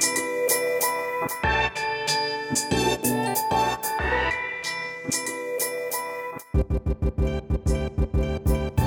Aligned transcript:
Thank 0.00 0.18
you. 0.18 0.33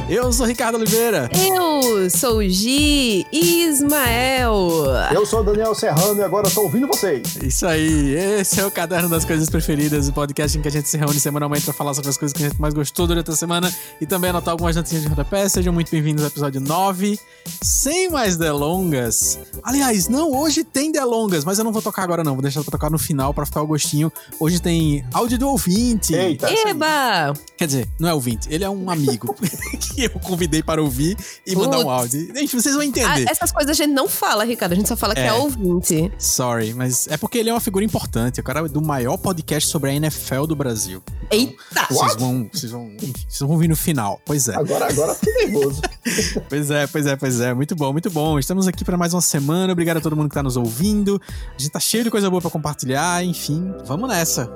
Eu 0.10 0.32
sou 0.32 0.46
Ricardo 0.46 0.76
Oliveira. 0.76 1.30
Eu 1.34 2.10
sou 2.10 2.42
Gi 2.42 3.28
Ismael. 3.30 4.86
Eu 5.14 5.26
sou 5.26 5.44
Daniel 5.44 5.76
Serrano 5.76 6.22
e 6.22 6.24
agora 6.24 6.48
estou 6.48 6.64
ouvindo 6.64 6.88
vocês. 6.88 7.36
Isso 7.44 7.68
aí, 7.68 8.16
esse 8.16 8.58
é 8.62 8.66
o 8.66 8.72
Caderno 8.72 9.10
das 9.10 9.26
Coisas 9.26 9.50
Preferidas, 9.50 10.08
o 10.08 10.14
podcast 10.14 10.58
em 10.58 10.62
que 10.62 10.68
a 10.70 10.72
gente 10.72 10.88
se 10.88 10.98
reúne 10.98 11.20
semanalmente 11.20 11.66
para 11.66 11.74
falar 11.74 11.94
sobre 11.94 12.10
as 12.10 12.18
coisas 12.18 12.32
que 12.32 12.42
a 12.42 12.48
gente 12.48 12.60
mais 12.60 12.74
gostou 12.74 13.06
durante 13.06 13.30
a 13.32 13.36
semana 13.36 13.70
e 14.00 14.06
também 14.06 14.30
anotar 14.30 14.54
algumas 14.54 14.78
notícias 14.78 15.02
de 15.02 15.10
rodapé. 15.10 15.50
Sejam 15.50 15.74
muito 15.74 15.92
bem-vindos 15.92 16.24
ao 16.24 16.30
episódio 16.30 16.62
9. 16.62 17.20
Sem 17.62 18.10
mais 18.10 18.38
delongas. 18.38 19.38
Aliás, 19.62 20.08
não, 20.08 20.32
hoje 20.32 20.64
tem 20.64 20.90
delongas, 20.90 21.44
mas 21.44 21.60
eu 21.60 21.66
não 21.66 21.74
vou 21.74 21.82
tocar 21.82 22.04
agora 22.04 22.24
não, 22.24 22.34
vou 22.34 22.42
deixar 22.42 22.62
pra 22.62 22.72
tocar 22.72 22.90
no 22.90 22.98
final 22.98 23.34
para 23.34 23.46
ficar 23.46 23.62
o 23.62 23.68
gostinho. 23.68 24.10
Hoje 24.40 24.62
tem 24.62 25.06
áudio 25.14 25.38
do 25.38 25.50
ouvinte. 25.50 26.16
Eita. 26.16 26.50
Eba! 26.50 27.34
Quer 27.58 27.66
dizer, 27.66 27.90
não 28.00 28.08
é 28.08 28.14
ouvinte, 28.14 28.48
ele 28.50 28.64
é 28.64 28.70
um 28.70 28.90
amigo 28.90 29.36
que 29.98 30.16
eu 30.16 30.20
convidei 30.20 30.62
para 30.62 30.80
ouvir 30.82 31.18
e 31.46 31.56
mandar 31.56 31.80
um 31.80 31.84
Putz. 31.84 31.92
áudio. 32.16 32.32
Enfim, 32.40 32.60
vocês 32.62 32.76
vão 32.76 32.84
Ah, 32.84 32.86
entender. 32.86 33.26
essas 33.30 33.52
coisas 33.52 33.72
a 33.72 33.74
gente 33.74 33.92
não 33.94 34.08
fala, 34.08 34.44
Ricardo. 34.44 34.74
A 34.74 34.76
gente 34.76 34.88
só 34.88 34.96
fala 34.96 35.16
que 35.16 35.22
É. 35.22 35.28
é 35.28 35.34
ouvinte. 35.34 36.12
Sorry, 36.20 36.74
mas 36.74 37.08
é 37.08 37.18
porque 37.18 37.40
ele 37.40 37.50
é 37.50 37.54
uma 37.54 37.60
figura 37.60 37.84
importante. 37.84 38.40
O 38.40 38.44
cara 38.44 38.60
é 38.60 38.68
do 38.68 38.82
maior 38.82 39.18
podcast 39.18 39.68
sobre 39.70 39.90
a 39.90 39.94
NFL 39.96 40.46
do 40.46 40.56
Brasil. 40.56 41.02
Eita! 41.32 41.58
Vocês 41.90 42.00
What? 42.00 42.20
vão, 42.20 42.50
vocês 42.54 42.72
vão, 42.72 42.92
vocês 43.00 43.40
vão 43.40 43.50
ouvir 43.50 43.68
no 43.68 43.76
final. 43.76 44.22
Pois 44.24 44.48
é. 44.48 44.56
Agora, 44.56 44.88
agora 44.88 45.16
fiquei 45.16 45.48
nervoso. 45.48 45.82
Pois 46.48 46.72
é, 46.72 46.88
pois 46.88 47.06
é, 47.06 47.16
pois 47.18 47.40
é. 47.42 47.54
Muito 47.54 47.76
bom, 47.76 47.92
muito 47.92 48.10
bom. 48.10 48.40
Estamos 48.40 48.66
aqui 48.68 48.86
para 48.86 48.96
mais 48.96 49.14
uma 49.14 49.20
semana. 49.22 49.74
Obrigado 49.74 49.98
a 49.98 50.02
todo 50.02 50.16
mundo 50.16 50.30
que 50.30 50.36
tá 50.36 50.42
nos 50.44 50.56
ouvindo. 50.56 51.20
A 51.54 51.62
gente 51.62 51.72
tá 51.72 51.80
cheio 51.82 52.04
de 52.06 52.10
coisa 52.12 52.30
boa 52.30 52.42
para 52.42 52.50
compartilhar. 52.50 53.24
Enfim, 53.26 53.74
vamos 53.86 54.08
nessa. 54.08 54.50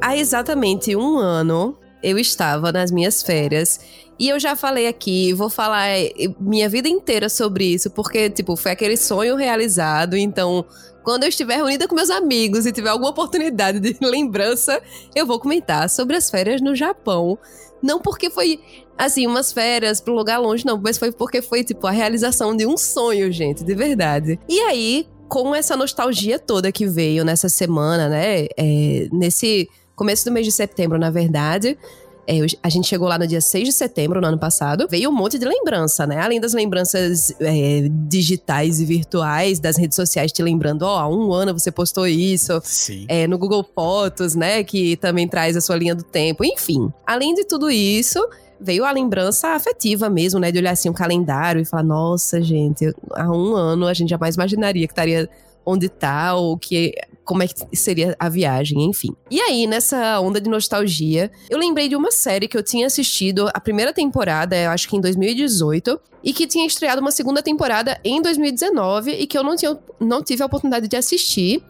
Há 0.00 0.16
exatamente 0.16 0.94
um 0.96 1.18
ano, 1.18 1.76
eu 2.02 2.18
estava 2.18 2.72
nas 2.72 2.90
minhas 2.90 3.22
férias. 3.22 3.80
E 4.18 4.28
eu 4.28 4.38
já 4.38 4.54
falei 4.54 4.86
aqui, 4.86 5.32
vou 5.32 5.50
falar 5.50 5.88
eh, 5.88 6.12
minha 6.38 6.68
vida 6.68 6.88
inteira 6.88 7.28
sobre 7.28 7.64
isso, 7.64 7.90
porque, 7.90 8.30
tipo, 8.30 8.56
foi 8.56 8.72
aquele 8.72 8.96
sonho 8.96 9.36
realizado. 9.36 10.16
Então, 10.16 10.64
quando 11.02 11.24
eu 11.24 11.28
estiver 11.28 11.56
reunida 11.56 11.88
com 11.88 11.94
meus 11.94 12.10
amigos 12.10 12.66
e 12.66 12.72
tiver 12.72 12.90
alguma 12.90 13.10
oportunidade 13.10 13.80
de 13.80 13.96
lembrança, 14.04 14.80
eu 15.14 15.26
vou 15.26 15.40
comentar 15.40 15.88
sobre 15.90 16.16
as 16.16 16.30
férias 16.30 16.60
no 16.60 16.74
Japão. 16.74 17.38
Não 17.82 18.00
porque 18.00 18.30
foi, 18.30 18.60
assim, 18.96 19.26
umas 19.26 19.52
férias 19.52 20.00
pra 20.00 20.12
um 20.12 20.16
lugar 20.16 20.38
longe, 20.38 20.64
não, 20.64 20.80
mas 20.80 20.98
foi 20.98 21.10
porque 21.10 21.42
foi, 21.42 21.64
tipo, 21.64 21.86
a 21.86 21.90
realização 21.90 22.56
de 22.56 22.64
um 22.64 22.76
sonho, 22.76 23.32
gente, 23.32 23.64
de 23.64 23.74
verdade. 23.74 24.38
E 24.48 24.60
aí, 24.60 25.08
com 25.28 25.54
essa 25.54 25.76
nostalgia 25.76 26.38
toda 26.38 26.70
que 26.70 26.86
veio 26.86 27.24
nessa 27.24 27.48
semana, 27.48 28.08
né? 28.08 28.46
é, 28.56 29.08
nesse 29.10 29.68
começo 30.02 30.24
do 30.24 30.32
mês 30.32 30.44
de 30.44 30.50
setembro, 30.50 30.98
na 30.98 31.10
verdade. 31.10 31.78
é, 32.26 32.38
a 32.60 32.68
gente 32.68 32.88
chegou 32.88 33.08
lá 33.08 33.16
no 33.16 33.26
dia 33.26 33.40
6 33.40 33.68
de 33.68 33.72
setembro, 33.72 34.20
no 34.20 34.26
ano 34.26 34.38
passado. 34.38 34.86
Veio 34.90 35.10
um 35.10 35.12
monte 35.12 35.38
de 35.38 35.44
lembrança, 35.44 36.06
né? 36.06 36.18
Além 36.18 36.40
das 36.40 36.52
lembranças 36.54 37.32
é, 37.40 37.88
digitais 38.08 38.80
e 38.80 38.84
virtuais, 38.84 39.60
das 39.60 39.76
redes 39.76 39.94
sociais 39.94 40.32
te 40.32 40.42
lembrando, 40.42 40.82
ó, 40.82 40.98
há 40.98 41.08
um 41.08 41.32
ano 41.32 41.52
você 41.56 41.70
postou 41.70 42.06
isso. 42.06 42.60
Sim. 42.64 43.04
É, 43.08 43.28
no 43.28 43.38
Google 43.38 43.64
Fotos, 43.74 44.34
né? 44.34 44.64
Que 44.64 44.96
também 44.96 45.28
traz 45.28 45.56
a 45.56 45.60
sua 45.60 45.76
linha 45.76 45.94
do 45.94 46.02
tempo. 46.02 46.44
Enfim, 46.44 46.92
além 47.06 47.34
de 47.34 47.44
tudo 47.44 47.70
isso, 47.70 48.18
veio 48.60 48.84
a 48.84 48.90
lembrança 48.90 49.48
afetiva 49.48 50.08
mesmo, 50.08 50.40
né? 50.40 50.50
De 50.50 50.58
olhar 50.58 50.72
assim 50.72 50.88
um 50.88 50.92
calendário 50.92 51.60
e 51.60 51.64
falar, 51.64 51.84
nossa, 51.84 52.40
gente, 52.42 52.92
há 53.12 53.30
um 53.30 53.54
ano 53.54 53.86
a 53.86 53.94
gente 53.94 54.10
jamais 54.10 54.34
imaginaria 54.34 54.86
que 54.86 54.92
estaria 54.92 55.28
onde 55.64 55.88
tá, 55.88 56.34
ou 56.34 56.56
que 56.58 56.92
como 57.24 57.42
é 57.42 57.48
que 57.48 57.76
seria 57.76 58.16
a 58.18 58.28
viagem, 58.28 58.84
enfim. 58.84 59.14
E 59.30 59.40
aí, 59.40 59.66
nessa 59.66 60.20
onda 60.20 60.40
de 60.40 60.50
nostalgia, 60.50 61.30
eu 61.48 61.58
lembrei 61.58 61.88
de 61.88 61.96
uma 61.96 62.10
série 62.10 62.48
que 62.48 62.56
eu 62.56 62.62
tinha 62.62 62.86
assistido 62.86 63.48
a 63.54 63.60
primeira 63.60 63.92
temporada, 63.92 64.56
eu 64.56 64.70
acho 64.70 64.88
que 64.88 64.96
em 64.96 65.00
2018, 65.00 66.00
e 66.22 66.32
que 66.32 66.46
tinha 66.46 66.66
estreado 66.66 67.00
uma 67.00 67.10
segunda 67.10 67.42
temporada 67.42 67.98
em 68.04 68.20
2019 68.20 69.12
e 69.12 69.26
que 69.26 69.36
eu 69.36 69.42
não, 69.42 69.56
tinha, 69.56 69.78
não 70.00 70.22
tive 70.22 70.42
a 70.42 70.46
oportunidade 70.46 70.88
de 70.88 70.96
assistir. 70.96 71.62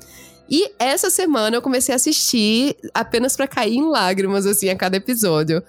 E 0.51 0.71
essa 0.79 1.09
semana 1.09 1.57
eu 1.57 1.63
comecei 1.63 1.95
a 1.95 1.97
assistir 1.97 2.77
apenas 2.93 3.37
pra 3.37 3.49
cair 3.49 3.77
em 3.77 3.89
lágrimas, 3.89 4.45
assim, 4.45 4.69
a 4.69 4.77
cada 4.77 4.97
episódio. 4.97 5.63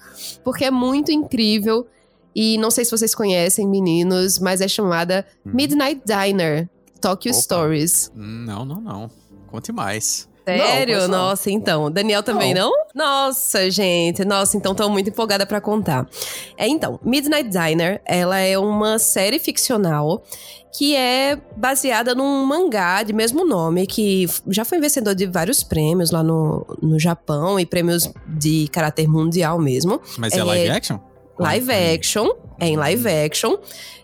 Porque 0.44 0.66
é 0.66 0.72
muito 0.72 1.12
incrível. 1.12 1.88
E 2.36 2.58
não 2.58 2.72
sei 2.72 2.84
se 2.84 2.92
vocês 2.92 3.14
conhecem, 3.14 3.68
meninos, 3.68 4.40
mas 4.40 4.60
é 4.60 4.68
chamada 4.68 5.26
Midnight 5.46 6.02
Diner 6.04 6.68
Tokyo 7.04 7.32
Opa. 7.32 7.42
Stories. 7.42 8.12
Hum, 8.16 8.46
Não, 8.48 8.64
não, 8.66 8.80
não. 8.82 9.12
Conte 9.48 9.72
mais. 9.72 10.28
Sério? 10.46 10.96
conheço 10.96 11.08
não. 11.12 11.18
Nossa, 11.20 11.52
então. 11.52 11.92
Daniel 11.92 12.22
também 12.24 12.54
não? 12.54 12.72
Nossa, 12.94 13.70
gente. 13.70 14.26
Nossa, 14.26 14.58
então 14.58 14.74
tô 14.76 14.90
muito 14.90 15.10
empolgada 15.10 15.46
pra 15.46 15.62
contar. 15.62 16.08
É, 16.58 16.68
então, 16.68 17.00
Midnight 17.04 17.50
Diner, 17.50 18.02
ela 18.06 18.38
é 18.40 18.58
uma 18.58 19.00
série 19.00 19.40
ficcional 19.40 20.24
que 20.76 20.96
é 20.96 21.40
baseada 21.56 22.16
num 22.16 22.44
mangá 22.46 23.04
de 23.04 23.14
mesmo 23.14 23.46
nome, 23.46 23.86
que 23.86 24.26
já 24.48 24.66
foi 24.66 24.80
vencedor 24.80 25.14
de 25.14 25.28
vários 25.28 25.62
prêmios 25.64 26.10
lá 26.10 26.24
no, 26.24 26.66
no 26.82 26.98
Japão 27.00 27.60
e 27.60 27.66
prêmios 27.66 28.12
de 28.28 28.68
caráter 28.70 29.08
mundial 29.08 29.60
mesmo. 29.60 30.02
Mas 30.18 30.34
é, 30.34 30.40
É, 30.40 30.44
live 30.44 30.70
action? 30.72 31.00
Live 31.38 31.72
action, 31.72 32.30
é 32.60 32.68
em 32.70 32.76
live 32.76 33.08
action, 33.08 33.58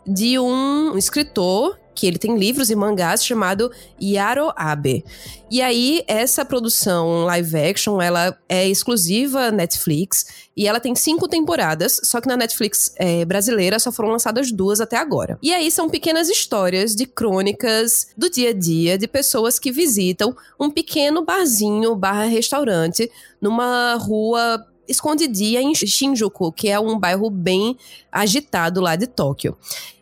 de 0.06 0.38
um 0.40 0.96
escritor 0.98 1.79
que 1.94 2.08
ele 2.08 2.18
tem 2.18 2.38
livros 2.38 2.70
e 2.70 2.76
mangás 2.76 3.26
chamado 3.26 3.72
Yaro 4.02 4.52
Abe. 4.56 5.04
E 5.52 5.62
aí, 5.62 6.04
essa 6.08 6.46
produção 6.46 7.26
live 7.26 7.58
action, 7.58 8.02
ela 8.02 8.38
é 8.48 8.68
exclusiva 8.68 9.52
Netflix 9.52 10.48
e 10.56 10.68
ela 10.68 10.80
tem 10.80 10.96
cinco 10.96 11.28
temporadas, 11.28 12.00
só 12.04 12.22
que 12.22 12.28
na 12.28 12.38
Netflix 12.38 12.94
eh, 12.98 13.26
brasileira 13.26 13.80
só 13.80 13.92
foram 13.92 14.10
lançadas 14.10 14.52
duas 14.52 14.80
até 14.80 14.98
agora. 14.98 15.38
E 15.42 15.54
aí 15.54 15.72
são 15.72 15.90
pequenas 15.90 16.30
histórias 16.30 16.96
de 16.96 17.06
crônicas 17.06 18.08
do 18.18 18.30
dia 18.30 18.50
a 18.50 18.54
dia 18.54 18.98
de 18.98 19.08
pessoas 19.08 19.58
que 19.58 19.72
visitam 19.72 20.36
um 20.60 20.70
pequeno 20.70 21.24
barzinho 21.24 21.96
barra 21.96 22.26
restaurante 22.26 23.10
numa 23.42 23.96
rua 23.96 24.66
escondidinha 24.90 25.62
em 25.62 25.74
Shinjuku, 25.76 26.52
que 26.52 26.68
é 26.68 26.80
um 26.80 26.98
bairro 26.98 27.30
bem 27.30 27.78
agitado 28.12 28.82
lá 28.82 28.96
de 28.96 29.06
Tóquio. 29.06 29.56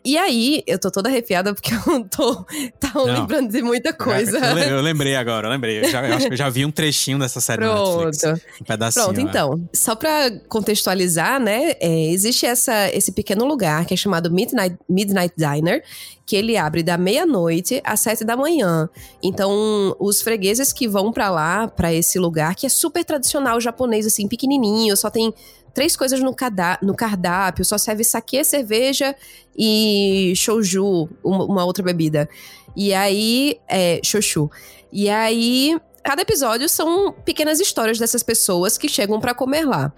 E 0.04 0.16
aí, 0.16 0.62
eu 0.66 0.78
tô 0.78 0.90
toda 0.90 1.08
arrepiada 1.08 1.52
porque 1.54 1.72
eu 1.90 2.04
tô 2.08 2.34
tá 2.80 2.90
Não. 2.94 3.04
lembrando 3.04 3.50
de 3.50 3.60
muita 3.62 3.92
coisa. 3.92 4.38
Eu, 4.38 4.54
le- 4.54 4.70
eu 4.70 4.80
lembrei 4.80 5.14
agora, 5.16 5.46
eu 5.48 5.50
lembrei. 5.50 5.80
Eu, 5.80 5.90
já, 5.90 6.06
eu 6.08 6.14
acho 6.14 6.26
que 6.28 6.32
eu 6.32 6.36
já 6.38 6.48
vi 6.48 6.64
um 6.64 6.70
trechinho 6.70 7.18
dessa 7.18 7.40
série 7.40 7.60
na 7.64 7.74
Netflix. 7.74 8.18
Pronto. 8.20 8.40
Um 8.60 8.64
pedacinho. 8.64 9.04
Pronto, 9.04 9.16
né? 9.20 9.22
então. 9.28 9.68
Só 9.74 9.94
pra 9.94 10.30
contextualizar, 10.48 11.40
né? 11.40 11.72
é, 11.80 12.10
existe 12.10 12.46
essa, 12.46 12.88
esse 12.90 13.12
pequeno 13.12 13.44
lugar 13.44 13.84
que 13.86 13.94
é 13.94 13.96
chamado 13.96 14.30
Midnight, 14.30 14.76
Midnight 14.88 15.34
Diner, 15.36 15.82
que 16.26 16.36
ele 16.36 16.56
abre 16.56 16.82
da 16.82 16.96
meia-noite 16.98 17.80
às 17.84 18.00
sete 18.00 18.22
da 18.24 18.36
manhã. 18.36 18.88
Então, 19.22 19.96
os 19.98 20.20
fregueses 20.20 20.72
que 20.72 20.86
vão 20.86 21.10
pra 21.10 21.30
lá, 21.30 21.68
pra 21.68 21.92
esse 21.92 22.18
lugar, 22.18 22.54
que 22.54 22.66
é 22.66 22.68
super 22.68 23.04
tradicional 23.04 23.60
japonês, 23.60 24.06
assim, 24.06 24.28
pequenininho, 24.28 24.96
só 24.96 25.08
tem 25.10 25.32
três 25.74 25.96
coisas 25.96 26.20
no, 26.20 26.34
cada- 26.34 26.78
no 26.82 26.94
cardápio, 26.94 27.64
só 27.64 27.78
serve 27.78 28.04
saquê, 28.04 28.44
cerveja 28.44 29.14
e 29.56 30.32
shouju, 30.36 31.08
uma, 31.22 31.44
uma 31.44 31.64
outra 31.64 31.82
bebida. 31.84 32.28
E 32.76 32.94
aí, 32.94 33.58
é, 33.68 34.00
shoshu. 34.04 34.50
E 34.92 35.08
aí, 35.10 35.76
cada 36.02 36.22
episódio 36.22 36.68
são 36.68 37.12
pequenas 37.24 37.60
histórias 37.60 37.98
dessas 37.98 38.22
pessoas 38.22 38.78
que 38.78 38.88
chegam 38.88 39.20
pra 39.20 39.34
comer 39.34 39.64
lá. 39.64 39.92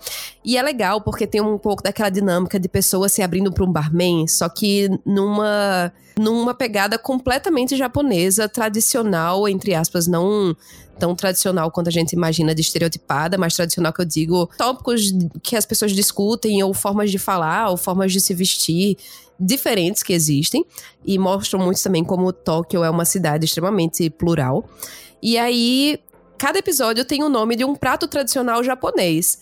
E 0.44 0.56
é 0.56 0.62
legal 0.62 1.00
porque 1.00 1.26
tem 1.26 1.40
um 1.40 1.58
pouco 1.58 1.82
daquela 1.82 2.10
dinâmica 2.10 2.58
de 2.58 2.68
pessoas 2.68 3.12
se 3.12 3.22
abrindo 3.22 3.52
pra 3.52 3.64
um 3.64 3.72
barman, 3.72 4.26
só 4.26 4.48
que 4.48 4.88
numa 5.04 5.92
numa 6.18 6.52
pegada 6.52 6.98
completamente 6.98 7.76
japonesa, 7.76 8.46
tradicional, 8.46 9.48
entre 9.48 9.74
aspas, 9.74 10.06
não 10.06 10.54
tão 10.98 11.14
tradicional 11.14 11.70
quanto 11.70 11.88
a 11.88 11.90
gente 11.90 12.12
imagina 12.12 12.54
de 12.54 12.60
estereotipada, 12.60 13.38
mas 13.38 13.54
tradicional 13.54 13.90
que 13.90 14.02
eu 14.02 14.04
digo, 14.04 14.50
tópicos 14.58 15.14
que 15.42 15.56
as 15.56 15.64
pessoas 15.64 15.92
discutem 15.92 16.62
ou 16.62 16.74
formas 16.74 17.10
de 17.10 17.18
falar, 17.18 17.70
ou 17.70 17.76
formas 17.78 18.12
de 18.12 18.20
se 18.20 18.34
vestir 18.34 18.98
diferentes 19.40 20.02
que 20.02 20.12
existem 20.12 20.64
e 21.04 21.18
mostram 21.18 21.58
muito 21.58 21.82
também 21.82 22.04
como 22.04 22.30
Tóquio 22.30 22.84
é 22.84 22.90
uma 22.90 23.06
cidade 23.06 23.46
extremamente 23.46 24.10
plural. 24.10 24.68
E 25.22 25.36
aí, 25.38 25.98
cada 26.38 26.58
episódio 26.58 27.04
tem 27.04 27.22
o 27.22 27.28
nome 27.28 27.56
de 27.56 27.64
um 27.64 27.74
prato 27.74 28.08
tradicional 28.08 28.62
japonês. 28.64 29.38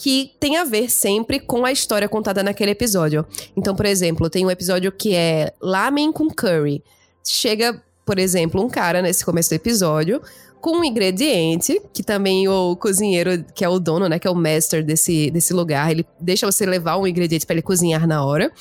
Que 0.00 0.32
tem 0.38 0.56
a 0.56 0.62
ver 0.62 0.88
sempre 0.88 1.40
com 1.40 1.64
a 1.64 1.72
história 1.72 2.08
contada 2.08 2.40
naquele 2.40 2.70
episódio. 2.70 3.26
Então, 3.56 3.74
por 3.74 3.84
exemplo, 3.84 4.30
tem 4.30 4.46
um 4.46 4.50
episódio 4.50 4.92
que 4.92 5.12
é 5.12 5.52
lamen 5.60 6.12
com 6.12 6.28
curry. 6.28 6.84
Chega, 7.26 7.82
por 8.06 8.16
exemplo, 8.16 8.62
um 8.62 8.68
cara 8.68 9.02
nesse 9.02 9.24
começo 9.24 9.50
do 9.50 9.54
episódio 9.54 10.22
com 10.60 10.78
um 10.78 10.84
ingrediente, 10.84 11.80
que 11.92 12.02
também 12.02 12.48
o 12.48 12.76
cozinheiro, 12.76 13.44
que 13.54 13.64
é 13.64 13.68
o 13.68 13.78
dono, 13.78 14.08
né, 14.08 14.18
que 14.18 14.26
é 14.26 14.30
o 14.30 14.34
master 14.34 14.84
desse, 14.84 15.30
desse 15.30 15.52
lugar, 15.52 15.90
ele 15.90 16.06
deixa 16.20 16.50
você 16.50 16.66
levar 16.66 16.96
um 16.96 17.06
ingrediente 17.06 17.46
para 17.46 17.54
ele 17.54 17.62
cozinhar 17.62 18.06
na 18.06 18.24
hora. 18.24 18.52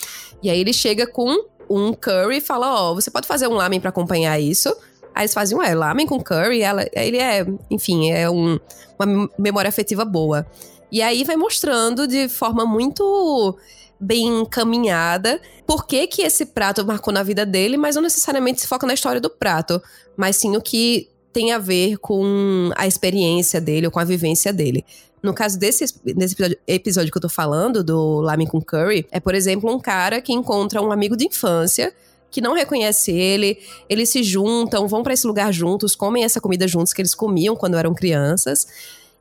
E 0.42 0.50
aí 0.50 0.60
ele 0.60 0.74
chega 0.74 1.08
com 1.08 1.46
um 1.70 1.94
curry 1.94 2.38
e 2.38 2.42
fala: 2.42 2.82
Ó, 2.82 2.92
oh, 2.92 2.96
você 2.96 3.12
pode 3.12 3.28
fazer 3.28 3.48
um 3.48 3.54
lamen 3.54 3.80
para 3.80 3.90
acompanhar 3.90 4.40
isso. 4.40 4.76
Aí 5.18 5.24
eles 5.24 5.34
faziam, 5.34 5.64
é, 5.64 5.74
lamen 5.74 6.06
com 6.06 6.22
curry, 6.22 6.62
ela, 6.62 6.86
ele 6.94 7.18
é, 7.18 7.44
enfim, 7.72 8.12
é 8.12 8.30
um, 8.30 8.60
uma 9.00 9.28
memória 9.36 9.68
afetiva 9.68 10.06
boa. 10.06 10.46
E 10.92 11.02
aí 11.02 11.24
vai 11.24 11.36
mostrando 11.36 12.08
de 12.08 12.30
forma 12.30 12.68
muito 12.68 13.58
bem 14.00 14.28
encaminhada 14.42 15.42
por 15.66 15.88
que, 15.88 16.06
que 16.06 16.22
esse 16.22 16.46
prato 16.46 16.86
marcou 16.86 17.12
na 17.12 17.24
vida 17.24 17.48
dele, 17.48 17.78
mas 17.78 17.96
não 17.96 18.04
necessariamente 18.04 18.62
se 18.62 18.68
foca 18.68 18.86
na 18.86 18.94
história 18.94 19.20
do 19.20 19.28
prato, 19.28 19.82
mas 20.16 20.36
sim 20.36 20.56
o 20.56 20.62
que 20.62 21.10
tem 21.34 21.52
a 21.52 21.58
ver 21.58 21.98
com 21.98 22.70
a 22.76 22.86
experiência 22.86 23.60
dele 23.60 23.88
ou 23.88 23.92
com 23.92 24.00
a 24.00 24.04
vivência 24.04 24.54
dele. 24.54 24.86
No 25.24 25.34
caso 25.34 25.58
desse, 25.58 25.84
desse 26.06 26.36
episódio, 26.36 26.58
episódio 26.68 27.12
que 27.12 27.18
eu 27.18 27.22
tô 27.24 27.30
falando, 27.30 27.84
do 27.84 28.22
Lamen 28.22 28.46
com 28.46 28.62
Curry, 28.62 29.08
é, 29.12 29.20
por 29.20 29.34
exemplo, 29.34 29.74
um 29.74 29.80
cara 29.80 30.22
que 30.22 30.32
encontra 30.32 30.80
um 30.80 30.92
amigo 30.92 31.18
de 31.18 31.26
infância 31.26 31.92
que 32.30 32.42
não 32.42 32.54
reconhece 32.54 33.12
ele, 33.12 33.58
eles 33.90 34.10
se 34.10 34.24
juntam, 34.24 34.88
vão 34.88 35.04
para 35.04 35.14
esse 35.14 35.26
lugar 35.26 35.52
juntos, 35.52 35.96
comem 35.96 36.24
essa 36.24 36.42
comida 36.42 36.68
juntos 36.68 36.94
que 36.94 37.02
eles 37.02 37.16
comiam 37.16 37.56
quando 37.56 37.78
eram 37.78 37.94
crianças. 37.94 38.68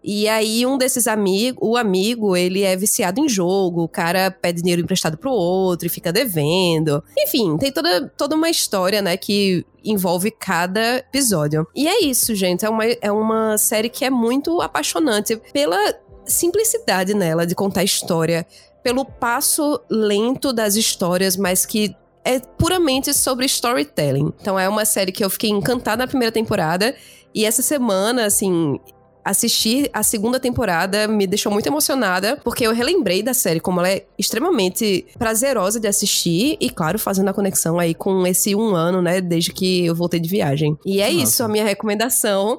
E 0.09 0.29
aí, 0.29 0.65
um 0.65 0.79
desses 0.79 1.09
amigos, 1.09 1.59
o 1.61 1.77
amigo, 1.77 2.37
ele 2.37 2.63
é 2.63 2.77
viciado 2.77 3.21
em 3.21 3.29
jogo, 3.29 3.83
o 3.83 3.89
cara 3.89 4.31
pede 4.31 4.63
dinheiro 4.63 4.83
emprestado 4.83 5.19
pro 5.19 5.33
outro 5.33 5.87
e 5.87 5.91
fica 5.91 6.13
devendo. 6.13 7.03
Enfim, 7.19 7.57
tem 7.59 7.73
toda, 7.73 8.09
toda 8.17 8.37
uma 8.37 8.49
história, 8.49 9.03
né, 9.03 9.17
que 9.17 9.67
envolve 9.85 10.31
cada 10.31 10.99
episódio. 10.99 11.67
E 11.75 11.89
é 11.89 12.05
isso, 12.05 12.37
gente. 12.37 12.65
É 12.65 12.71
uma, 12.71 12.85
é 12.85 13.11
uma 13.11 13.59
série 13.59 13.89
que 13.89 14.05
é 14.05 14.11
muito 14.11 14.61
apaixonante 14.61 15.37
pela 15.53 15.77
simplicidade 16.25 17.13
nela 17.13 17.45
de 17.45 17.57
contar 17.57 17.83
história, 17.83 18.47
pelo 18.85 19.05
passo 19.05 19.81
lento 19.91 20.53
das 20.53 20.77
histórias, 20.77 21.37
mas 21.37 21.67
que 21.67 21.97
é 22.27 22.41
puramente 22.41 23.15
sobre 23.15 23.47
storytelling. 23.47 24.33
Então 24.41 24.59
é 24.59 24.69
uma 24.69 24.85
série 24.85 25.13
que 25.13 25.25
eu 25.25 25.31
fiquei 25.31 25.49
encantada 25.49 26.03
na 26.03 26.09
primeira 26.09 26.33
temporada. 26.33 26.95
E 27.33 27.45
essa 27.45 27.63
semana, 27.63 28.27
assim, 28.27 28.81
assistir 29.25 29.89
a 29.93 30.03
segunda 30.03 30.41
temporada 30.41 31.07
me 31.07 31.25
deixou 31.25 31.53
muito 31.53 31.67
emocionada, 31.67 32.37
porque 32.43 32.67
eu 32.67 32.73
relembrei 32.73 33.23
da 33.23 33.33
série 33.33 33.61
como 33.61 33.79
ela 33.79 33.91
é 33.91 34.05
extremamente 34.19 35.07
prazerosa 35.17 35.79
de 35.79 35.87
assistir 35.87 36.57
e, 36.61 36.69
claro, 36.69 36.99
fazendo 36.99 37.29
a 37.29 37.33
conexão 37.33 37.79
aí 37.79 37.95
com 37.95 38.27
esse 38.27 38.57
um 38.57 38.75
ano, 38.75 39.01
né, 39.01 39.21
desde 39.21 39.53
que 39.53 39.87
eu 39.87 39.95
voltei 39.95 40.19
de 40.19 40.29
viagem. 40.29 40.77
E 40.85 41.01
é 41.01 41.11
Nossa. 41.11 41.23
isso, 41.23 41.45
a 41.45 41.49
minha 41.49 41.65
recomendação 41.65 42.59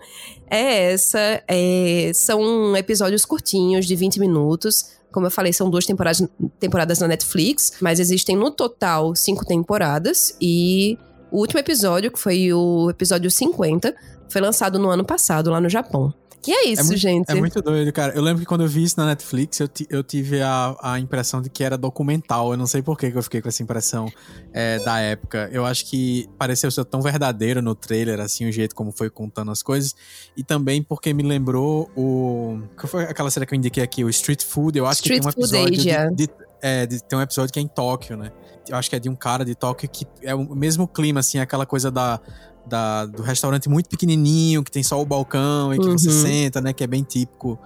é 0.49 0.91
essa. 0.93 1.43
É, 1.45 2.11
são 2.13 2.75
episódios 2.77 3.25
curtinhos, 3.25 3.85
de 3.85 3.95
20 3.95 4.19
minutos. 4.19 4.96
Como 5.11 5.25
eu 5.25 5.31
falei, 5.31 5.53
são 5.53 5.69
duas 5.69 5.85
temporadas, 5.85 6.27
temporadas 6.59 6.99
na 6.99 7.07
Netflix, 7.07 7.73
mas 7.81 7.99
existem 7.99 8.35
no 8.35 8.51
total 8.51 9.15
cinco 9.15 9.45
temporadas. 9.45 10.35
E 10.41 10.97
o 11.31 11.39
último 11.39 11.59
episódio, 11.59 12.11
que 12.11 12.19
foi 12.19 12.53
o 12.53 12.89
episódio 12.89 13.29
50, 13.31 13.95
foi 14.29 14.41
lançado 14.41 14.77
no 14.77 14.89
ano 14.89 15.05
passado, 15.05 15.49
lá 15.49 15.61
no 15.61 15.69
Japão. 15.69 16.13
E 16.45 16.51
é 16.51 16.67
isso, 16.69 16.81
é 16.81 16.85
muito, 16.85 16.97
gente. 16.97 17.29
É 17.29 17.35
muito 17.35 17.61
doido, 17.61 17.91
cara. 17.91 18.13
Eu 18.13 18.21
lembro 18.21 18.39
que 18.39 18.45
quando 18.45 18.61
eu 18.61 18.67
vi 18.67 18.83
isso 18.83 18.97
na 18.97 19.05
Netflix, 19.05 19.59
eu, 19.59 19.69
eu 19.89 20.03
tive 20.03 20.41
a, 20.41 20.75
a 20.81 20.99
impressão 20.99 21.41
de 21.41 21.49
que 21.49 21.63
era 21.63 21.77
documental. 21.77 22.51
Eu 22.51 22.57
não 22.57 22.67
sei 22.67 22.81
por 22.81 22.97
que 22.97 23.11
eu 23.13 23.23
fiquei 23.23 23.41
com 23.41 23.49
essa 23.49 23.61
impressão 23.63 24.11
é, 24.53 24.79
da 24.79 24.99
época. 24.99 25.49
Eu 25.51 25.65
acho 25.65 25.85
que 25.85 26.29
pareceu 26.37 26.69
ser 26.71 26.85
tão 26.85 27.01
verdadeiro 27.01 27.61
no 27.61 27.75
trailer, 27.75 28.19
assim, 28.19 28.47
o 28.47 28.51
jeito 28.51 28.75
como 28.75 28.91
foi 28.91 29.09
contando 29.09 29.51
as 29.51 29.61
coisas. 29.61 29.95
E 30.35 30.43
também 30.43 30.81
porque 30.81 31.13
me 31.13 31.23
lembrou 31.23 31.89
o. 31.95 32.61
Que 32.79 32.87
foi 32.87 33.03
aquela 33.03 33.31
série 33.31 33.45
que 33.45 33.53
eu 33.53 33.57
indiquei 33.57 33.83
aqui, 33.83 34.03
o 34.03 34.09
Street 34.09 34.43
Food. 34.43 34.77
Eu 34.77 34.85
acho 34.85 35.01
Street 35.01 35.21
que 35.21 35.29
tem 35.29 35.41
um 35.41 35.43
episódio. 35.43 35.75
Food 35.75 36.15
de, 36.15 36.27
de, 36.27 36.33
é, 36.61 36.85
de, 36.85 37.03
tem 37.03 37.17
um 37.17 37.21
episódio 37.21 37.51
que 37.51 37.59
é 37.59 37.61
em 37.61 37.67
Tóquio, 37.67 38.15
né? 38.15 38.31
Eu 38.69 38.75
acho 38.75 38.89
que 38.89 38.95
é 38.95 38.99
de 38.99 39.09
um 39.09 39.15
cara 39.15 39.45
de 39.45 39.55
Tóquio 39.55 39.89
que 39.89 40.05
é 40.21 40.35
o 40.35 40.55
mesmo 40.55 40.87
clima, 40.87 41.19
assim, 41.19 41.39
aquela 41.39 41.65
coisa 41.65 41.89
da 41.89 42.19
da, 42.67 43.05
do 43.05 43.21
restaurante 43.21 43.69
muito 43.69 43.89
pequenininho, 43.89 44.63
que 44.63 44.71
tem 44.71 44.83
só 44.83 45.01
o 45.01 45.05
balcão 45.05 45.73
e 45.73 45.79
que 45.79 45.85
uhum. 45.85 45.97
você 45.97 46.11
senta, 46.11 46.61
né? 46.61 46.73
Que 46.73 46.83
é 46.83 46.87
bem 46.87 47.03
típico 47.03 47.59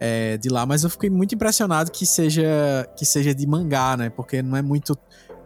é, 0.00 0.36
de 0.36 0.48
lá. 0.48 0.64
Mas 0.64 0.84
eu 0.84 0.90
fiquei 0.90 1.10
muito 1.10 1.34
impressionado 1.34 1.90
que 1.90 2.06
seja, 2.06 2.88
que 2.96 3.04
seja 3.04 3.34
de 3.34 3.46
mangá, 3.46 3.96
né? 3.96 4.10
Porque 4.10 4.42
não 4.42 4.56
é 4.56 4.62
muito... 4.62 4.96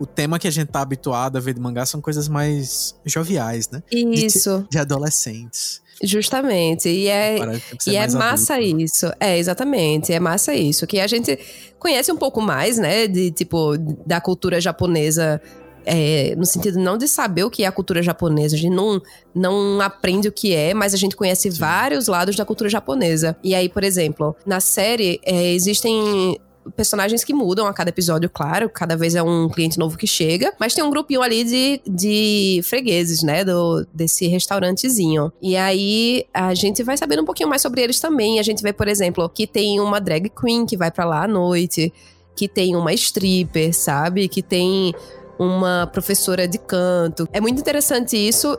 O 0.01 0.07
tema 0.07 0.39
que 0.39 0.47
a 0.47 0.51
gente 0.51 0.69
tá 0.69 0.81
habituado 0.81 1.37
a 1.37 1.41
ver 1.41 1.55
de 1.55 1.61
mangá 1.61 1.85
são 1.85 2.01
coisas 2.01 2.29
mais 2.29 2.95
joviais, 3.05 3.69
né? 3.69 3.83
Isso. 3.91 4.61
De, 4.61 4.71
de 4.71 4.79
adolescentes. 4.79 5.83
Justamente. 6.01 6.89
E 6.89 7.09
é, 7.09 7.37
e 7.85 7.97
é 7.97 8.09
massa 8.13 8.55
adulto, 8.55 8.77
né? 8.77 8.83
isso. 8.85 9.13
É, 9.19 9.37
exatamente. 9.37 10.13
É 10.13 10.21
massa 10.21 10.55
isso. 10.55 10.87
Que 10.87 11.01
a 11.01 11.07
gente 11.09 11.37
conhece 11.81 12.13
um 12.13 12.17
pouco 12.17 12.41
mais, 12.41 12.79
né? 12.79 13.09
De 13.09 13.33
tipo, 13.33 13.77
da 14.07 14.21
cultura 14.21 14.61
japonesa 14.61 15.43
é, 15.89 16.35
no 16.37 16.45
sentido 16.45 16.79
não 16.79 16.99
de 16.99 17.09
saber 17.09 17.45
o 17.45 17.51
que 17.51 17.65
é 17.65 17.67
a 17.67 17.73
cultura 17.73 18.03
japonesa, 18.03 18.55
a 18.55 18.59
gente 18.59 18.75
não, 18.75 19.01
não 19.35 19.81
aprende 19.81 20.29
o 20.29 20.33
que 20.33 20.55
é, 20.55 20.75
mas 20.75 20.93
a 20.93 20.99
gente 20.99 21.17
conhece 21.17 21.51
Sim. 21.51 21.59
vários 21.59 22.07
lados 22.09 22.37
da 22.37 22.45
cultura 22.45 22.69
japonesa. 22.69 23.37
E 23.43 23.55
aí, 23.55 23.69
por 23.69 23.83
exemplo, 23.83 24.37
na 24.45 24.61
série 24.61 25.19
é, 25.25 25.53
existem 25.53 26.39
personagens 26.77 27.25
que 27.25 27.33
mudam 27.33 27.67
a 27.67 27.73
cada 27.73 27.89
episódio, 27.89 28.29
claro. 28.29 28.69
Cada 28.69 28.95
vez 28.95 29.15
é 29.15 29.23
um 29.23 29.49
cliente 29.49 29.79
novo 29.79 29.97
que 29.97 30.07
chega. 30.07 30.53
Mas 30.61 30.75
tem 30.75 30.85
um 30.85 30.91
grupinho 30.91 31.23
ali 31.23 31.43
de, 31.43 31.81
de 31.87 32.61
fregueses, 32.65 33.23
né? 33.23 33.43
Do, 33.43 33.87
desse 33.95 34.27
restaurantezinho. 34.27 35.33
E 35.41 35.57
aí 35.57 36.27
a 36.35 36.53
gente 36.53 36.83
vai 36.83 36.99
sabendo 36.99 37.23
um 37.23 37.25
pouquinho 37.25 37.49
mais 37.49 37.63
sobre 37.63 37.81
eles 37.81 37.99
também. 37.99 38.39
A 38.39 38.43
gente 38.43 38.63
vê, 38.63 38.73
por 38.73 38.87
exemplo, 38.89 39.27
que 39.31 39.47
tem 39.47 39.81
uma 39.81 40.01
drag 40.01 40.31
queen 40.31 40.67
que 40.67 40.77
vai 40.77 40.91
para 40.91 41.07
lá 41.07 41.25
à 41.25 41.29
noite. 41.29 41.91
Que 42.37 42.47
tem 42.47 42.77
uma 42.77 42.93
stripper, 42.93 43.75
sabe? 43.75 44.29
Que 44.29 44.43
tem 44.43 44.95
uma 45.39 45.87
professora 45.87 46.49
de 46.49 46.59
canto. 46.59 47.29
É 47.33 47.41
muito 47.41 47.61
interessante 47.61 48.17
isso, 48.17 48.59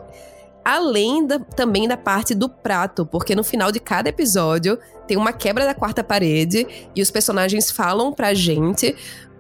além 0.64 1.26
da, 1.26 1.40
também 1.40 1.88
da 1.88 1.98
parte 1.98 2.34
do 2.34 2.48
prato, 2.48 3.06
porque 3.06 3.36
no 3.36 3.44
final 3.44 3.72
de 3.72 3.80
cada 3.80 4.10
episódio 4.10 4.78
tem 5.08 5.18
uma 5.18 5.34
quebra 5.34 5.66
da 5.66 5.74
quarta 5.74 6.04
parede 6.04 6.68
e 6.96 7.02
os 7.02 7.12
personagens 7.12 7.72
falam 7.72 8.14
pra 8.14 8.34
gente 8.34 8.96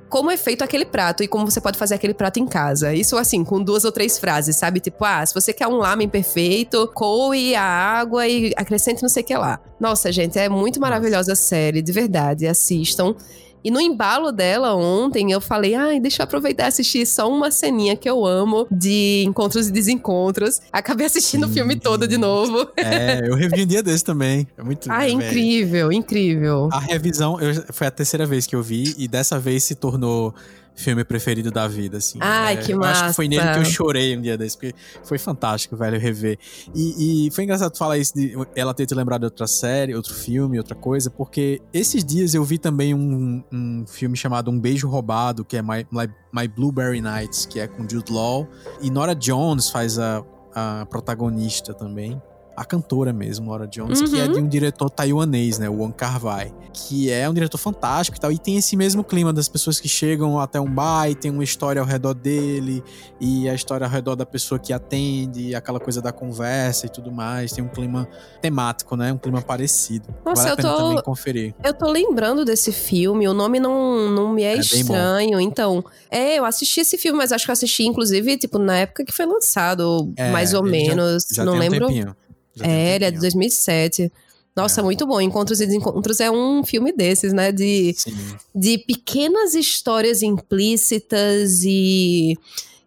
como 0.09 0.31
é 0.31 0.37
feito 0.37 0.63
aquele 0.63 0.85
prato 0.85 1.23
e 1.23 1.27
como 1.27 1.49
você 1.49 1.61
pode 1.61 1.77
fazer 1.77 1.93
aquele 1.93 2.15
prato 2.15 2.39
em 2.39 2.47
casa. 2.47 2.93
Isso 2.93 3.15
assim, 3.15 3.43
com 3.43 3.61
duas 3.61 3.85
ou 3.85 3.91
três 3.91 4.17
frases, 4.17 4.55
sabe? 4.55 4.79
Tipo, 4.79 5.05
ah, 5.05 5.23
se 5.23 5.33
você 5.33 5.53
quer 5.53 5.67
um 5.67 5.77
lamen 5.77 6.09
perfeito, 6.09 6.89
coe 6.95 7.55
a 7.55 7.63
água 7.63 8.27
e 8.27 8.51
acrescente 8.57 9.03
não 9.03 9.09
sei 9.09 9.21
o 9.21 9.25
que 9.25 9.37
lá. 9.37 9.59
Nossa, 9.79 10.11
gente, 10.11 10.39
é 10.39 10.49
muito 10.49 10.79
maravilhosa 10.79 11.33
a 11.33 11.35
série, 11.35 11.81
de 11.81 11.91
verdade. 11.91 12.47
Assistam. 12.47 13.15
E 13.63 13.71
no 13.71 13.79
embalo 13.79 14.31
dela 14.31 14.75
ontem, 14.75 15.31
eu 15.31 15.41
falei, 15.41 15.75
ai, 15.75 15.99
deixa 15.99 16.21
eu 16.21 16.23
aproveitar 16.23 16.65
e 16.65 16.67
assistir 16.67 17.05
só 17.05 17.29
uma 17.29 17.51
ceninha 17.51 17.95
que 17.95 18.09
eu 18.09 18.25
amo 18.25 18.67
de 18.71 19.23
encontros 19.27 19.67
e 19.67 19.71
desencontros. 19.71 20.61
Acabei 20.71 21.05
assistindo 21.05 21.45
Sim. 21.45 21.51
o 21.51 21.53
filme 21.53 21.79
todo 21.79 22.07
de 22.07 22.17
novo. 22.17 22.69
É, 22.77 23.27
eu 23.27 23.35
revi 23.35 23.63
um 23.63 23.67
dia 23.67 23.83
desse 23.83 24.03
também. 24.03 24.47
É 24.57 24.63
muito. 24.63 24.91
Ah, 24.91 25.07
incrível, 25.07 25.91
incrível. 25.91 26.69
A 26.71 26.79
revisão 26.79 27.39
eu, 27.39 27.63
foi 27.71 27.87
a 27.87 27.91
terceira 27.91 28.25
vez 28.25 28.47
que 28.47 28.55
eu 28.55 28.63
vi 28.63 28.95
e 28.97 29.07
dessa 29.07 29.39
vez 29.39 29.63
se 29.63 29.75
tornou 29.75 30.33
filme 30.79 31.03
preferido 31.03 31.51
da 31.51 31.67
vida, 31.67 31.97
assim. 31.97 32.17
Ai, 32.21 32.53
é, 32.53 32.57
que 32.57 32.73
massa. 32.73 32.91
Acho 32.91 33.09
que 33.09 33.15
foi 33.15 33.27
nele 33.27 33.53
que 33.53 33.59
eu 33.59 33.65
chorei 33.65 34.17
um 34.17 34.21
dia 34.21 34.37
desse, 34.37 34.57
porque 34.57 34.73
foi 35.03 35.17
fantástico, 35.17 35.75
velho, 35.75 35.99
rever. 35.99 36.39
E, 36.73 37.27
e 37.27 37.31
foi 37.31 37.43
engraçado 37.43 37.77
falar 37.77 37.97
isso 37.97 38.13
de 38.15 38.33
ela 38.55 38.73
ter 38.73 38.85
te 38.85 38.95
lembrado 38.95 39.21
de 39.21 39.25
outra 39.25 39.47
série, 39.47 39.93
outro 39.93 40.13
filme, 40.13 40.57
outra 40.57 40.75
coisa, 40.75 41.09
porque 41.09 41.61
esses 41.73 42.03
dias 42.03 42.33
eu 42.33 42.43
vi 42.43 42.57
também 42.57 42.93
um, 42.93 43.43
um 43.51 43.85
filme 43.85 44.15
chamado 44.15 44.49
Um 44.49 44.59
Beijo 44.59 44.87
Roubado, 44.87 45.43
que 45.43 45.57
é 45.57 45.61
My, 45.61 45.85
My, 45.91 46.09
My 46.33 46.47
Blueberry 46.47 47.01
Nights, 47.01 47.45
que 47.45 47.59
é 47.59 47.67
com 47.67 47.87
Jude 47.87 48.11
Law. 48.11 48.47
E 48.81 48.89
Nora 48.89 49.13
Jones 49.13 49.69
faz 49.69 49.99
a, 49.99 50.23
a 50.55 50.85
protagonista 50.89 51.73
também 51.73 52.21
a 52.59 52.65
cantora 52.65 53.13
mesmo, 53.13 53.49
Laura 53.49 53.65
Jones, 53.65 54.01
uhum. 54.01 54.07
que 54.07 54.19
é 54.19 54.27
de 54.27 54.37
um 54.37 54.45
diretor 54.45 54.89
taiwanês, 54.89 55.57
né, 55.57 55.69
o 55.69 55.75
Wong 55.75 55.93
Kar-wai, 55.93 56.53
que 56.73 57.09
é 57.09 57.29
um 57.29 57.33
diretor 57.33 57.57
fantástico 57.57 58.17
e 58.17 58.19
tal, 58.19 58.31
e 58.33 58.37
tem 58.37 58.57
esse 58.57 58.75
mesmo 58.75 59.01
clima 59.01 59.31
das 59.31 59.47
pessoas 59.47 59.79
que 59.79 59.87
chegam 59.87 60.37
até 60.37 60.59
um 60.59 60.69
bar 60.69 61.09
e 61.09 61.15
tem 61.15 61.31
uma 61.31 61.43
história 61.43 61.79
ao 61.81 61.87
redor 61.87 62.13
dele, 62.13 62.83
e 63.17 63.47
a 63.47 63.55
história 63.55 63.87
ao 63.87 63.91
redor 63.91 64.17
da 64.17 64.25
pessoa 64.25 64.59
que 64.59 64.73
atende, 64.73 65.55
aquela 65.55 65.79
coisa 65.79 66.01
da 66.01 66.11
conversa 66.11 66.85
e 66.85 66.89
tudo 66.89 67.13
mais, 67.13 67.53
tem 67.53 67.63
um 67.63 67.69
clima 67.69 68.05
temático, 68.41 68.97
né, 68.97 69.13
um 69.13 69.17
clima 69.17 69.41
parecido. 69.41 70.13
Nossa, 70.25 70.49
vale 70.49 70.51
eu 70.51 70.57
tô... 70.57 70.77
também 70.77 71.03
conferir. 71.03 71.55
Eu 71.63 71.73
tô 71.73 71.89
lembrando 71.89 72.43
desse 72.43 72.73
filme, 72.73 73.25
o 73.25 73.33
nome 73.33 73.57
não, 73.57 74.11
não 74.11 74.33
me 74.33 74.43
é, 74.43 74.55
é 74.55 74.59
estranho, 74.59 75.39
então... 75.39 75.81
É, 76.11 76.37
eu 76.37 76.43
assisti 76.43 76.81
esse 76.81 76.97
filme, 76.97 77.17
mas 77.17 77.31
acho 77.31 77.45
que 77.45 77.51
eu 77.51 77.53
assisti, 77.53 77.83
inclusive, 77.85 78.35
tipo, 78.37 78.59
na 78.59 78.79
época 78.79 79.05
que 79.05 79.13
foi 79.13 79.25
lançado, 79.25 80.11
é, 80.17 80.29
mais 80.29 80.53
ou 80.53 80.61
menos, 80.61 81.25
já, 81.31 81.37
já 81.37 81.45
não 81.45 81.57
lembro... 81.57 81.87
Um 81.89 82.28
é, 82.61 82.95
ele 82.95 83.05
é 83.05 83.11
de 83.11 83.19
2007. 83.19 84.11
Nossa, 84.55 84.81
é. 84.81 84.83
muito 84.83 85.05
bom. 85.05 85.21
Encontros 85.21 85.61
e 85.61 85.65
Desencontros 85.65 86.19
é 86.19 86.29
um 86.29 86.63
filme 86.63 86.91
desses, 86.91 87.31
né? 87.33 87.51
De, 87.51 87.95
de 88.53 88.77
pequenas 88.79 89.53
histórias 89.53 90.21
implícitas 90.21 91.63
e 91.63 92.37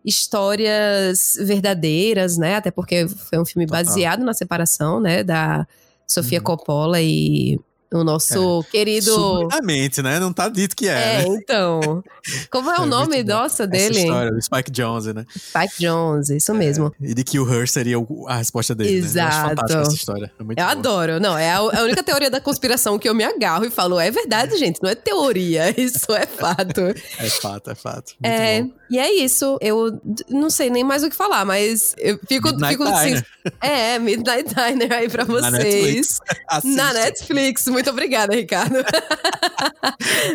histórias 0.05 1.35
verdadeiras, 1.41 2.37
né? 2.37 2.57
Até 2.57 2.71
porque 2.71 3.07
foi 3.09 3.39
um 3.39 3.45
filme 3.45 3.67
Total. 3.67 3.85
baseado 3.85 4.25
na 4.25 4.35
separação, 4.35 5.01
né? 5.01 5.23
Da 5.23 5.67
Sofia 6.07 6.39
uhum. 6.39 6.45
Coppola 6.45 7.01
e 7.01 7.59
O 7.93 8.03
nosso 8.05 8.65
querido. 8.71 9.11
Sublinamente, 9.13 10.01
né? 10.03 10.19
Não 10.19 10.33
tá 10.33 10.49
dito 10.49 10.75
que 10.75 10.89
é. 10.89 10.93
É, 11.23 11.29
né? 11.29 11.37
então. 11.37 12.03
Como 12.51 12.71
é 12.71 12.79
o 12.81 12.85
É 12.85 12.87
nome, 12.87 13.17
muito 13.17 13.27
bom. 13.27 13.33
nossa, 13.35 13.63
Essa 13.65 13.67
dele? 13.67 13.99
história, 14.01 14.33
o 14.33 14.41
Spike 14.43 14.71
Jonze, 14.71 15.13
né? 15.13 15.27
Spike 15.37 15.75
Jones, 15.81 16.31
isso 16.31 16.55
mesmo. 16.55 16.93
E 17.01 17.15
de 17.15 17.23
Kill 17.25 17.49
Her 17.53 17.69
seria 17.69 17.99
o- 17.99 18.27
a 18.29 18.37
resposta 18.37 18.75
dele. 18.75 18.91
Né? 18.93 18.99
Eu 18.99 19.05
Exato. 19.05 19.49
fantástica 19.51 19.81
essa 19.83 19.95
história. 19.95 20.33
É 20.39 20.43
muito 20.43 20.59
Eu 20.59 20.65
boa. 20.65 20.73
adoro. 20.73 21.21
Não, 21.21 21.37
é 21.37 21.51
a, 21.51 21.57
é 21.73 21.79
a 21.81 21.83
única 21.83 22.03
teoria 22.03 22.31
da 22.31 22.41
conspiração 22.41 22.99
que 22.99 23.09
eu 23.09 23.15
me 23.15 23.25
agarro 23.25 23.65
e 23.65 23.71
falo, 23.71 24.01
é 24.01 24.11
verdade, 24.11 24.57
gente, 24.57 24.83
não 24.83 24.89
é 24.91 24.95
teoria, 24.95 25.69
isso 25.79 26.13
é 26.13 26.27
fato. 26.27 26.81
É 27.19 27.29
fato, 27.31 27.71
é 27.71 27.75
fato. 27.75 28.13
Muito 28.21 28.33
É, 28.35 28.63
bom. 28.63 28.71
e 28.91 28.99
é 28.99 29.13
isso. 29.13 29.59
Eu 29.61 30.01
não 30.31 30.49
sei 30.51 30.71
nem 30.71 30.83
mais 30.85 31.03
o 31.03 31.11
que 31.11 31.17
falar, 31.17 31.45
mas 31.45 31.95
eu 31.99 32.19
fico, 32.27 32.49
Midnight 32.49 32.71
fico 32.73 32.85
assim. 32.85 33.23
É, 33.61 33.99
Midnight 33.99 34.55
Diner 34.55 34.93
aí 34.93 35.09
pra 35.09 35.25
Na 35.25 35.33
vocês. 35.51 35.53
Netflix. 35.53 36.21
Assiste. 36.49 36.77
Na 36.77 36.93
Netflix. 36.93 37.67
Muito 37.67 37.82
obrigada, 37.91 38.35
Ricardo. 38.35 38.77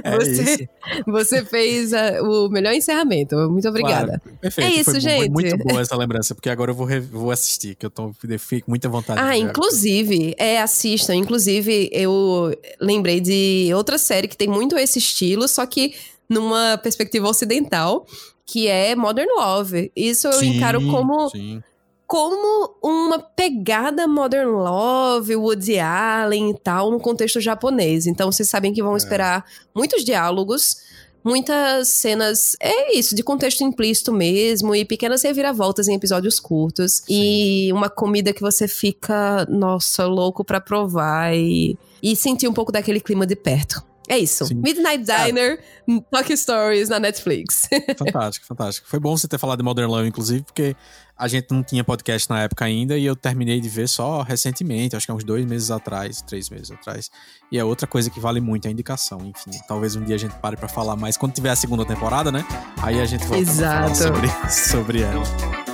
É 0.03 0.15
você, 0.15 0.43
isso. 0.43 0.57
você 1.05 1.45
fez 1.45 1.93
ah, 1.93 2.21
o 2.21 2.49
melhor 2.49 2.73
encerramento. 2.73 3.35
Muito 3.49 3.67
obrigada. 3.67 4.19
Claro, 4.21 4.37
perfeito. 4.39 4.67
É 4.67 4.79
isso, 4.79 4.91
foi, 4.91 4.99
gente. 4.99 5.17
Foi 5.17 5.29
muito 5.29 5.57
boa 5.57 5.81
essa 5.81 5.95
lembrança, 5.95 6.35
porque 6.35 6.49
agora 6.49 6.71
eu 6.71 6.75
vou, 6.75 6.87
vou 7.09 7.31
assistir, 7.31 7.75
que 7.75 7.85
eu 7.85 7.89
tô, 7.89 8.13
fico 8.39 8.65
com 8.65 8.71
muita 8.71 8.87
vontade. 8.87 9.19
de 9.19 9.25
Ah, 9.25 9.37
inclusive, 9.37 10.35
é, 10.37 10.61
assistam. 10.61 11.15
Inclusive, 11.15 11.89
eu 11.91 12.53
lembrei 12.79 13.19
de 13.19 13.69
outra 13.73 13.97
série 13.97 14.27
que 14.27 14.37
tem 14.37 14.47
muito 14.47 14.77
esse 14.77 14.99
estilo, 14.99 15.47
só 15.47 15.65
que 15.65 15.95
numa 16.29 16.77
perspectiva 16.77 17.27
ocidental, 17.27 18.05
que 18.45 18.67
é 18.67 18.95
Modern 18.95 19.29
Love. 19.35 19.91
Isso 19.95 20.27
eu 20.27 20.33
Sim, 20.33 20.57
encaro 20.57 20.85
como, 20.89 21.29
Sim. 21.29 21.61
Como 22.07 22.77
uma 22.81 23.19
pegada 23.19 24.07
Modern 24.07 24.49
Love, 24.49 25.35
Woody 25.35 25.77
Allen 25.77 26.51
e 26.51 26.57
tal, 26.57 26.89
no 26.89 26.99
contexto 26.99 27.41
japonês. 27.41 28.07
Então, 28.07 28.31
vocês 28.31 28.49
sabem 28.49 28.73
que 28.73 28.81
vão 28.81 28.93
É. 28.93 28.97
esperar 28.97 29.45
muitos 29.75 30.05
diálogos. 30.05 30.87
Muitas 31.23 31.89
cenas, 31.89 32.55
é 32.57 32.97
isso, 32.97 33.13
de 33.13 33.21
contexto 33.21 33.61
implícito 33.61 34.13
mesmo, 34.13 34.73
e 34.73 34.85
pequenas 34.85 35.23
reviravoltas 35.23 35.89
em 35.89 35.95
episódios 35.95 36.39
curtos. 36.39 37.03
E 37.09 37.69
uma 37.73 37.89
comida 37.89 38.31
que 38.31 38.39
você 38.39 38.65
fica, 38.65 39.45
nossa, 39.49 40.05
louco 40.05 40.45
pra 40.45 40.61
provar 40.61 41.35
e, 41.35 41.77
e 42.01 42.15
sentir 42.15 42.47
um 42.47 42.53
pouco 42.53 42.71
daquele 42.71 43.01
clima 43.01 43.27
de 43.27 43.35
perto. 43.35 43.83
É 44.07 44.17
isso. 44.17 44.45
Sim. 44.45 44.55
Midnight 44.55 45.03
Diner, 45.03 45.59
Talk 46.09 46.35
Stories 46.35 46.87
na 46.89 46.99
Netflix. 46.99 47.67
Fantástico, 47.97 48.45
fantástico. 48.45 48.87
Foi 48.87 48.99
bom 48.99 49.17
você 49.17 49.27
ter 49.27 49.37
falado 49.37 49.57
de 49.57 49.63
Modern 49.65 49.89
Love, 49.89 50.07
inclusive, 50.07 50.43
porque 50.43 50.75
a 51.17 51.27
gente 51.27 51.47
não 51.51 51.61
tinha 51.61 51.83
podcast 51.83 52.29
na 52.29 52.43
época 52.43 52.63
ainda 52.63 52.97
e 52.97 53.05
eu 53.05 53.15
terminei 53.15 53.59
de 53.59 53.67
ver 53.67 53.89
só 53.89 54.21
recentemente, 54.21 54.95
acho 54.95 55.05
que 55.05 55.11
há 55.11 55.15
uns 55.15 55.23
dois 55.23 55.45
meses 55.45 55.71
atrás, 55.71 56.21
três 56.21 56.49
meses 56.49 56.71
atrás. 56.71 57.09
E 57.51 57.57
é 57.57 57.63
outra 57.63 57.87
coisa 57.87 58.09
que 58.09 58.19
vale 58.19 58.39
muito, 58.39 58.67
a 58.67 58.71
indicação, 58.71 59.19
enfim. 59.19 59.51
Talvez 59.67 59.95
um 59.95 60.03
dia 60.03 60.15
a 60.15 60.19
gente 60.19 60.35
pare 60.35 60.55
pra 60.55 60.69
falar 60.69 60.95
mais. 60.95 61.17
Quando 61.17 61.33
tiver 61.33 61.49
a 61.49 61.55
segunda 61.55 61.85
temporada, 61.85 62.31
né? 62.31 62.45
Aí 62.81 63.01
a 63.01 63.05
gente 63.05 63.25
volta 63.25 63.41
Exato. 63.41 63.97
sobre, 63.97 64.27
sobre 64.49 65.01
ela. 65.01 65.66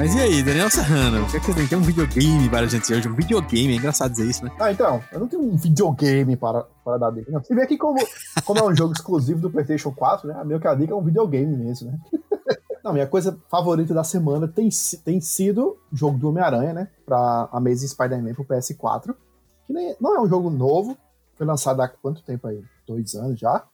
Mas 0.00 0.14
e 0.14 0.18
aí, 0.18 0.42
Daniel 0.42 0.70
Serrano, 0.70 1.22
o 1.22 1.30
que 1.30 1.36
é 1.36 1.40
que 1.40 1.44
você 1.44 1.52
tem? 1.52 1.66
Tem 1.66 1.76
um 1.76 1.82
videogame 1.82 2.48
para 2.48 2.60
a 2.60 2.66
gente 2.66 2.90
hoje? 2.90 3.06
Um 3.06 3.14
videogame, 3.14 3.74
é 3.74 3.76
engraçado 3.76 4.10
dizer 4.12 4.30
isso, 4.30 4.42
né? 4.42 4.50
Ah, 4.58 4.72
então, 4.72 5.04
eu 5.12 5.20
não 5.20 5.28
tenho 5.28 5.42
um 5.42 5.54
videogame 5.54 6.36
para, 6.38 6.62
para 6.82 6.96
dar 6.96 7.10
dica. 7.10 7.30
Não. 7.30 7.44
Você 7.44 7.54
vê 7.54 7.64
aqui 7.64 7.76
como, 7.76 7.98
como 8.46 8.60
é 8.60 8.64
um 8.64 8.74
jogo 8.74 8.94
exclusivo 8.94 9.42
do 9.42 9.50
PlayStation 9.50 9.92
4, 9.92 10.28
né? 10.28 10.40
A 10.40 10.42
meio 10.42 10.58
que 10.58 10.66
a 10.66 10.74
dica 10.74 10.94
é 10.94 10.96
um 10.96 11.04
videogame 11.04 11.54
mesmo, 11.54 11.90
né? 11.90 11.98
Não, 12.82 12.94
minha 12.94 13.06
coisa 13.06 13.38
favorita 13.50 13.92
da 13.92 14.02
semana 14.02 14.48
tem, 14.48 14.70
tem 15.04 15.20
sido 15.20 15.76
o 15.92 15.94
jogo 15.94 16.16
do 16.16 16.30
Homem-Aranha, 16.30 16.72
né? 16.72 16.88
Pra 17.04 17.50
Amazing 17.52 17.88
Spider-Man 17.88 18.32
pro 18.32 18.46
PS4. 18.46 19.14
Que 19.66 19.72
nem, 19.74 19.94
não 20.00 20.16
é 20.16 20.20
um 20.22 20.26
jogo 20.26 20.48
novo. 20.48 20.96
Foi 21.36 21.46
lançado 21.46 21.82
há 21.82 21.88
quanto 21.88 22.22
tempo 22.22 22.48
aí? 22.48 22.64
Dois 22.88 23.14
anos 23.16 23.38
já? 23.38 23.64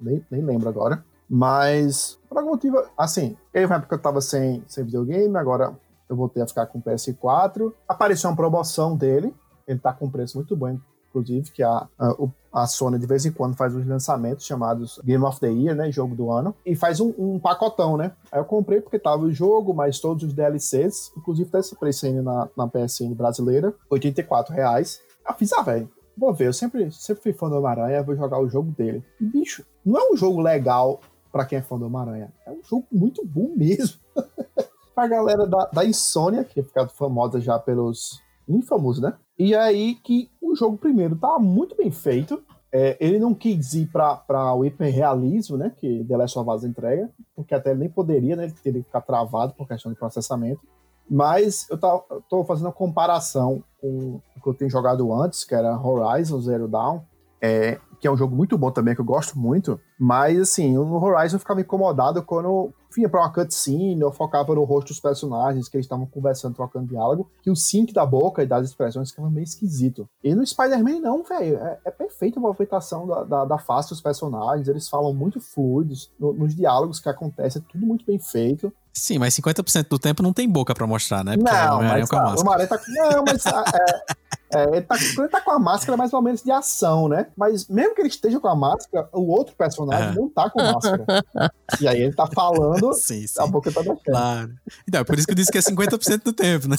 Nem, 0.00 0.24
nem 0.30 0.40
lembro 0.40 0.68
agora. 0.68 1.04
Mas, 1.28 2.16
por 2.34 2.40
algum 2.40 2.50
motivo, 2.50 2.82
assim, 2.98 3.36
teve 3.52 3.66
uma 3.66 3.76
época 3.76 3.94
eu 3.94 4.02
tava 4.02 4.20
sem, 4.20 4.62
sem 4.66 4.84
videogame, 4.84 5.36
agora 5.36 5.72
eu 6.08 6.16
voltei 6.16 6.42
a 6.42 6.46
ficar 6.46 6.66
com 6.66 6.80
o 6.80 6.82
PS4. 6.82 7.72
Apareceu 7.88 8.28
uma 8.28 8.36
promoção 8.36 8.96
dele, 8.96 9.32
ele 9.66 9.78
tá 9.78 9.92
com 9.92 10.06
um 10.06 10.10
preço 10.10 10.36
muito 10.36 10.56
bom, 10.56 10.76
inclusive, 11.08 11.50
que 11.52 11.62
a, 11.62 11.88
a, 11.96 12.16
a 12.52 12.66
Sony 12.66 12.98
de 12.98 13.06
vez 13.06 13.24
em 13.24 13.30
quando 13.30 13.56
faz 13.56 13.74
uns 13.74 13.86
lançamentos 13.86 14.44
chamados 14.44 15.00
Game 15.04 15.24
of 15.24 15.38
the 15.38 15.48
Year, 15.48 15.76
né? 15.76 15.92
Jogo 15.92 16.16
do 16.16 16.30
ano. 16.30 16.54
E 16.66 16.74
faz 16.74 17.00
um, 17.00 17.14
um 17.16 17.38
pacotão, 17.38 17.96
né? 17.96 18.12
Aí 18.32 18.40
eu 18.40 18.44
comprei 18.44 18.80
porque 18.80 18.98
tava 18.98 19.22
o 19.22 19.32
jogo, 19.32 19.72
mais 19.72 20.00
todos 20.00 20.24
os 20.24 20.32
DLCs. 20.32 21.12
Inclusive 21.16 21.48
tá 21.48 21.60
esse 21.60 21.76
preço 21.76 22.04
ainda 22.04 22.22
na, 22.22 22.48
na 22.56 22.66
PSN 22.66 23.14
brasileira. 23.14 23.72
84 23.88 24.52
reais. 24.52 25.00
Eu 25.26 25.34
fiz, 25.34 25.52
ah, 25.52 25.62
velho. 25.62 25.88
Vou 26.16 26.32
ver, 26.32 26.46
eu 26.46 26.52
sempre, 26.52 26.90
sempre 26.92 27.22
fui 27.22 27.32
fã 27.32 27.48
do 27.48 27.56
Homem-Aranha, 27.56 28.02
vou 28.02 28.14
jogar 28.14 28.38
o 28.38 28.48
jogo 28.48 28.70
dele. 28.70 29.04
E, 29.20 29.24
bicho, 29.24 29.64
não 29.84 29.98
é 29.98 30.12
um 30.12 30.16
jogo 30.16 30.40
legal 30.40 31.00
pra 31.34 31.44
quem 31.44 31.58
é 31.58 31.62
fã 31.62 31.76
do 31.76 31.86
Homem-Aranha. 31.86 32.32
É 32.46 32.52
um 32.52 32.62
jogo 32.62 32.86
muito 32.92 33.26
bom 33.26 33.52
mesmo. 33.56 33.98
pra 34.94 35.08
galera 35.08 35.44
da, 35.48 35.64
da 35.66 35.84
Insônia, 35.84 36.44
que 36.44 36.60
é 36.60 36.62
ficado 36.62 36.90
famosa 36.90 37.40
já 37.40 37.58
pelos 37.58 38.22
Infamous, 38.48 39.00
né? 39.00 39.14
E 39.36 39.52
aí 39.52 39.96
que 39.96 40.30
o 40.40 40.54
jogo 40.54 40.78
primeiro 40.78 41.16
tá 41.16 41.36
muito 41.40 41.74
bem 41.74 41.90
feito. 41.90 42.40
É, 42.70 42.96
ele 43.00 43.18
não 43.18 43.34
quis 43.34 43.74
ir 43.74 43.90
pra 43.90 44.54
o 44.54 44.64
hiperrealismo, 44.64 45.56
né? 45.56 45.72
Que 45.76 46.04
The 46.04 46.16
Last 46.16 46.38
of 46.38 46.48
Us 46.48 46.62
entrega, 46.62 47.10
porque 47.34 47.52
até 47.52 47.70
ele 47.70 47.80
nem 47.80 47.88
poderia, 47.88 48.36
né? 48.36 48.44
Ele 48.44 48.54
teria 48.62 48.80
que 48.80 48.86
ficar 48.86 49.00
travado 49.00 49.54
por 49.54 49.66
questão 49.66 49.90
de 49.90 49.98
processamento. 49.98 50.60
Mas 51.10 51.68
eu, 51.68 51.76
tá, 51.76 52.00
tô 52.30 52.44
fazendo 52.44 52.66
uma 52.66 52.72
comparação 52.72 53.64
com 53.80 54.20
o 54.36 54.40
que 54.40 54.48
eu 54.48 54.54
tenho 54.54 54.70
jogado 54.70 55.12
antes, 55.12 55.42
que 55.42 55.54
era 55.54 55.76
Horizon 55.76 56.40
Zero 56.40 56.68
Dawn, 56.68 57.00
é, 57.46 57.78
que 58.04 58.08
é 58.08 58.10
um 58.10 58.18
jogo 58.18 58.36
muito 58.36 58.58
bom 58.58 58.70
também, 58.70 58.94
que 58.94 59.00
eu 59.00 59.04
gosto 59.04 59.38
muito. 59.38 59.80
Mas, 59.98 60.38
assim, 60.38 60.74
no 60.74 61.02
Horizon 61.02 61.36
eu 61.36 61.40
ficava 61.40 61.62
incomodado 61.62 62.22
quando 62.22 62.70
vinha 62.94 63.08
pra 63.08 63.20
uma 63.22 63.32
cutscene, 63.32 63.98
eu 63.98 64.12
focava 64.12 64.54
no 64.54 64.62
rosto 64.62 64.88
dos 64.88 65.00
personagens, 65.00 65.70
que 65.70 65.76
eles 65.78 65.86
estavam 65.86 66.04
conversando, 66.04 66.54
trocando 66.54 66.86
diálogo, 66.86 67.30
que 67.42 67.50
o 67.50 67.56
sync 67.56 67.94
da 67.94 68.04
boca 68.04 68.42
e 68.42 68.46
das 68.46 68.68
expressões 68.68 69.08
ficava 69.08 69.30
meio 69.30 69.42
esquisito. 69.44 70.06
E 70.22 70.34
no 70.34 70.46
Spider-Man, 70.46 71.00
não, 71.00 71.22
velho. 71.22 71.56
É, 71.56 71.78
é 71.86 71.90
perfeita 71.90 72.38
a 72.38 72.42
movimentação 72.42 73.06
da, 73.06 73.24
da, 73.24 73.44
da 73.46 73.58
face 73.58 73.88
dos 73.88 74.02
personagens, 74.02 74.68
eles 74.68 74.86
falam 74.86 75.14
muito 75.14 75.40
fluidos, 75.40 76.12
no- 76.20 76.34
nos 76.34 76.54
diálogos 76.54 77.00
que 77.00 77.08
acontecem, 77.08 77.62
é 77.66 77.72
tudo 77.72 77.86
muito 77.86 78.04
bem 78.04 78.18
feito. 78.18 78.70
Sim, 78.92 79.18
mas 79.18 79.34
50% 79.34 79.88
do 79.88 79.98
tempo 79.98 80.22
não 80.22 80.34
tem 80.34 80.46
boca 80.46 80.74
pra 80.74 80.86
mostrar, 80.86 81.24
né? 81.24 81.38
Porque 81.38 81.50
Não, 81.50 81.78
mas 81.78 82.08
com 82.08 82.16
a 82.16 82.20
tá, 82.20 82.34
o 82.34 82.44
tá. 82.68 82.80
Não, 82.88 83.24
mas 83.24 83.46
ah, 83.46 83.64
é, 83.74 84.04
é, 84.54 84.76
ele, 84.76 84.82
tá, 84.82 84.96
ele 84.96 85.28
tá 85.28 85.40
com 85.40 85.50
a 85.50 85.58
máscara, 85.58 85.96
mais 85.96 86.12
ou 86.12 86.22
menos 86.22 86.42
de 86.42 86.50
ação, 86.50 87.08
né? 87.08 87.26
Mas 87.36 87.68
mesmo 87.68 87.94
que 87.94 88.02
ele 88.02 88.08
esteja 88.08 88.38
com 88.40 88.48
a 88.48 88.54
máscara, 88.54 89.08
o 89.12 89.28
outro 89.30 89.54
personagem 89.56 90.08
Aham. 90.08 90.14
não 90.14 90.28
tá 90.28 90.50
com 90.50 90.62
máscara. 90.62 91.04
e 91.80 91.88
aí 91.88 92.02
ele 92.02 92.14
tá 92.14 92.26
falando, 92.26 92.92
Sim, 92.94 93.26
sim. 93.26 93.40
a 93.40 93.46
boca 93.46 93.70
tá 93.72 93.80
mexendo. 93.80 94.02
Claro. 94.04 94.52
Então, 94.86 95.00
é 95.00 95.04
por 95.04 95.18
isso 95.18 95.26
que 95.26 95.32
eu 95.32 95.36
disse 95.36 95.50
que 95.52 95.58
é 95.58 95.60
50% 95.60 96.22
do 96.22 96.32
tempo, 96.32 96.68
né? 96.68 96.76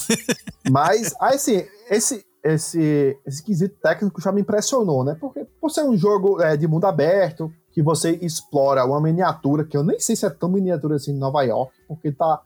Mas, 0.70 1.14
aí, 1.20 1.34
assim, 1.34 1.64
esse, 1.90 2.24
esse, 2.42 3.18
esse 3.26 3.42
quesito 3.42 3.76
técnico 3.82 4.20
já 4.20 4.32
me 4.32 4.40
impressionou, 4.40 5.04
né? 5.04 5.16
Porque 5.20 5.46
por 5.60 5.70
ser 5.70 5.84
um 5.84 5.96
jogo 5.96 6.40
é, 6.40 6.56
de 6.56 6.66
mundo 6.66 6.86
aberto, 6.86 7.52
que 7.72 7.82
você 7.82 8.12
explora 8.22 8.84
uma 8.84 9.00
miniatura, 9.00 9.64
que 9.64 9.76
eu 9.76 9.84
nem 9.84 10.00
sei 10.00 10.16
se 10.16 10.24
é 10.24 10.30
tão 10.30 10.48
miniatura 10.48 10.96
assim 10.96 11.12
em 11.12 11.18
Nova 11.18 11.42
York, 11.42 11.72
porque 11.86 12.10
tá 12.10 12.40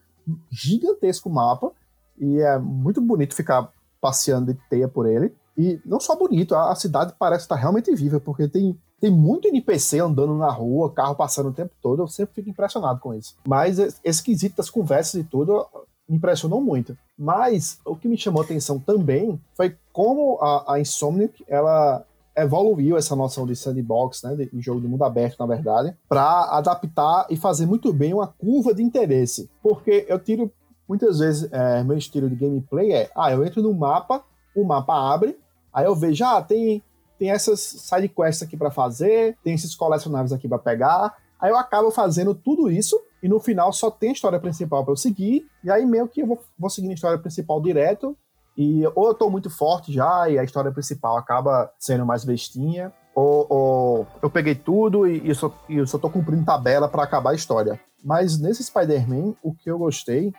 gigantesco 0.51 1.29
o 1.29 1.33
mapa, 1.33 1.71
e 2.19 2.41
é 2.41 2.59
muito 2.59 3.01
bonito 3.01 3.35
ficar 3.35 3.71
passeando 4.01 4.53
de 4.53 4.61
teia 4.69 4.89
por 4.89 5.07
ele. 5.07 5.35
E 5.57 5.81
não 5.85 6.01
só 6.01 6.17
bonito, 6.17 6.55
a, 6.55 6.75
cidade 6.75 7.15
parece 7.19 7.45
estar 7.45 7.57
realmente 7.57 7.95
viva, 7.95 8.19
porque 8.19 8.49
tem, 8.49 8.79
tem 9.01 9.11
muito 9.11 9.49
NPC 9.49 9.99
andando 9.99 10.35
na 10.35 10.51
rua, 10.51 10.93
carro 10.93 11.15
passando 11.15 11.51
o 11.51 11.53
tempo 11.53 11.73
todo, 11.83 12.03
eu 12.03 12.09
sempre 12.09 12.37
fico 12.37 12.51
impressionado 12.51 13.01
com 13.01 13.13
isso. 13.13 13.37
Mas 13.47 13.79
esse 14.03 14.23
quesito 14.23 14.57
das 14.57 14.71
conversas 14.71 15.21
e 15.21 15.25
tudo 15.25 15.67
me 16.09 16.17
impressionou 16.17 16.61
muito. 16.61 16.97
Mas 17.19 17.79
o 17.85 17.95
que 17.95 18.09
me 18.09 18.17
chamou 18.17 18.43
atenção 18.43 18.79
também 18.79 19.41
foi 19.55 19.77
como 19.93 20.39
a, 20.41 20.75
a 20.75 20.81
Insomniac, 20.81 21.45
ela 21.47 22.05
evoluiu 22.37 22.97
essa 22.97 23.15
noção 23.15 23.47
de 23.47 23.55
sandbox, 23.55 24.23
né, 24.23 24.35
de 24.35 24.61
jogo 24.61 24.81
de 24.81 24.89
mundo 24.89 25.05
aberto, 25.05 25.39
na 25.39 25.47
verdade, 25.47 25.95
para 26.09 26.45
adaptar 26.57 27.27
e 27.29 27.37
fazer 27.37 27.67
muito 27.67 27.93
bem 27.93 28.15
uma 28.15 28.27
curva 28.27 28.75
de 28.75 28.83
interesse. 28.83 29.51
Porque 29.63 30.07
eu 30.09 30.19
tiro, 30.19 30.51
muitas 30.91 31.21
vezes, 31.21 31.49
é, 31.53 31.85
meu 31.85 31.97
estilo 31.97 32.29
de 32.29 32.35
gameplay 32.35 32.93
é, 32.93 33.09
ah, 33.17 33.31
eu 33.31 33.45
entro 33.45 33.63
no 33.63 33.73
mapa, 33.73 34.25
o 34.57 34.65
mapa 34.65 34.93
abre, 34.93 35.39
aí 35.73 35.85
eu 35.85 35.95
vejo, 35.95 36.25
ah, 36.25 36.43
tem, 36.43 36.83
tem 37.17 37.31
essas 37.31 37.61
side 37.61 38.09
quests 38.09 38.43
aqui 38.43 38.57
para 38.57 38.73
fazer, 38.73 39.39
tem 39.45 39.55
esses 39.55 39.77
colecionáveis 39.77 40.33
aqui 40.33 40.49
para 40.49 40.59
pegar, 40.59 41.15
aí 41.41 41.49
eu 41.49 41.57
acabo 41.57 41.93
fazendo 41.93 42.35
tudo 42.35 42.69
isso, 42.69 43.01
e 43.23 43.29
no 43.29 43.39
final 43.39 43.73
só 43.73 43.89
tem 43.89 44.11
a 44.11 44.13
história 44.13 44.41
principal 44.41 44.83
para 44.83 44.93
eu 44.93 44.97
seguir, 44.97 45.47
e 45.63 45.71
aí 45.71 45.87
meio 45.87 46.09
que 46.09 46.23
eu 46.23 46.27
vou, 46.27 46.43
vou 46.59 46.69
seguindo 46.69 46.91
a 46.91 46.95
história 46.95 47.19
principal 47.21 47.63
direto, 47.63 48.17
e 48.57 48.83
ou 48.97 49.07
eu 49.07 49.15
tô 49.15 49.31
muito 49.31 49.49
forte 49.49 49.93
já 49.93 50.29
e 50.29 50.41
a 50.41 50.43
história 50.43 50.73
principal 50.73 51.17
acaba 51.17 51.73
sendo 51.79 52.05
mais 52.05 52.25
bestinha, 52.25 52.93
ou, 53.15 53.47
ou 53.49 54.07
eu 54.21 54.29
peguei 54.29 54.57
tudo 54.57 55.07
e, 55.07 55.31
e 55.31 55.33
só, 55.37 55.55
e 55.69 55.77
eu 55.77 55.87
só 55.87 55.99
tô 55.99 56.11
cumprindo 56.11 56.45
tabela 56.45 56.89
para 56.89 57.05
acabar 57.05 57.31
a 57.31 57.35
história. 57.35 57.79
Mas 58.05 58.41
nesse 58.41 58.65
Spider-Man, 58.65 59.35
o 59.41 59.55
que 59.55 59.71
eu 59.71 59.79
gostei 59.79 60.33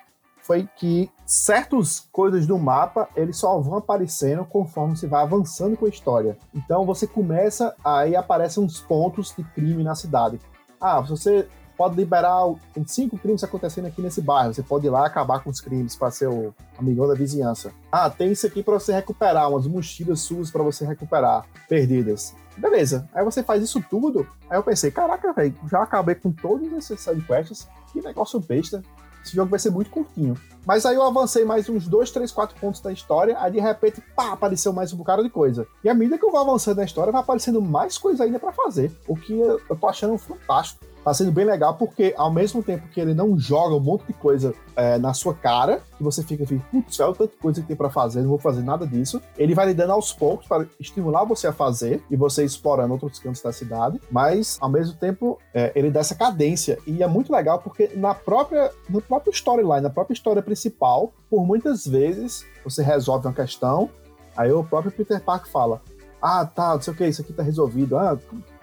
foi 0.51 0.67
que 0.75 1.10
certas 1.25 2.01
coisas 2.12 2.46
do 2.46 2.60
mapa 2.60 3.08
eles 3.15 3.38
só 3.38 3.58
vão 3.62 3.77
aparecendo 3.77 4.43
conforme 4.43 4.98
você 4.98 5.08
vai 5.08 5.24
avançando 5.24 5.77
com 5.77 5.86
a 5.86 5.89
história. 5.89 6.38
Então 6.53 6.86
você 6.86 7.08
começa, 7.08 7.74
aí 7.81 8.17
aparecem 8.17 8.62
uns 8.62 8.81
pontos 8.81 9.34
de 9.34 9.46
crime 9.46 9.81
na 9.81 9.96
cidade. 9.96 10.41
Ah, 10.77 11.00
você 11.00 11.48
pode 11.77 11.96
liberar. 11.96 12.53
Tem 12.74 12.86
cinco 12.86 13.17
crimes 13.17 13.46
acontecendo 13.46 13.86
aqui 13.86 14.01
nesse 14.01 14.22
bairro. 14.22 14.53
Você 14.53 14.62
pode 14.62 14.86
ir 14.86 14.89
lá 14.89 15.05
acabar 15.05 15.41
com 15.41 15.50
os 15.50 15.62
crimes 15.62 15.96
para 15.96 16.12
ser 16.12 16.27
o 16.27 16.53
amigão 16.77 17.08
da 17.08 17.13
vizinhança. 17.13 17.72
Ah, 17.89 18.10
tem 18.10 18.29
isso 18.29 18.46
aqui 18.46 18.62
para 18.62 18.74
você 18.74 18.91
recuperar, 18.91 19.50
umas 19.50 19.65
mochilas 19.65 20.20
suas 20.20 20.51
para 20.51 20.63
você 20.63 20.86
recuperar, 20.86 21.46
perdidas. 21.70 22.36
Beleza. 22.58 23.08
Aí 23.13 23.24
você 23.24 23.41
faz 23.41 23.63
isso 23.63 23.81
tudo. 23.89 24.27
Aí 24.50 24.58
eu 24.58 24.63
pensei, 24.63 24.91
caraca, 24.91 25.31
velho, 25.31 25.55
já 25.70 25.81
acabei 25.81 26.15
com 26.15 26.29
todos 26.29 26.70
esses 26.74 27.00
sidequests. 27.00 27.70
Que 27.93 28.01
negócio 28.01 28.38
besta. 28.38 28.84
Esse 29.24 29.36
jogo 29.36 29.50
vai 29.50 29.60
ser 29.60 29.70
muito 29.70 29.90
curtinho. 29.90 30.36
Mas 30.66 30.86
aí 30.86 30.96
eu 30.96 31.04
avancei 31.04 31.44
mais 31.44 31.68
uns 31.68 31.88
2, 31.88 32.12
3, 32.12 32.32
4 32.32 32.60
pontos 32.60 32.82
da 32.82 32.92
história, 32.92 33.36
aí 33.40 33.51
de 33.51 33.60
repente, 33.60 34.01
pá, 34.16 34.34
apareceu 34.34 34.72
mais 34.72 34.94
um 34.94 34.98
bocado 34.98 35.24
de 35.24 35.30
coisa. 35.30 35.66
E 35.84 35.90
à 35.90 35.94
medida 35.94 36.18
que 36.18 36.25
eu 36.25 36.32
vou 36.32 36.40
avançando 36.40 36.78
na 36.78 36.84
história, 36.84 37.12
vai 37.12 37.22
aparecendo 37.22 37.62
mais 37.62 37.98
coisa 37.98 38.24
ainda 38.24 38.40
para 38.40 38.51
fazer. 38.51 38.92
O 39.08 39.16
que 39.16 39.34
eu 39.34 39.60
tô 39.80 39.88
achando 39.88 40.18
fantástico 40.18 40.86
tá 41.03 41.13
sendo 41.13 41.31
bem 41.31 41.46
legal 41.46 41.75
porque 41.75 42.13
ao 42.17 42.31
mesmo 42.31 42.62
tempo 42.62 42.88
que 42.88 43.00
ele 43.00 43.13
não 43.13 43.38
joga 43.38 43.75
um 43.75 43.79
monte 43.79 44.05
de 44.05 44.13
coisa 44.13 44.53
é, 44.75 44.98
na 44.98 45.13
sua 45.13 45.34
cara, 45.34 45.81
que 45.98 46.03
você 46.03 46.24
fica 46.24 46.43
assim, 46.43 46.60
putz, 46.72 46.98
tanto 46.98 47.27
de 47.27 47.36
coisa 47.38 47.62
que 47.62 47.67
tem 47.67 47.75
para 47.75 47.89
fazer, 47.89 48.22
não 48.22 48.29
vou 48.29 48.38
fazer 48.38 48.62
nada 48.62 48.86
disso. 48.86 49.22
Ele 49.38 49.55
vai 49.55 49.67
lhe 49.67 49.74
dando 49.74 49.93
aos 49.93 50.13
poucos 50.13 50.48
para 50.48 50.65
estimular 50.79 51.24
você 51.24 51.48
a 51.48 51.53
fazer 51.53 52.03
e 52.10 52.15
você 52.15 52.43
explorando 52.43 52.93
outros 52.93 53.20
cantos 53.20 53.41
da 53.41 53.51
cidade, 53.51 54.00
mas 54.12 54.58
ao 54.62 54.70
mesmo 54.70 54.96
tempo 54.96 55.39
é, 55.53 55.72
ele 55.75 55.89
dá 55.89 56.00
essa 56.00 56.15
cadência 56.15 56.77
e 56.86 57.01
é 57.01 57.08
muito 57.08 57.31
legal 57.31 57.60
porque 57.60 57.91
na 57.96 58.13
própria 58.13 58.72
no 58.89 59.01
próprio 59.01 59.31
storyline, 59.31 59.81
na 59.81 59.89
própria 59.89 60.13
história 60.13 60.41
principal, 60.41 61.12
por 61.29 61.46
muitas 61.46 61.86
vezes 61.86 62.46
você 62.63 62.84
resolve 62.84 63.27
uma 63.27 63.34
questão, 63.34 63.89
aí 64.36 64.51
o 64.51 64.63
próprio 64.63 64.91
Peter 64.91 65.22
Parker 65.22 65.51
fala: 65.51 65.81
"Ah, 66.22 66.46
tá, 66.46 66.75
não 66.75 66.81
sei 66.81 66.93
o 66.93 66.96
que, 66.96 67.08
isso 67.08 67.22
aqui 67.22 67.34
tá 67.34 67.43
resolvido. 67.43 67.98
Ah, 67.98 68.17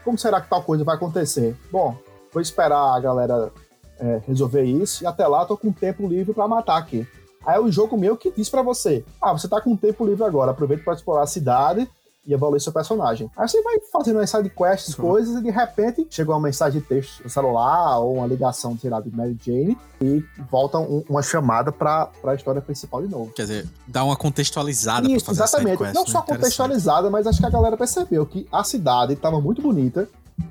como 0.04 0.16
será 0.16 0.40
que 0.40 0.49
tal 0.49 0.62
coisa 0.62 0.85
vai 0.85 0.97
acontecer?" 0.97 1.57
Bom, 1.71 1.97
vou 2.33 2.41
esperar 2.41 2.97
a 2.97 3.01
galera 3.01 3.53
é, 3.99 4.21
resolver 4.27 4.63
isso, 4.63 5.05
e 5.05 5.07
até 5.07 5.27
lá 5.27 5.45
tô 5.45 5.57
com 5.57 5.73
tempo 5.73 6.07
livre 6.07 6.33
para 6.33 6.49
matar 6.49 6.77
aqui. 6.77 7.07
Aí 7.47 7.59
o 7.59 7.71
jogo 7.71 7.97
meu 7.97 8.17
que 8.17 8.31
diz 8.31 8.49
para 8.49 8.63
você: 8.63 9.05
ah, 9.21 9.33
você 9.33 9.49
tá 9.49 9.61
com 9.61 9.77
tempo 9.77 10.05
livre 10.05 10.25
agora, 10.25 10.51
aproveita 10.51 10.85
para 10.85 10.95
explorar 10.95 11.23
a 11.23 11.27
cidade 11.27 11.89
e 12.29 12.35
evoluir 12.35 12.61
seu 12.61 12.73
personagem. 12.73 13.31
Aí 13.35 13.49
você 13.49 13.63
vai 13.63 13.81
fazendo 13.91 14.19
as 14.21 14.29
side 14.29 14.51
quests, 14.51 14.97
uhum. 14.99 15.05
coisas, 15.07 15.37
e 15.37 15.43
de 15.43 15.51
repente 15.51 16.07
chega 16.11 16.31
uma 16.31 16.41
mensagem 16.41 16.79
de 16.79 16.87
texto 16.87 17.25
no 17.25 17.31
celular 17.31 18.01
ou 18.01 18.17
uma 18.17 18.27
ligação, 18.27 18.77
sei 18.79 18.91
lá, 18.91 19.01
de 19.01 19.11
Mary 19.11 19.37
Jane 19.43 19.79
e 19.99 20.23
volta 20.51 20.79
um, 20.79 21.03
uma 21.09 21.23
chamada 21.23 21.73
pra, 21.73 22.07
pra 22.21 22.35
história 22.35 22.61
principal 22.61 23.01
de 23.01 23.09
novo. 23.09 23.33
Quer 23.33 23.43
dizer, 23.43 23.69
dá 23.87 24.05
uma 24.05 24.15
contextualizada 24.15 25.09
Isso, 25.09 25.25
pra 25.25 25.35
fazer 25.35 25.43
exatamente. 25.43 25.79
Quest, 25.79 25.95
Não 25.95 26.05
né? 26.05 26.11
só 26.11 26.21
contextualizada, 26.21 27.09
mas 27.09 27.27
acho 27.27 27.41
que 27.41 27.47
a 27.47 27.51
galera 27.51 27.79
percebeu 27.79 28.27
que 28.27 28.47
a 28.53 28.63
cidade 28.63 29.15
estava 29.15 29.41
muito 29.41 29.63
bonita, 29.63 30.07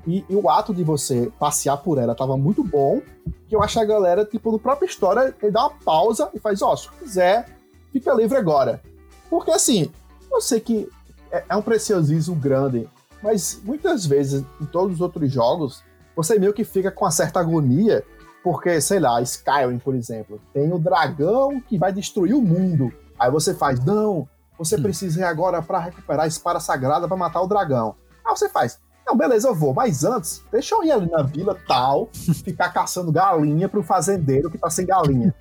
e, 0.06 0.24
e, 0.28 0.34
o 0.34 0.48
ato 0.48 0.74
de 0.74 0.82
você 0.82 1.30
passear 1.38 1.76
por 1.78 1.98
ela 1.98 2.14
tava 2.14 2.36
muito 2.36 2.64
bom. 2.64 3.00
Que 3.46 3.56
eu 3.56 3.62
acho 3.62 3.74
que 3.74 3.84
a 3.84 3.84
galera, 3.84 4.24
tipo, 4.24 4.50
no 4.52 4.58
próprio 4.58 4.86
história, 4.86 5.34
ele 5.42 5.52
dá 5.52 5.66
uma 5.66 5.78
pausa 5.84 6.30
e 6.34 6.38
faz, 6.38 6.60
ó, 6.62 6.72
oh, 6.72 6.76
se 6.76 6.88
quiser, 6.90 7.46
fica 7.92 8.12
livre 8.12 8.36
agora. 8.36 8.82
Porque 9.28 9.50
assim, 9.50 9.90
eu 10.30 10.40
sei 10.40 10.60
que 10.60 10.88
é, 11.30 11.44
é 11.48 11.56
um 11.56 11.62
preciosismo 11.62 12.34
grande, 12.34 12.88
mas 13.22 13.60
muitas 13.64 14.06
vezes, 14.06 14.44
em 14.60 14.66
todos 14.66 14.96
os 14.96 15.00
outros 15.00 15.30
jogos, 15.30 15.82
você 16.14 16.38
meio 16.38 16.52
que 16.52 16.64
fica 16.64 16.90
com 16.90 17.04
uma 17.04 17.10
certa 17.10 17.40
agonia, 17.40 18.04
porque, 18.42 18.80
sei 18.80 19.00
lá, 19.00 19.20
Skyrim, 19.20 19.78
por 19.78 19.94
exemplo, 19.94 20.40
tem 20.52 20.72
o 20.72 20.78
dragão 20.78 21.60
que 21.60 21.78
vai 21.78 21.92
destruir 21.92 22.34
o 22.34 22.42
mundo. 22.42 22.92
Aí 23.18 23.30
você 23.30 23.54
faz, 23.54 23.84
não, 23.84 24.28
você 24.58 24.76
hum. 24.76 24.82
precisa 24.82 25.20
ir 25.20 25.24
agora 25.24 25.60
para 25.60 25.78
recuperar 25.78 26.24
a 26.24 26.28
espada 26.28 26.60
sagrada 26.60 27.06
para 27.06 27.16
matar 27.16 27.40
o 27.40 27.46
dragão. 27.46 27.94
Aí 28.24 28.36
você 28.36 28.48
faz, 28.48 28.80
não, 29.08 29.16
beleza, 29.16 29.48
eu 29.48 29.54
vou. 29.54 29.72
Mas 29.72 30.04
antes, 30.04 30.44
deixa 30.52 30.74
eu 30.74 30.84
ir 30.84 30.92
ali 30.92 31.10
na 31.10 31.22
vila 31.22 31.56
tal, 31.66 32.10
ficar 32.44 32.68
caçando 32.68 33.10
galinha 33.10 33.66
pro 33.66 33.82
fazendeiro 33.82 34.50
que 34.50 34.58
tá 34.58 34.68
sem 34.68 34.84
galinha. 34.84 35.34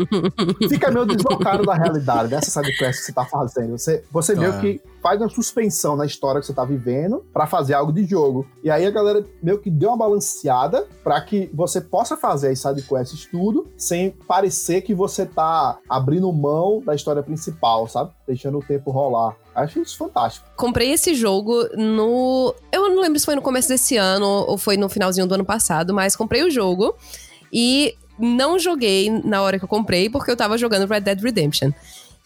Fica 0.68 0.90
meio 0.90 1.06
deslocado 1.06 1.64
da 1.64 1.74
realidade 1.74 2.28
dessa 2.28 2.50
sidequest 2.50 2.98
que 3.00 3.06
você 3.06 3.12
tá 3.12 3.24
fazendo. 3.24 3.78
Você, 3.78 4.04
você 4.10 4.34
meio 4.34 4.52
é. 4.52 4.60
que 4.60 4.82
faz 5.02 5.18
uma 5.18 5.30
suspensão 5.30 5.96
na 5.96 6.04
história 6.04 6.40
que 6.40 6.46
você 6.46 6.52
tá 6.52 6.64
vivendo 6.64 7.24
para 7.32 7.46
fazer 7.46 7.72
algo 7.72 7.90
de 7.90 8.04
jogo. 8.04 8.46
E 8.62 8.70
aí 8.70 8.84
a 8.84 8.90
galera 8.90 9.24
meio 9.42 9.58
que 9.58 9.70
deu 9.70 9.90
uma 9.90 9.96
balanceada 9.96 10.86
para 11.02 11.18
que 11.22 11.50
você 11.54 11.80
possa 11.80 12.18
fazer 12.18 12.50
as 12.50 12.60
sidequests 12.60 13.26
tudo 13.30 13.66
sem 13.78 14.10
parecer 14.10 14.82
que 14.82 14.94
você 14.94 15.24
tá 15.24 15.78
abrindo 15.88 16.30
mão 16.32 16.82
da 16.84 16.94
história 16.94 17.22
principal, 17.22 17.88
sabe? 17.88 18.10
Deixando 18.26 18.58
o 18.58 18.62
tempo 18.62 18.90
rolar. 18.90 19.36
Acho 19.56 19.80
isso 19.80 19.96
fantástico. 19.96 20.46
Comprei 20.54 20.92
esse 20.92 21.14
jogo 21.14 21.66
no. 21.74 22.54
Eu 22.70 22.90
não 22.90 23.00
lembro 23.00 23.18
se 23.18 23.24
foi 23.24 23.34
no 23.34 23.40
começo 23.40 23.68
desse 23.68 23.96
ano 23.96 24.26
ou 24.26 24.58
foi 24.58 24.76
no 24.76 24.86
finalzinho 24.86 25.26
do 25.26 25.34
ano 25.34 25.46
passado, 25.46 25.94
mas 25.94 26.14
comprei 26.14 26.42
o 26.42 26.50
jogo 26.50 26.94
e 27.50 27.96
não 28.18 28.58
joguei 28.58 29.08
na 29.24 29.40
hora 29.40 29.58
que 29.58 29.64
eu 29.64 29.68
comprei 29.68 30.10
porque 30.10 30.30
eu 30.30 30.36
tava 30.36 30.58
jogando 30.58 30.86
Red 30.86 31.00
Dead 31.00 31.22
Redemption. 31.22 31.72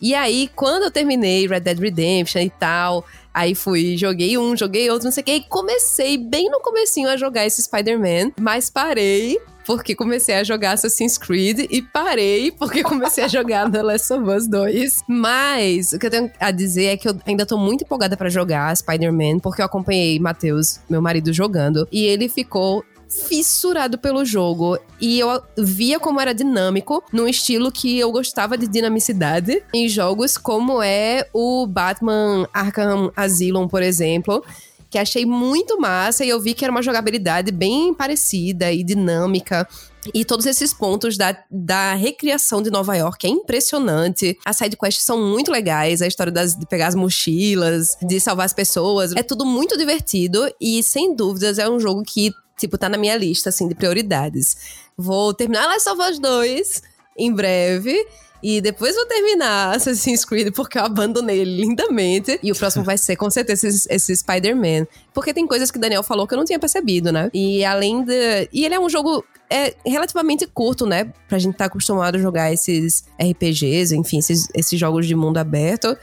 E 0.00 0.12
aí, 0.12 0.50
quando 0.56 0.84
eu 0.84 0.90
terminei 0.90 1.46
Red 1.46 1.60
Dead 1.60 1.78
Redemption 1.78 2.40
e 2.40 2.50
tal, 2.50 3.04
aí 3.32 3.54
fui, 3.54 3.96
joguei 3.96 4.36
um, 4.36 4.56
joguei 4.56 4.90
outro, 4.90 5.04
não 5.04 5.12
sei 5.12 5.22
o 5.22 5.24
que, 5.24 5.32
e 5.32 5.40
comecei 5.42 6.16
bem 6.16 6.50
no 6.50 6.60
comecinho 6.60 7.08
a 7.08 7.16
jogar 7.16 7.46
esse 7.46 7.62
Spider-Man, 7.62 8.32
mas 8.38 8.70
parei 8.70 9.38
porque 9.70 9.94
comecei 9.94 10.34
a 10.34 10.42
jogar 10.42 10.72
Assassin's 10.72 11.16
Creed 11.16 11.66
e 11.70 11.80
parei 11.80 12.50
porque 12.50 12.82
comecei 12.82 13.22
a 13.22 13.28
jogar 13.28 13.70
The 13.70 13.82
Last 13.82 14.12
of 14.12 14.28
Us 14.28 14.48
2. 14.48 15.02
Mas 15.06 15.92
o 15.92 15.98
que 15.98 16.06
eu 16.06 16.10
tenho 16.10 16.30
a 16.40 16.50
dizer 16.50 16.86
é 16.86 16.96
que 16.96 17.08
eu 17.08 17.16
ainda 17.24 17.46
tô 17.46 17.56
muito 17.56 17.84
empolgada 17.84 18.16
para 18.16 18.28
jogar 18.28 18.76
Spider-Man, 18.76 19.38
porque 19.38 19.62
eu 19.62 19.66
acompanhei 19.66 20.18
Matheus, 20.18 20.80
meu 20.88 21.00
marido, 21.00 21.32
jogando, 21.32 21.86
e 21.92 22.04
ele 22.04 22.28
ficou 22.28 22.84
fissurado 23.10 23.98
pelo 23.98 24.24
jogo 24.24 24.78
e 25.00 25.18
eu 25.18 25.42
via 25.58 25.98
como 25.98 26.20
era 26.20 26.32
dinâmico 26.32 27.02
num 27.12 27.26
estilo 27.26 27.72
que 27.72 27.98
eu 27.98 28.12
gostava 28.12 28.56
de 28.56 28.68
dinamicidade 28.68 29.62
em 29.74 29.88
jogos 29.88 30.38
como 30.38 30.80
é 30.80 31.28
o 31.32 31.66
Batman 31.66 32.48
Arkham 32.54 33.10
Asylum, 33.16 33.66
por 33.66 33.82
exemplo, 33.82 34.44
que 34.88 34.98
achei 34.98 35.26
muito 35.26 35.80
massa 35.80 36.24
e 36.24 36.28
eu 36.28 36.40
vi 36.40 36.54
que 36.54 36.64
era 36.64 36.72
uma 36.72 36.82
jogabilidade 36.82 37.52
bem 37.52 37.94
parecida 37.94 38.72
e 38.72 38.82
dinâmica. 38.82 39.66
E 40.14 40.24
todos 40.24 40.46
esses 40.46 40.72
pontos 40.72 41.16
da, 41.16 41.36
da 41.50 41.94
recriação 41.94 42.62
de 42.62 42.70
Nova 42.70 42.96
York 42.96 43.26
é 43.26 43.30
impressionante. 43.30 44.36
As 44.44 44.56
sidequests 44.56 45.04
são 45.04 45.22
muito 45.22 45.52
legais, 45.52 46.00
a 46.00 46.06
história 46.06 46.32
das, 46.32 46.56
de 46.56 46.66
pegar 46.66 46.86
as 46.86 46.94
mochilas, 46.94 47.96
de 48.02 48.18
salvar 48.18 48.46
as 48.46 48.54
pessoas. 48.54 49.12
É 49.14 49.22
tudo 49.22 49.44
muito 49.44 49.76
divertido 49.76 50.50
e, 50.58 50.82
sem 50.82 51.14
dúvidas, 51.14 51.58
é 51.58 51.68
um 51.68 51.78
jogo 51.78 52.02
que 52.02 52.32
Tipo, 52.60 52.78
tá 52.78 52.88
na 52.88 52.98
minha 52.98 53.16
lista, 53.16 53.48
assim, 53.48 53.66
de 53.66 53.74
prioridades. 53.74 54.56
Vou 54.96 55.34
terminar 55.34 55.66
Last 55.66 55.88
of 55.88 56.00
Us 56.02 56.18
2 56.18 56.82
em 57.18 57.32
breve. 57.32 58.06
E 58.42 58.60
depois 58.60 58.94
vou 58.94 59.04
terminar 59.04 59.76
Assassin's 59.76 60.24
Creed 60.24 60.54
porque 60.54 60.78
eu 60.78 60.84
abandonei 60.84 61.40
ele 61.40 61.62
lindamente. 61.62 62.38
E 62.42 62.50
o 62.50 62.54
próximo 62.54 62.84
vai 62.84 62.96
ser, 62.96 63.16
com 63.16 63.28
certeza, 63.30 63.68
esse, 63.68 63.86
esse 63.90 64.16
Spider-Man. 64.16 64.86
Porque 65.12 65.34
tem 65.34 65.46
coisas 65.46 65.70
que 65.70 65.76
o 65.76 65.80
Daniel 65.80 66.02
falou 66.02 66.26
que 66.26 66.34
eu 66.34 66.38
não 66.38 66.44
tinha 66.44 66.58
percebido, 66.58 67.12
né? 67.12 67.30
E 67.34 67.64
além 67.64 68.02
de. 68.02 68.48
E 68.52 68.64
ele 68.64 68.74
é 68.74 68.80
um 68.80 68.88
jogo 68.88 69.24
é 69.50 69.74
relativamente 69.84 70.46
curto, 70.46 70.86
né? 70.86 71.12
Pra 71.28 71.38
gente 71.38 71.52
estar 71.52 71.64
tá 71.64 71.68
acostumado 71.68 72.14
a 72.14 72.18
jogar 72.18 72.52
esses 72.52 73.04
RPGs, 73.20 73.94
enfim, 73.94 74.18
esses, 74.18 74.46
esses 74.54 74.78
jogos 74.78 75.06
de 75.06 75.16
mundo 75.16 75.38
aberto. 75.38 75.96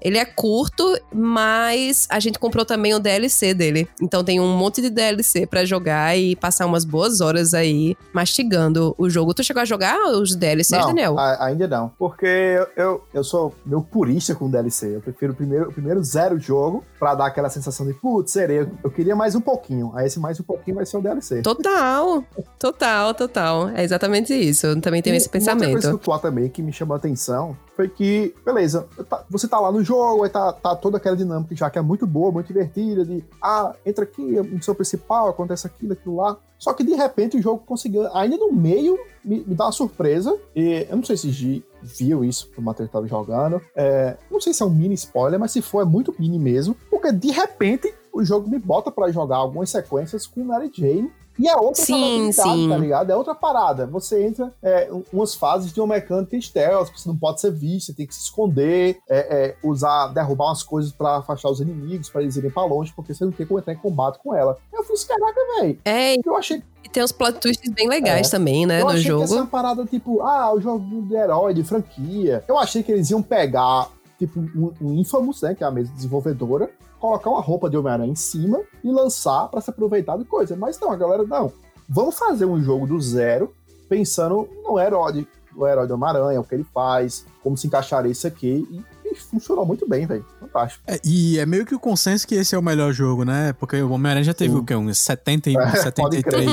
Ele 0.00 0.18
é 0.18 0.24
curto, 0.24 0.98
mas 1.12 2.06
a 2.10 2.18
gente 2.18 2.38
comprou 2.38 2.64
também 2.64 2.94
o 2.94 2.98
DLC 2.98 3.54
dele. 3.54 3.88
Então 4.00 4.24
tem 4.24 4.40
um 4.40 4.56
monte 4.56 4.80
de 4.80 4.90
DLC 4.90 5.46
para 5.46 5.64
jogar 5.64 6.16
e 6.16 6.34
passar 6.36 6.66
umas 6.66 6.84
boas 6.84 7.20
horas 7.20 7.54
aí 7.54 7.96
mastigando 8.12 8.94
o 8.98 9.08
jogo. 9.08 9.34
Tu 9.34 9.44
chegou 9.44 9.62
a 9.62 9.64
jogar 9.64 9.98
os 10.12 10.34
DLCs, 10.34 10.70
não, 10.70 10.86
Daniel? 10.88 11.18
A, 11.18 11.46
ainda 11.46 11.68
não. 11.68 11.92
Porque 11.98 12.58
eu, 12.76 13.02
eu 13.12 13.24
sou 13.24 13.54
meu 13.64 13.82
purista 13.82 14.34
com 14.34 14.50
DLC. 14.50 14.96
Eu 14.96 15.00
prefiro 15.00 15.32
o 15.32 15.36
primeiro, 15.36 15.68
o 15.68 15.72
primeiro 15.72 16.02
zero 16.02 16.38
jogo 16.38 16.84
para 16.98 17.14
dar 17.14 17.26
aquela 17.26 17.48
sensação 17.48 17.86
de, 17.86 17.94
putz, 17.94 18.32
serei. 18.32 18.66
Eu 18.82 18.90
queria 18.90 19.14
mais 19.14 19.34
um 19.34 19.40
pouquinho. 19.40 19.92
Aí 19.94 20.06
esse 20.06 20.18
mais 20.18 20.38
um 20.40 20.44
pouquinho 20.44 20.76
vai 20.76 20.86
ser 20.86 20.96
o 20.96 21.02
DLC. 21.02 21.42
Total, 21.42 22.24
total, 22.58 23.14
total. 23.14 23.68
É 23.70 23.82
exatamente 23.82 24.34
isso. 24.34 24.66
Eu 24.66 24.80
também 24.80 25.02
tenho 25.02 25.14
e 25.14 25.16
esse 25.16 25.28
pensamento. 25.28 25.74
Outra 25.74 25.98
coisa 25.98 26.20
também 26.20 26.48
que 26.48 26.62
me 26.62 26.72
chamou 26.72 26.94
a 26.94 26.98
atenção 26.98 27.56
foi 27.80 27.88
que, 27.88 28.34
beleza, 28.44 28.86
tá, 29.08 29.24
você 29.30 29.48
tá 29.48 29.58
lá 29.58 29.72
no 29.72 29.82
jogo, 29.82 30.24
aí 30.24 30.28
tá, 30.28 30.52
tá 30.52 30.76
toda 30.76 30.98
aquela 30.98 31.16
dinâmica 31.16 31.56
já 31.56 31.70
que 31.70 31.78
é 31.78 31.82
muito 31.82 32.06
boa, 32.06 32.30
muito 32.30 32.48
divertida, 32.48 33.06
de 33.06 33.24
ah, 33.42 33.74
entra 33.86 34.04
aqui, 34.04 34.22
missão 34.22 34.74
principal, 34.74 35.30
acontece 35.30 35.66
aquilo, 35.66 35.94
aquilo 35.94 36.16
lá. 36.16 36.36
Só 36.58 36.74
que 36.74 36.84
de 36.84 36.92
repente 36.92 37.38
o 37.38 37.42
jogo 37.42 37.62
conseguiu, 37.64 38.14
ainda 38.14 38.36
no 38.36 38.52
meio, 38.52 38.98
me, 39.24 39.42
me 39.46 39.54
dar 39.54 39.64
uma 39.64 39.72
surpresa. 39.72 40.38
E 40.54 40.86
eu 40.90 40.96
não 40.96 41.02
sei 41.02 41.16
se 41.16 41.30
G 41.30 41.62
viu 41.82 42.22
isso 42.22 42.50
que 42.50 42.58
o 42.58 42.62
Matheus 42.62 42.90
estava 42.90 43.06
jogando. 43.06 43.62
É, 43.74 44.18
não 44.30 44.42
sei 44.42 44.52
se 44.52 44.62
é 44.62 44.66
um 44.66 44.70
mini 44.70 44.92
spoiler, 44.92 45.40
mas 45.40 45.52
se 45.52 45.62
for, 45.62 45.80
é 45.80 45.86
muito 45.86 46.14
mini 46.18 46.38
mesmo. 46.38 46.76
Porque 46.90 47.10
de 47.10 47.30
repente 47.30 47.94
o 48.12 48.22
jogo 48.22 48.46
me 48.50 48.58
bota 48.58 48.90
para 48.90 49.10
jogar 49.10 49.36
algumas 49.36 49.70
sequências 49.70 50.26
com 50.26 50.44
Mary 50.44 50.70
Jane 50.70 51.10
e 51.38 51.48
é 51.48 51.56
outra 51.56 51.82
sim, 51.82 52.30
sim. 52.32 52.68
tá 52.68 52.76
ligado? 52.76 53.10
É 53.10 53.16
outra 53.16 53.34
parada. 53.34 53.86
Você 53.86 54.22
entra 54.22 54.52
é, 54.62 54.90
umas 55.12 55.34
fases 55.34 55.72
de 55.72 55.80
uma 55.80 55.94
mecânica 55.94 56.38
stealth, 56.40 56.90
você 56.94 57.08
não 57.08 57.16
pode 57.16 57.40
ser 57.40 57.50
visto, 57.50 57.86
você 57.86 57.94
tem 57.94 58.06
que 58.06 58.14
se 58.14 58.22
esconder, 58.22 58.98
é, 59.08 59.18
é, 59.18 59.56
usar, 59.62 60.08
derrubar 60.08 60.46
umas 60.46 60.62
coisas 60.62 60.92
para 60.92 61.16
afastar 61.16 61.50
os 61.50 61.60
inimigos, 61.60 62.10
para 62.10 62.22
eles 62.22 62.36
irem 62.36 62.50
pra 62.50 62.64
longe, 62.64 62.92
porque 62.94 63.14
você 63.14 63.24
não 63.24 63.32
tem 63.32 63.46
como 63.46 63.58
entrar 63.58 63.72
em 63.72 63.78
combate 63.78 64.18
com 64.22 64.34
ela. 64.34 64.58
Eu 64.72 64.84
fiz, 64.84 65.04
caraca, 65.04 65.40
velho. 65.56 65.78
É, 65.84 66.16
eu 66.16 66.36
achei. 66.36 66.62
E 66.84 66.88
tem 66.88 67.02
uns 67.02 67.12
plot 67.12 67.38
twists 67.38 67.70
bem 67.72 67.88
legais 67.88 68.28
é. 68.28 68.30
também, 68.30 68.66
né, 68.66 68.82
eu 68.82 68.86
no 68.86 68.98
jogo. 68.98 69.26
Que 69.26 69.32
essa 69.32 69.46
parada, 69.46 69.84
tipo, 69.86 70.20
ah, 70.22 70.52
o 70.52 70.60
jogo 70.60 71.02
de 71.02 71.14
herói, 71.14 71.54
de 71.54 71.64
franquia. 71.64 72.44
Eu 72.46 72.58
achei 72.58 72.82
que 72.82 72.92
eles 72.92 73.10
iam 73.10 73.22
pegar, 73.22 73.88
tipo, 74.18 74.40
um, 74.40 74.72
um 74.80 74.94
Infamous, 74.94 75.40
né, 75.42 75.54
que 75.54 75.64
é 75.64 75.66
a 75.66 75.70
mesma 75.70 75.94
desenvolvedora, 75.94 76.70
colocar 77.00 77.30
uma 77.30 77.40
roupa 77.40 77.68
de 77.68 77.76
Homem-Aranha 77.76 78.12
em 78.12 78.14
cima 78.14 78.60
e 78.84 78.90
lançar 78.90 79.48
para 79.48 79.60
se 79.60 79.70
aproveitar 79.70 80.18
de 80.18 80.24
coisa. 80.24 80.54
Mas 80.54 80.78
não, 80.78 80.92
a 80.92 80.96
galera, 80.96 81.24
não. 81.24 81.50
Vamos 81.88 82.16
fazer 82.16 82.44
um 82.44 82.62
jogo 82.62 82.86
do 82.86 83.00
zero, 83.00 83.52
pensando 83.88 84.48
no 84.62 84.78
herói, 84.78 85.26
o 85.56 85.66
herói 85.66 85.88
do 85.88 85.94
Homem-Aranha, 85.94 86.40
o 86.40 86.44
que 86.44 86.54
ele 86.54 86.66
faz, 86.72 87.24
como 87.42 87.56
se 87.56 87.66
encaixaria 87.66 88.12
isso 88.12 88.26
aqui. 88.26 88.68
E, 88.70 88.84
e 89.10 89.14
funcionou 89.16 89.66
muito 89.66 89.88
bem, 89.88 90.06
velho. 90.06 90.24
Fantástico. 90.38 90.84
É, 90.86 91.00
e 91.02 91.38
é 91.38 91.46
meio 91.46 91.66
que 91.66 91.74
o 91.74 91.80
consenso 91.80 92.28
que 92.28 92.34
esse 92.34 92.54
é 92.54 92.58
o 92.58 92.62
melhor 92.62 92.92
jogo, 92.92 93.24
né? 93.24 93.52
Porque 93.54 93.80
o 93.82 93.90
Homem-Aranha 93.90 94.24
já 94.24 94.34
teve 94.34 94.52
Sim. 94.52 94.60
o 94.60 94.64
quê? 94.64 94.76
Uns 94.76 94.98
70 94.98 95.50
e 95.50 95.56
é, 95.58 95.76
73 95.76 96.48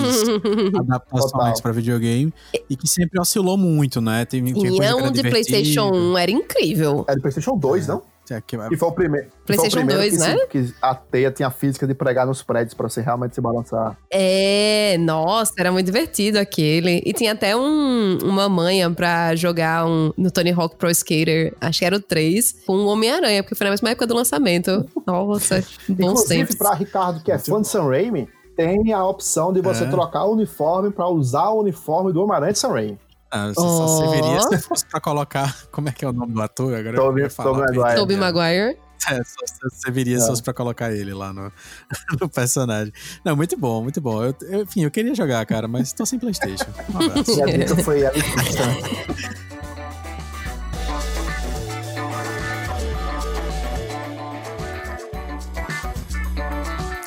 adaptações 0.79 1.62
para 1.62 1.71
videogame. 1.73 2.33
E 2.69 2.75
que 2.75 2.88
sempre 2.88 3.19
oscilou 3.19 3.57
muito, 3.57 3.99
né? 3.99 4.25
Tem, 4.25 4.43
e 4.43 4.81
é 4.81 4.95
um 4.95 5.12
de 5.12 5.21
PlayStation 5.21 5.91
1 5.93 6.17
era 6.17 6.31
incrível. 6.31 7.05
É 7.07 7.13
de 7.13 7.21
PlayStation 7.21 7.57
2, 7.57 7.89
é. 7.89 7.91
não? 7.91 8.16
É, 8.30 8.42
que 8.42 8.78
foi 8.78 8.90
o 8.90 8.92
primeiro. 8.92 9.28
PlayStation 9.46 9.86
2, 9.86 10.12
que 10.12 10.20
né? 10.20 10.38
Se, 10.38 10.48
que 10.48 10.74
a 10.82 10.94
teia 10.94 11.32
tinha 11.32 11.48
a 11.48 11.52
física 11.52 11.88
de 11.88 11.94
pregar 11.94 12.26
nos 12.26 12.44
prédios 12.44 12.74
pra 12.74 12.90
você 12.90 13.02
realmente 13.02 13.36
se 13.36 13.42
balançar. 13.42 13.98
É, 14.12 14.98
nossa, 15.00 15.54
era 15.58 15.72
muito 15.72 15.86
divertido 15.86 16.38
aquele. 16.38 17.02
E 17.06 17.13
tinha 17.13 17.32
até 17.32 17.56
um, 17.56 18.18
uma 18.24 18.50
manha 18.50 18.90
pra 18.92 19.36
jogar 19.36 19.86
um, 19.86 20.12
no 20.18 20.30
Tony 20.30 20.52
Hawk 20.52 20.76
Pro 20.76 20.90
Skater, 20.90 21.54
acho 21.62 21.80
que 21.80 21.86
era 21.86 21.96
o 21.96 22.02
3, 22.02 22.63
com 22.66 22.74
o 22.74 22.88
Homem-Aranha, 22.88 23.44
porque 23.44 23.56
foi 23.56 23.66
na 23.66 23.72
mesma 23.72 23.90
época 23.90 24.08
do 24.08 24.16
lançamento. 24.16 24.86
Nossa, 25.06 25.63
bons 25.88 26.12
Inclusive, 26.12 26.40
tempos. 26.40 26.56
pra 26.56 26.74
Ricardo, 26.74 27.24
que 27.24 27.32
é 27.32 27.40
fã 27.40 27.62
de 27.62 27.68
Sam 27.68 27.88
Raimi, 27.88 28.28
tem 28.58 28.92
a 28.92 29.06
opção 29.06 29.54
de 29.54 29.62
você 29.62 29.84
é. 29.84 29.88
trocar 29.88 30.26
o 30.26 30.34
uniforme 30.34 30.92
pra 30.92 31.08
usar 31.08 31.50
o 31.50 31.62
uniforme 31.62 32.12
do 32.12 32.22
Homem-Aranha 32.24 32.54
de 32.54 32.60
Sam 32.60 32.70
Raimi. 32.70 33.00
Ah, 33.30 33.48
você 33.48 33.60
oh. 33.60 33.63
só 33.63 33.88
serviria 34.00 34.42
se 34.42 34.58
fosse 34.60 34.86
pra 34.86 35.02
colocar. 35.02 35.56
Como 35.72 35.90
é 35.90 35.92
que 35.92 36.06
é 36.06 36.10
o 36.10 36.13
nome 36.13 36.34
do 36.34 36.42
ator? 36.42 36.74
Agora 36.74 36.96
Toby, 36.96 37.22
eu 37.22 37.30
falar. 37.30 37.66
Toby 37.66 37.78
Maguire. 37.78 38.00
Toby 38.00 38.16
Maguire. 38.16 38.78
É, 39.10 39.24
só 39.24 39.70
serviria 39.72 40.18
é. 40.18 40.20
se 40.20 40.28
fosse 40.28 40.44
pra 40.44 40.54
colocar 40.54 40.92
ele 40.92 41.13
lá 41.13 41.32
no, 41.32 41.52
no 42.20 42.28
personagem. 42.30 42.92
Não, 43.24 43.36
muito 43.36 43.58
bom, 43.58 43.84
muito 43.84 44.02
bom. 44.02 44.24
Eu, 44.24 44.36
eu, 44.42 44.62
enfim, 44.63 44.84
eu 44.84 44.92
queria 44.92 45.13
jogar, 45.13 45.46
cara, 45.46 45.68
mas 45.68 45.94
tô 45.94 46.06
sem 46.06 46.20
Playstation. 46.20 46.66
Um 46.94 47.06
abraço. 47.06 47.40
E 47.40 47.63
a 47.63 47.84
foi 47.84 48.06
a 48.06 48.12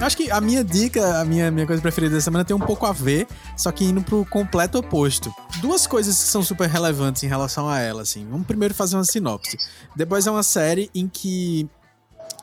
Acho 0.01 0.17
que 0.17 0.31
a 0.31 0.41
minha 0.41 0.65
dica, 0.65 1.21
a 1.21 1.25
minha, 1.27 1.51
minha 1.51 1.67
coisa 1.67 1.83
preferida 1.83 2.15
da 2.15 2.21
semana 2.23 2.43
tem 2.43 2.57
um 2.57 2.61
pouco 2.61 2.87
a 2.87 2.93
ver, 2.93 3.29
só 3.55 3.71
que 3.71 3.85
indo 3.85 4.01
pro 4.03 4.25
completo 4.25 4.79
oposto. 4.79 5.31
Duas 5.61 5.87
coisas 5.87 6.17
que 6.17 6.31
são 6.31 6.43
super 6.43 6.71
relevantes 6.71 7.23
em 7.23 7.27
relação 7.27 7.69
a 7.69 7.79
ela, 7.81 8.01
assim. 8.01 8.27
Vamos 8.27 8.47
primeiro 8.47 8.73
fazer 8.73 8.97
uma 8.97 9.05
sinopse. 9.05 9.59
Depois 9.95 10.27
é 10.27 10.31
uma 10.31 10.43
série 10.43 10.91
em 10.95 11.07
que 11.07 11.69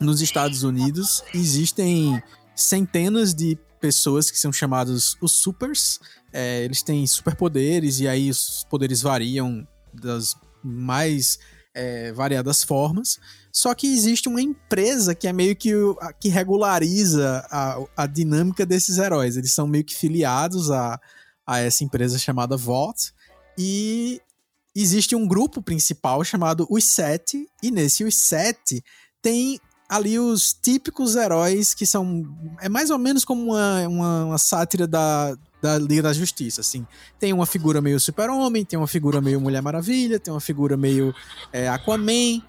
nos 0.00 0.20
Estados 0.20 0.62
Unidos 0.62 1.24
existem 1.34 2.22
centenas 2.54 3.34
de 3.34 3.58
pessoas 3.80 4.30
que 4.30 4.38
são 4.38 4.52
chamados 4.52 5.16
os 5.20 5.32
supers. 5.32 5.98
É, 6.32 6.64
eles 6.64 6.80
têm 6.80 7.04
superpoderes 7.08 7.98
e 7.98 8.06
aí 8.06 8.30
os 8.30 8.64
poderes 8.70 9.02
variam 9.02 9.66
das 9.92 10.36
mais 10.62 11.40
é, 11.74 12.12
variadas 12.12 12.62
formas. 12.62 13.18
Só 13.58 13.74
que 13.74 13.88
existe 13.92 14.28
uma 14.28 14.40
empresa 14.40 15.16
que 15.16 15.26
é 15.26 15.32
meio 15.32 15.56
que 15.56 15.72
que 16.20 16.28
regulariza 16.28 17.44
a, 17.50 17.82
a 17.96 18.06
dinâmica 18.06 18.64
desses 18.64 18.98
heróis. 18.98 19.36
Eles 19.36 19.52
são 19.52 19.66
meio 19.66 19.82
que 19.82 19.96
filiados 19.96 20.70
a, 20.70 21.00
a 21.44 21.58
essa 21.58 21.82
empresa 21.82 22.20
chamada 22.20 22.56
VOT. 22.56 23.12
E 23.58 24.22
existe 24.76 25.16
um 25.16 25.26
grupo 25.26 25.60
principal 25.60 26.22
chamado 26.22 26.68
Os 26.70 26.84
Sete. 26.84 27.48
E 27.60 27.72
nesse 27.72 28.04
Os 28.04 28.14
Sete 28.14 28.80
tem 29.20 29.58
ali 29.88 30.20
os 30.20 30.52
típicos 30.52 31.16
heróis 31.16 31.74
que 31.74 31.84
são. 31.84 32.32
É 32.60 32.68
mais 32.68 32.90
ou 32.90 32.98
menos 32.98 33.24
como 33.24 33.42
uma, 33.42 33.88
uma, 33.88 34.24
uma 34.26 34.38
sátira 34.38 34.86
da, 34.86 35.36
da 35.60 35.76
Liga 35.78 36.02
da 36.02 36.12
Justiça, 36.12 36.60
assim. 36.60 36.86
Tem 37.18 37.32
uma 37.32 37.44
figura 37.44 37.80
meio 37.80 37.98
super-homem, 37.98 38.64
tem 38.64 38.78
uma 38.78 38.86
figura 38.86 39.20
meio 39.20 39.40
Mulher 39.40 39.62
Maravilha, 39.62 40.20
tem 40.20 40.32
uma 40.32 40.40
figura 40.40 40.76
meio 40.76 41.12
é, 41.52 41.68
Aquaman. 41.68 42.40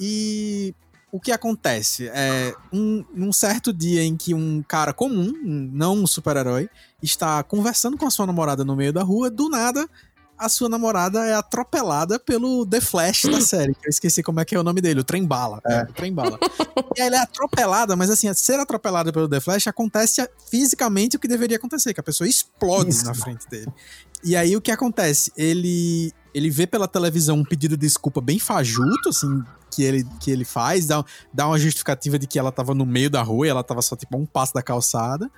E 0.00 0.74
o 1.10 1.18
que 1.18 1.32
acontece? 1.32 2.08
É, 2.08 2.54
um, 2.72 3.04
um 3.14 3.32
certo 3.32 3.72
dia 3.72 4.02
em 4.02 4.16
que 4.16 4.34
um 4.34 4.62
cara 4.62 4.92
comum, 4.92 5.32
não 5.42 5.96
um 5.96 6.06
super-herói, 6.06 6.68
está 7.02 7.42
conversando 7.42 7.96
com 7.96 8.06
a 8.06 8.10
sua 8.10 8.26
namorada 8.26 8.64
no 8.64 8.76
meio 8.76 8.92
da 8.92 9.02
rua, 9.02 9.30
do 9.30 9.48
nada 9.48 9.88
a 10.38 10.48
sua 10.48 10.68
namorada 10.68 11.26
é 11.26 11.34
atropelada 11.34 12.18
pelo 12.18 12.64
The 12.64 12.80
Flash 12.80 13.24
da 13.24 13.40
série. 13.42 13.72
eu 13.82 13.90
esqueci 13.90 14.22
como 14.22 14.38
é 14.38 14.44
que 14.44 14.54
é 14.54 14.60
o 14.60 14.62
nome 14.62 14.80
dele, 14.80 15.00
o 15.00 15.04
Trem 15.04 15.26
Bala. 15.26 15.60
É. 15.66 15.82
o 15.82 15.92
Trem 15.92 16.14
Bala. 16.14 16.38
e 16.96 17.00
ela 17.00 17.16
é 17.16 17.18
atropelada, 17.18 17.96
mas 17.96 18.08
assim, 18.08 18.32
ser 18.32 18.60
atropelada 18.60 19.12
pelo 19.12 19.28
The 19.28 19.40
Flash 19.40 19.66
acontece 19.66 20.26
fisicamente 20.48 21.16
o 21.16 21.18
que 21.18 21.26
deveria 21.26 21.56
acontecer, 21.56 21.92
que 21.92 22.00
a 22.00 22.04
pessoa 22.04 22.28
explode 22.28 22.90
Isso. 22.90 23.04
na 23.04 23.14
frente 23.14 23.48
dele. 23.48 23.72
E 24.22 24.36
aí 24.36 24.56
o 24.56 24.60
que 24.60 24.70
acontece? 24.70 25.32
Ele 25.36 26.12
ele 26.34 26.50
vê 26.50 26.66
pela 26.66 26.86
televisão 26.86 27.38
um 27.38 27.44
pedido 27.44 27.76
de 27.76 27.86
desculpa 27.86 28.20
bem 28.20 28.38
fajuto, 28.38 29.08
assim, 29.08 29.42
que 29.70 29.82
ele, 29.82 30.04
que 30.20 30.30
ele 30.30 30.44
faz, 30.44 30.86
dá, 30.86 31.04
dá 31.32 31.46
uma 31.46 31.58
justificativa 31.58 32.18
de 32.18 32.26
que 32.26 32.38
ela 32.38 32.50
tava 32.50 32.74
no 32.74 32.84
meio 32.84 33.10
da 33.10 33.22
rua 33.22 33.46
e 33.46 33.50
ela 33.50 33.62
tava 33.62 33.82
só, 33.82 33.96
tipo, 33.96 34.16
a 34.16 34.20
um 34.20 34.26
passo 34.26 34.54
da 34.54 34.62
calçada. 34.62 35.30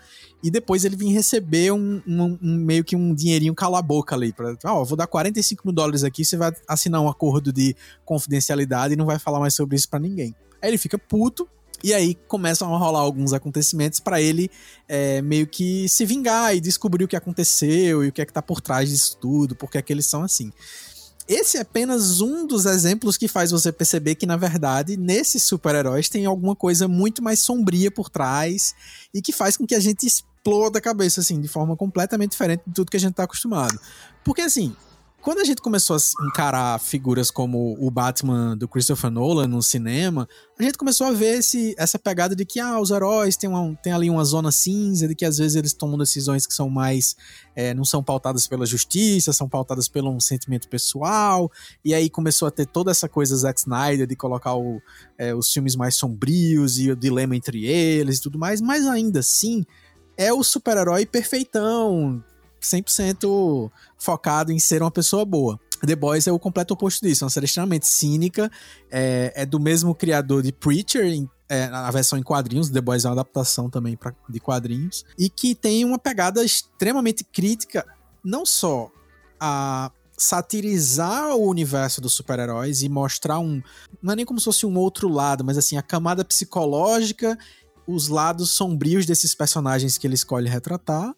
E 0.43 0.51
depois 0.51 0.85
ele 0.85 0.97
vem 0.97 1.13
receber 1.13 1.73
um, 1.73 2.01
um, 2.07 2.39
um 2.43 2.57
meio 2.57 2.85
que 2.85 2.97
um 2.97 3.15
dinheirinho 3.15 3.55
cala-boca 3.55 4.15
ali. 4.15 4.33
Pra, 4.33 4.57
ó, 4.65 4.81
oh, 4.81 4.85
vou 4.85 4.97
dar 4.97 5.07
45 5.07 5.63
mil 5.67 5.75
dólares 5.75 6.05
aqui, 6.05 6.25
você 6.25 6.37
vai 6.37 6.53
assinar 6.67 7.01
um 7.01 7.09
acordo 7.09 7.53
de 7.53 7.77
confidencialidade 8.05 8.95
e 8.95 8.97
não 8.97 9.07
vai 9.07 9.19
falar 9.19 9.41
mais 9.41 9.55
sobre 9.55 9.77
isso 9.77 9.89
para 9.89 10.01
ninguém. 10.01 10.35
Aí 10.63 10.71
ele 10.71 10.79
fica 10.79 10.99
puto, 10.99 11.49
e 11.83 11.95
aí 11.95 12.15
começam 12.29 12.75
a 12.75 12.79
rolar 12.79 13.01
alguns 13.01 13.33
acontecimentos 13.33 14.01
para 14.01 14.21
ele 14.21 14.51
é, 14.89 15.23
meio 15.23 15.47
que 15.47 15.89
se 15.89 16.05
vingar 16.05 16.55
e 16.55 16.61
descobrir 16.61 17.05
o 17.05 17.09
que 17.09 17.17
aconteceu 17.17 18.05
e 18.05 18.09
o 18.09 18.13
que 18.13 18.21
é 18.21 18.27
que 18.27 18.33
tá 18.33 18.43
por 18.43 18.61
trás 18.61 18.89
disso 18.89 19.17
tudo, 19.19 19.55
porque 19.55 19.79
é 19.79 19.83
que 19.83 19.93
eles 19.93 20.07
são 20.07 20.23
assim. 20.23 20.53
Esse 21.29 21.59
é 21.59 21.61
apenas 21.61 22.21
um 22.21 22.45
dos 22.45 22.67
exemplos 22.67 23.17
que 23.17 23.29
faz 23.29 23.53
você 23.53 23.71
perceber 23.71 24.17
que, 24.17 24.27
na 24.27 24.37
verdade, 24.37 24.97
nesses 24.97 25.45
super-heróis 25.45 26.09
tem 26.09 26.27
alguma 26.27 26.57
coisa 26.57 26.89
muito 26.89 27.23
mais 27.23 27.39
sombria 27.39 27.89
por 27.89 28.11
trás 28.11 28.75
e 29.15 29.23
que 29.23 29.33
faz 29.33 29.57
com 29.57 29.65
que 29.65 29.77
a 29.77 29.81
gente 29.81 30.05
exploda 30.05 30.79
a 30.79 30.83
cabeça, 30.83 31.21
assim, 31.21 31.41
de 31.41 31.47
forma 31.47 31.77
completamente 31.77 32.33
diferente 32.33 32.65
de 32.67 32.75
tudo 32.75 32.91
que 32.91 32.97
a 32.97 33.01
gente 33.01 33.15
tá 33.15 33.23
acostumado. 33.23 33.79
Porque, 34.25 34.41
assim, 34.41 34.75
quando 35.21 35.41
a 35.41 35.45
gente 35.45 35.61
começou 35.61 35.97
a 35.97 36.27
encarar 36.27 36.79
figuras 36.81 37.31
como 37.31 37.77
o 37.79 37.91
Batman 37.91 38.57
do 38.57 38.67
Christopher 38.67 39.11
Nolan 39.11 39.47
no 39.47 39.63
cinema, 39.63 40.27
a 40.59 40.63
gente 40.63 40.79
começou 40.79 41.07
a 41.07 41.13
ver 41.13 41.39
esse, 41.39 41.75
essa 41.79 41.99
pegada 41.99 42.35
de 42.35 42.45
que 42.45 42.59
ah, 42.59 42.81
os 42.81 42.91
heróis 42.91 43.37
têm, 43.37 43.49
uma, 43.51 43.75
têm 43.77 43.93
ali 43.93 44.09
uma 44.09 44.25
zona 44.25 44.51
cinza, 44.51 45.07
de 45.07 45.15
que 45.15 45.25
às 45.25 45.39
vezes 45.39 45.57
eles 45.57 45.73
tomam 45.73 45.99
decisões 45.99 46.47
que 46.47 46.55
são 46.55 46.71
mais. 46.71 47.17
É, 47.55 47.75
não 47.75 47.85
são 47.85 48.03
pautadas 48.03 48.47
pela 48.47 48.65
justiça, 48.65 49.33
são 49.33 49.49
pautadas 49.49 49.89
pelo 49.89 50.11
um 50.11 50.21
sentimento 50.21 50.69
pessoal. 50.69 51.51
E 51.85 51.93
aí 51.93 52.09
começou 52.09 52.49
a 52.49 52.51
ter 52.51 52.67
toda 52.67 52.91
essa 52.91 53.09
coisa 53.09 53.37
Zack 53.37 53.61
Snyder 53.61 54.07
de 54.07 54.17
colocar 54.17 54.55
o, 54.55 54.81
é, 55.19 55.35
os 55.35 55.53
filmes 55.53 55.77
mais 55.77 55.97
sombrios 55.97 56.79
e 56.79 56.91
o 56.91 56.97
dilema 56.97 57.37
entre 57.37 57.67
eles 57.67 58.19
e 58.19 58.23
tudo 58.23 58.39
mais, 58.39 58.61
mas 58.61 58.87
ainda 58.87 59.21
assim 59.21 59.65
é 60.17 60.33
o 60.33 60.45
super-herói 60.45 61.07
perfeitão, 61.07 62.23
100% 62.61 63.71
focado 63.99 64.53
em 64.53 64.59
ser 64.59 64.83
uma 64.83 64.91
pessoa 64.91 65.25
boa. 65.25 65.59
The 65.87 65.97
Boys 65.97 66.27
é 66.27 66.33
o 66.33 66.39
completo 66.39 66.75
oposto 66.75 67.07
disso, 67.07 67.25
é 67.25 67.27
uma 67.27 67.31
série 67.31 67.47
extremamente 67.47 67.87
cínica, 67.87 68.51
é, 68.91 69.33
é 69.35 69.47
do 69.47 69.59
mesmo 69.59 69.95
criador 69.95 70.43
de 70.43 70.53
Preacher, 70.53 71.07
em, 71.07 71.29
é, 71.49 71.69
na 71.69 71.91
versão 71.91 72.19
em 72.19 72.23
quadrinhos, 72.23 72.69
The 72.69 72.81
Boys 72.81 73.05
é 73.05 73.09
uma 73.09 73.15
adaptação 73.15 73.71
também 73.71 73.97
pra, 73.97 74.15
de 74.29 74.39
quadrinhos, 74.41 75.05
e 75.19 75.31
que 75.31 75.55
tem 75.55 75.85
uma 75.85 75.99
pegada 75.99 76.45
extremamente 76.45 77.25
crítica, 77.25 77.87
não 78.23 78.45
só 78.45 78.91
a 79.39 79.91
satirizar 80.21 81.35
o 81.35 81.49
universo 81.49 81.99
dos 81.99 82.13
super-heróis 82.13 82.83
e 82.83 82.91
mostrar 82.91 83.39
um. 83.39 83.63
Não 84.03 84.13
é 84.13 84.17
nem 84.17 84.27
como 84.27 84.39
se 84.39 84.45
fosse 84.45 84.67
um 84.67 84.77
outro 84.77 85.09
lado, 85.09 85.43
mas 85.43 85.57
assim, 85.57 85.79
a 85.79 85.83
camada 85.83 86.23
psicológica, 86.23 87.39
os 87.87 88.09
lados 88.09 88.51
sombrios 88.51 89.07
desses 89.07 89.35
personagens 89.35 89.97
que 89.97 90.07
ele 90.07 90.15
escolhe 90.15 90.47
retratar, 90.47 91.15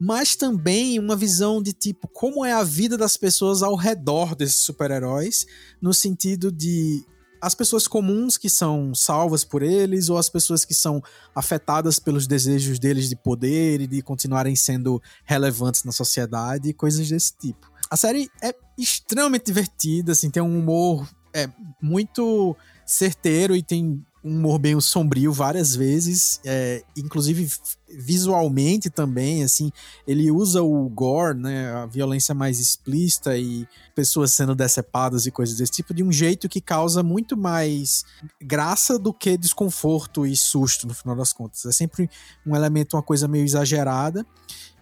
mas 0.00 0.34
também 0.34 0.98
uma 0.98 1.14
visão 1.14 1.62
de 1.62 1.74
tipo 1.74 2.08
como 2.08 2.42
é 2.42 2.52
a 2.52 2.64
vida 2.64 2.96
das 2.96 3.18
pessoas 3.18 3.62
ao 3.62 3.76
redor 3.76 4.34
desses 4.34 4.56
super-heróis, 4.56 5.46
no 5.80 5.92
sentido 5.92 6.50
de 6.50 7.04
as 7.40 7.54
pessoas 7.54 7.86
comuns 7.86 8.36
que 8.36 8.48
são 8.48 8.94
salvas 8.94 9.44
por 9.44 9.62
eles 9.62 10.08
ou 10.08 10.16
as 10.16 10.28
pessoas 10.28 10.64
que 10.64 10.74
são 10.74 11.02
afetadas 11.34 11.98
pelos 11.98 12.26
desejos 12.26 12.78
deles 12.78 13.08
de 13.08 13.16
poder 13.16 13.82
e 13.82 13.86
de 13.86 14.02
continuarem 14.02 14.56
sendo 14.56 15.02
relevantes 15.24 15.84
na 15.84 15.92
sociedade, 15.92 16.72
coisas 16.72 17.08
desse 17.08 17.36
tipo. 17.36 17.70
A 17.90 17.96
série 17.96 18.30
é 18.42 18.54
extremamente 18.78 19.46
divertida, 19.46 20.12
assim, 20.12 20.30
tem 20.30 20.42
um 20.42 20.58
humor 20.58 21.08
é, 21.34 21.48
muito 21.80 22.56
certeiro 22.86 23.56
e 23.56 23.62
tem 23.62 24.04
um 24.22 24.36
humor 24.36 24.58
bem 24.58 24.78
sombrio 24.80 25.32
várias 25.32 25.74
vezes, 25.74 26.40
é, 26.44 26.82
inclusive 26.96 27.50
visualmente 27.88 28.90
também, 28.90 29.42
assim, 29.42 29.72
ele 30.06 30.30
usa 30.30 30.62
o 30.62 30.88
gore, 30.88 31.36
né, 31.36 31.72
a 31.72 31.86
violência 31.86 32.34
mais 32.34 32.60
explícita 32.60 33.36
e 33.36 33.66
pessoas 33.94 34.32
sendo 34.32 34.54
decepadas 34.54 35.26
e 35.26 35.30
coisas 35.30 35.56
desse 35.56 35.72
tipo 35.72 35.92
de 35.94 36.04
um 36.04 36.12
jeito 36.12 36.48
que 36.48 36.60
causa 36.60 37.02
muito 37.02 37.36
mais 37.36 38.04
graça 38.40 38.98
do 38.98 39.12
que 39.12 39.36
desconforto 39.36 40.26
e 40.26 40.36
susto 40.36 40.86
no 40.86 40.94
final 40.94 41.16
das 41.16 41.32
contas. 41.32 41.64
É 41.64 41.72
sempre 41.72 42.08
um 42.46 42.54
elemento, 42.54 42.96
uma 42.96 43.02
coisa 43.02 43.26
meio 43.26 43.44
exagerada 43.44 44.24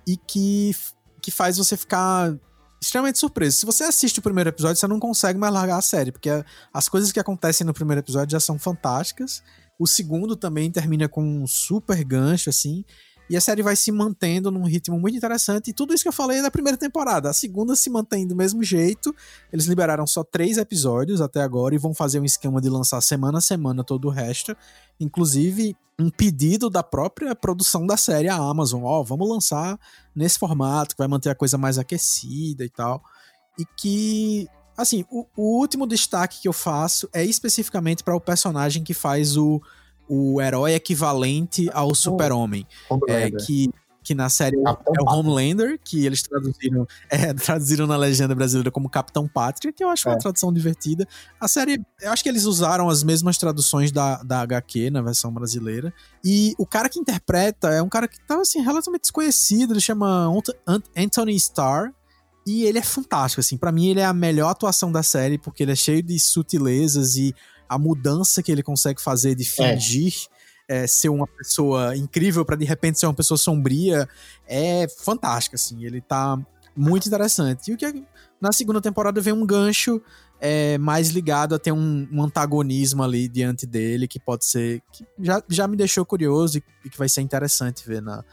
e 0.07 0.17
que 0.17 0.75
que 1.21 1.33
faz 1.33 1.57
você 1.57 1.77
ficar 1.77 2.39
extremamente 2.81 3.19
surpreso. 3.19 3.59
Se 3.59 3.67
você 3.67 3.85
assiste 3.85 4.19
o 4.19 4.23
primeiro 4.23 4.51
episódio, 4.51 4.77
você 4.77 4.87
não 4.87 5.01
consegue 5.01 5.39
mais 5.39 5.53
largar 5.53 5.79
a 5.79 5.83
série, 5.83 6.13
porque 6.13 6.31
as 6.73 6.89
coisas 6.89 7.13
que 7.13 7.21
acontecem 7.21 7.67
no 7.67 7.75
primeiro 7.75 8.01
episódio 8.01 8.33
já 8.33 8.41
são 8.41 8.59
fantásticas. 8.59 9.43
O 9.79 9.87
segundo 9.87 10.35
também 10.35 10.71
termina 10.71 11.09
com 11.09 11.23
um 11.23 11.47
super 11.47 12.03
gancho, 12.05 12.51
assim. 12.51 12.85
E 13.29 13.37
a 13.37 13.41
série 13.41 13.63
vai 13.63 13.77
se 13.77 13.93
mantendo 13.93 14.51
num 14.51 14.65
ritmo 14.65 14.99
muito 14.99 15.17
interessante. 15.17 15.71
E 15.71 15.73
tudo 15.73 15.93
isso 15.93 16.03
que 16.03 16.09
eu 16.09 16.13
falei 16.13 16.39
é 16.39 16.43
da 16.43 16.51
primeira 16.51 16.79
temporada. 16.79 17.29
A 17.29 17.33
segunda 17.33 17.77
se 17.77 17.91
mantém 17.91 18.27
do 18.27 18.35
mesmo 18.35 18.63
jeito. 18.63 19.15
Eles 19.53 19.67
liberaram 19.67 20.07
só 20.07 20.25
três 20.25 20.57
episódios 20.57 21.21
até 21.21 21.43
agora 21.43 21.75
e 21.75 21.79
vão 21.79 21.93
fazer 21.93 22.21
um 22.21 22.25
esquema 22.25 22.61
de 22.61 22.69
lançar 22.69 23.01
semana 23.01 23.39
a 23.39 23.43
semana 23.43 23.85
todo 23.85 24.07
o 24.07 24.11
resto. 24.11 24.57
Inclusive, 24.99 25.77
um 25.99 26.11
pedido 26.11 26.71
da 26.71 26.83
própria 26.83 27.35
produção 27.35 27.87
da 27.87 27.97
série, 27.97 28.29
a 28.29 28.37
Amazon. 28.37 28.85
Ó, 28.85 29.01
oh, 29.01 29.05
vamos 29.05 29.29
lançar 29.29 29.79
nesse 30.15 30.39
formato, 30.39 30.95
que 30.95 31.03
vai 31.03 31.09
manter 31.09 31.29
a 31.29 31.35
coisa 31.35 31.59
mais 31.59 31.79
aquecida 31.79 32.65
e 32.65 32.71
tal. 32.71 33.03
E 33.59 33.65
que 33.77 34.49
Assim, 34.79 35.05
o, 35.11 35.27
o, 35.37 35.59
último 35.59 35.89
destaque 35.89 36.41
que 36.41 36.47
eu 36.47 36.53
faço 36.53 37.09
é 37.13 37.25
especificamente 37.25 38.05
para 38.05 38.15
o 38.15 38.21
personagem 38.21 38.85
que 38.85 38.95
faz 38.95 39.37
o, 39.37 39.61
o 40.09 40.41
herói 40.41 40.75
equivalente 40.75 41.69
ao 41.73 41.95
super-homem. 41.95 42.67
É, 43.09 43.31
que, 43.31 43.71
que 44.03 44.15
na 44.15 44.29
série 44.29 44.57
Capitão 44.63 44.95
é 44.99 45.03
o 45.03 45.15
Homelander, 45.15 45.79
que 45.85 46.07
eles 46.07 46.23
traduziram, 46.23 46.87
é, 47.11 47.35
traduziram 47.35 47.87
na 47.87 47.97
legenda 47.97 48.35
brasileira 48.35 48.71
como 48.71 48.89
Capitão 48.89 49.29
Pátria, 49.29 49.73
que 49.73 49.85
eu 49.85 49.89
acho 49.89 50.09
é. 50.09 50.13
uma 50.13 50.19
tradução 50.19 50.53
divertida. 50.53 51.07
A 51.39 51.47
série, 51.47 51.81
eu 52.01 52.11
acho 52.11 52.23
que 52.23 52.29
eles 52.29 52.45
usaram 52.45 52.89
as 52.89 53.03
mesmas 53.03 53.37
traduções 53.37 53.93
da, 53.93 54.23
da 54.23 54.41
HQ 54.41 54.91
na 54.91 55.03
versão 55.03 55.33
brasileira. 55.33 55.93
E 56.25 56.55
o 56.59 56.65
cara 56.65 56.89
que 56.89 56.99
interpreta 56.99 57.69
é 57.69 57.83
um 57.83 57.89
cara 57.89 58.09
que 58.09 58.19
tava 58.27 58.43
assim, 58.43 58.61
relativamente 58.63 59.03
desconhecido, 59.03 59.75
ele 59.75 59.81
chama 59.81 60.27
Anthony 60.97 61.37
Starr. 61.37 61.93
E 62.47 62.65
ele 62.65 62.79
é 62.79 62.83
fantástico, 62.83 63.41
assim. 63.41 63.59
para 63.59 63.71
mim, 63.71 63.89
ele 63.89 64.01
é 64.01 64.07
a 64.07 64.13
melhor 64.15 64.49
atuação 64.49 64.91
da 64.91 65.03
série, 65.03 65.37
porque 65.37 65.63
ele 65.63 65.73
é 65.73 65.77
cheio 65.77 66.03
de 66.03 66.19
sutilezas 66.19 67.15
e 67.17 67.35
a 67.69 67.79
mudança 67.79 68.43
que 68.43 68.51
ele 68.51 68.63
consegue 68.63 69.01
fazer 69.01 69.35
de 69.35 69.45
fingir 69.45 70.15
é. 70.69 70.83
É, 70.83 70.87
ser 70.87 71.09
uma 71.09 71.27
pessoa 71.27 71.97
incrível 71.97 72.45
para 72.45 72.57
de 72.57 72.65
repente 72.65 72.99
ser 72.99 73.07
uma 73.07 73.15
pessoa 73.15 73.39
sombria 73.39 74.07
é 74.47 74.87
fantástica, 74.89 75.57
assim. 75.57 75.85
Ele 75.85 76.01
tá 76.01 76.39
muito 76.77 77.07
interessante. 77.07 77.71
E 77.71 77.75
o 77.75 77.77
que 77.77 77.87
é, 77.87 77.95
na 78.41 78.53
segunda 78.53 78.81
temporada 78.81 79.21
vem 79.21 79.33
um 79.33 79.47
gancho 79.47 80.01
é, 80.41 80.79
mais 80.79 81.09
ligado 81.09 81.55
a 81.55 81.59
ter 81.59 81.73
um, 81.73 82.09
um, 82.13 82.23
antagonismo 82.23 83.03
ali 83.03 83.29
diante 83.29 83.67
dele, 83.67 84.07
que 84.07 84.21
pode 84.21 84.45
ser. 84.45 84.81
que 84.93 85.05
já, 85.19 85.43
já 85.49 85.67
me 85.67 85.77
deixou 85.77 86.05
curioso 86.05 86.59
e, 86.59 86.65
e 86.85 86.91
que 86.91 86.99
vai 86.99 87.09
ser 87.09 87.23
interessante 87.23 87.87
ver 87.87 88.01
na, 88.01 88.25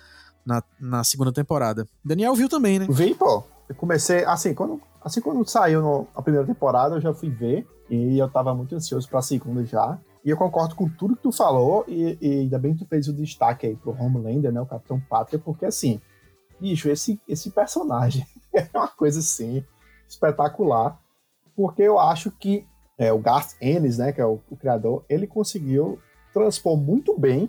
na, 0.45 0.63
na, 0.80 1.04
segunda 1.04 1.32
temporada. 1.32 1.88
Daniel 2.04 2.36
viu 2.36 2.48
também, 2.48 2.80
né? 2.80 2.88
Vi, 2.89 3.15
pô. 3.15 3.43
Eu 3.67 3.76
comecei. 3.76 4.24
Assim, 4.26 4.54
quando, 4.54 4.80
assim, 5.04 5.19
quando 5.19 5.48
saiu 5.50 5.82
no, 5.82 6.08
a 6.15 6.21
primeira 6.21 6.45
temporada, 6.45 6.95
eu 6.95 7.02
já 7.02 7.13
fui 7.13 7.30
ver. 7.30 7.67
E 7.89 8.17
eu 8.17 8.30
tava 8.30 8.54
muito 8.54 8.76
ansioso 8.76 9.08
pra 9.08 9.21
segunda 9.21 9.63
já. 9.65 10.00
E 10.24 10.30
eu 10.30 10.38
concordo 10.38 10.76
com 10.76 10.89
tudo 10.89 11.15
que 11.15 11.21
tu 11.21 11.32
falou, 11.32 11.86
e, 11.88 12.17
e 12.19 12.39
ainda 12.39 12.58
bem 12.58 12.74
que 12.74 12.84
tu 12.84 12.89
fez 12.89 13.08
o 13.08 13.13
destaque 13.13 13.67
aí 13.67 13.76
pro 13.76 13.91
Homelander, 13.91 14.52
né, 14.52 14.60
o 14.60 14.65
Capitão 14.65 15.00
Pátria, 15.00 15.38
porque 15.38 15.65
assim, 15.65 16.02
bicho, 16.60 16.89
esse, 16.89 17.21
esse 17.28 17.52
personagem 17.52 18.26
é 18.52 18.67
uma 18.74 18.88
coisa 18.88 19.19
assim, 19.19 19.63
espetacular, 20.10 21.00
porque 21.56 21.84
eu 21.84 22.00
acho 22.00 22.32
que 22.32 22.65
é, 22.98 23.13
o 23.13 23.19
Garth 23.19 23.56
Ennis, 23.62 24.00
né, 24.00 24.12
que 24.12 24.19
é 24.19 24.26
o, 24.26 24.39
o 24.50 24.58
criador, 24.58 25.06
ele 25.08 25.28
conseguiu 25.28 26.00
transpor 26.34 26.76
muito 26.76 27.17
bem 27.17 27.48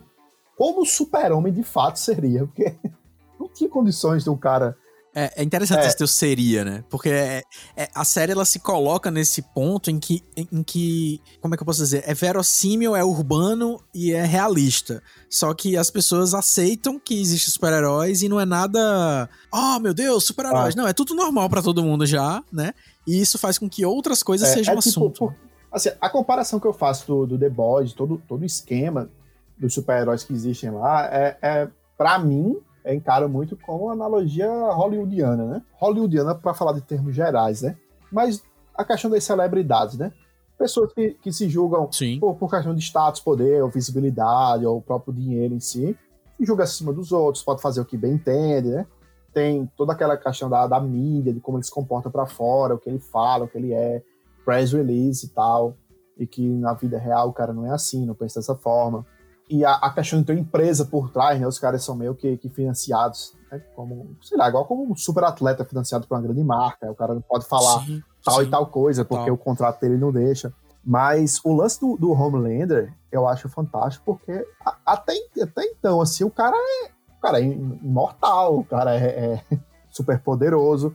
como 0.55 0.83
o 0.83 0.87
super-homem 0.87 1.53
de 1.53 1.63
fato 1.63 1.99
seria, 1.99 2.47
porque 2.47 2.77
não 3.41 3.49
tinha 3.49 3.71
condições 3.71 4.23
de 4.23 4.31
um 4.31 4.37
cara 4.37 4.77
é, 5.19 5.33
é 5.37 5.43
interessante 5.43 5.83
é. 5.83 5.87
esse 5.87 5.97
teu 5.97 6.07
seria, 6.07 6.63
né? 6.63 6.85
Porque 6.91 7.09
é, 7.09 7.43
é, 7.75 7.89
a 7.95 8.05
série 8.05 8.33
ela 8.33 8.45
se 8.45 8.59
coloca 8.59 9.11
nesse 9.11 9.41
ponto 9.41 9.91
em 9.91 9.99
que, 9.99 10.23
em, 10.37 10.47
em, 10.53 10.63
que. 10.63 11.23
Como 11.41 11.55
é 11.55 11.57
que 11.57 11.63
eu 11.63 11.67
posso 11.67 11.79
dizer? 11.83 12.05
É 12.07 12.13
verossímil, 12.13 12.95
é 12.95 13.03
urbano 13.03 13.81
e 13.95 14.13
é 14.13 14.23
realista. 14.27 15.03
Só 15.31 15.55
que 15.55 15.75
as 15.75 15.91
pessoas 15.91 16.35
aceitam 16.35 17.01
que 17.01 17.19
existem 17.19 17.51
super-heróis 17.51 18.21
e 18.21 18.29
não 18.29 18.39
é 18.39 18.45
nada. 18.45 19.27
Oh, 19.51 19.81
meu 19.81 19.95
Deus, 19.95 20.27
super-heróis. 20.27 20.77
Ah. 20.77 20.83
Não, 20.83 20.87
é 20.87 20.93
tudo 20.93 21.15
normal 21.15 21.49
para 21.49 21.63
todo 21.63 21.83
mundo 21.83 22.05
já, 22.05 22.45
né? 22.53 22.75
E 23.07 23.19
isso 23.19 23.39
faz 23.39 23.57
com 23.57 23.71
que 23.71 23.87
outras 23.87 24.23
coisas 24.23 24.51
é, 24.51 24.53
sejam 24.53 24.75
é 24.75 24.77
tipo, 24.77 24.89
assunto. 24.91 25.19
Por, 25.19 25.35
assim, 25.73 25.89
a 25.99 26.11
comparação 26.11 26.61
que 26.61 26.67
eu 26.67 26.75
faço 26.75 27.07
do, 27.07 27.27
do 27.27 27.39
The 27.39 27.49
Boys, 27.49 27.95
todo, 27.95 28.21
todo 28.29 28.43
o 28.43 28.45
esquema 28.47 29.09
dos 29.57 29.73
super-heróis 29.73 30.25
que 30.25 30.35
existem 30.35 30.71
lá, 30.71 31.07
é, 31.07 31.39
é 31.41 31.69
para 31.97 32.19
mim, 32.19 32.59
encaro 32.95 33.29
muito 33.29 33.57
como 33.57 33.91
analogia 33.91 34.49
hollywoodiana, 34.49 35.45
né? 35.45 35.63
Hollywoodiana 35.75 36.35
para 36.35 36.55
falar 36.55 36.73
de 36.73 36.81
termos 36.81 37.15
gerais, 37.15 37.63
né? 37.63 37.77
Mas 38.13 38.43
a 38.75 38.85
questão 38.85 39.11
das 39.11 39.25
celebridades, 39.25 39.99
né? 39.99 40.13
Pessoas 40.57 40.93
que, 40.93 41.11
que 41.23 41.33
se 41.33 41.49
julgam 41.49 41.89
por, 42.21 42.37
por, 42.37 42.51
questão 42.51 42.75
de 42.75 42.81
status, 42.81 43.21
poder, 43.21 43.63
ou 43.63 43.69
visibilidade, 43.69 44.65
ou 44.65 44.79
o 44.79 44.83
próprio 44.83 45.13
dinheiro 45.13 45.55
em 45.55 45.61
si, 45.61 45.97
e 46.39 46.47
julga 46.47 46.65
acima 46.65 46.93
dos 46.93 47.13
outros, 47.13 47.45
pode 47.45 47.61
fazer 47.61 47.81
o 47.81 47.85
que 47.85 47.97
bem 47.97 48.13
entende, 48.13 48.69
né? 48.69 48.87
Tem 49.35 49.71
toda 49.77 49.93
aquela 49.93 50.17
questão 50.17 50.49
da, 50.49 50.67
da 50.67 50.81
mídia, 50.81 51.33
de 51.33 51.41
como 51.41 51.59
ele 51.59 51.65
se 51.65 51.71
comporta 51.71 52.09
para 52.09 52.25
fora, 52.25 52.75
o 52.75 52.79
que 52.79 52.89
ele 52.89 52.99
fala, 53.01 53.45
o 53.45 53.49
que 53.49 53.59
ele 53.59 53.73
é, 53.73 54.03
press 54.45 54.73
release 54.73 55.27
e 55.27 55.29
tal, 55.29 55.77
e 56.17 56.27
que 56.27 56.47
na 56.47 56.73
vida 56.73 56.99
real 56.99 57.29
o 57.29 57.33
cara 57.33 57.53
não 57.53 57.67
é 57.67 57.71
assim, 57.71 58.07
não 58.07 58.15
pensa 58.15 58.41
dessa 58.41 58.55
forma 58.55 59.05
e 59.49 59.65
a, 59.65 59.75
a, 59.75 59.91
questão 59.93 60.21
de 60.21 60.27
ter 60.27 60.39
empresa 60.39 60.85
por 60.85 61.11
trás, 61.11 61.41
né? 61.41 61.47
Os 61.47 61.59
caras 61.59 61.85
são 61.85 61.95
meio 61.95 62.15
que, 62.15 62.37
que 62.37 62.49
financiados, 62.49 63.33
né? 63.51 63.61
Como, 63.75 64.17
sei 64.23 64.37
lá, 64.37 64.49
igual 64.49 64.65
como 64.65 64.91
um 64.91 64.97
super 64.97 65.25
atleta 65.25 65.65
financiado 65.65 66.07
por 66.07 66.17
uma 66.17 66.23
grande 66.23 66.43
marca. 66.43 66.91
O 66.91 66.95
cara 66.95 67.15
não 67.15 67.21
pode 67.21 67.47
falar 67.47 67.85
sim, 67.85 68.03
tal 68.25 68.41
sim, 68.41 68.47
e 68.47 68.51
tal 68.51 68.67
coisa, 68.67 69.05
porque 69.05 69.27
tal. 69.27 69.35
o 69.35 69.39
contrato 69.39 69.81
dele 69.81 69.97
não 69.97 70.11
deixa. 70.11 70.53
Mas 70.85 71.41
o 71.45 71.53
lance 71.53 71.81
do, 71.81 71.97
do 71.97 72.13
Homelander, 72.13 72.93
eu 73.11 73.27
acho 73.27 73.49
fantástico, 73.49 74.05
porque 74.05 74.47
a, 74.65 74.77
até, 74.85 75.13
até 75.41 75.65
então, 75.65 76.01
assim, 76.01 76.25
o 76.25 76.31
cara 76.31 76.57
é, 76.57 76.91
o 77.17 77.21
cara 77.21 77.41
é 77.41 77.45
imortal, 77.45 78.59
o 78.59 78.65
cara 78.65 78.95
é, 78.95 79.43
é 79.51 79.59
super 79.91 80.21
poderoso. 80.21 80.95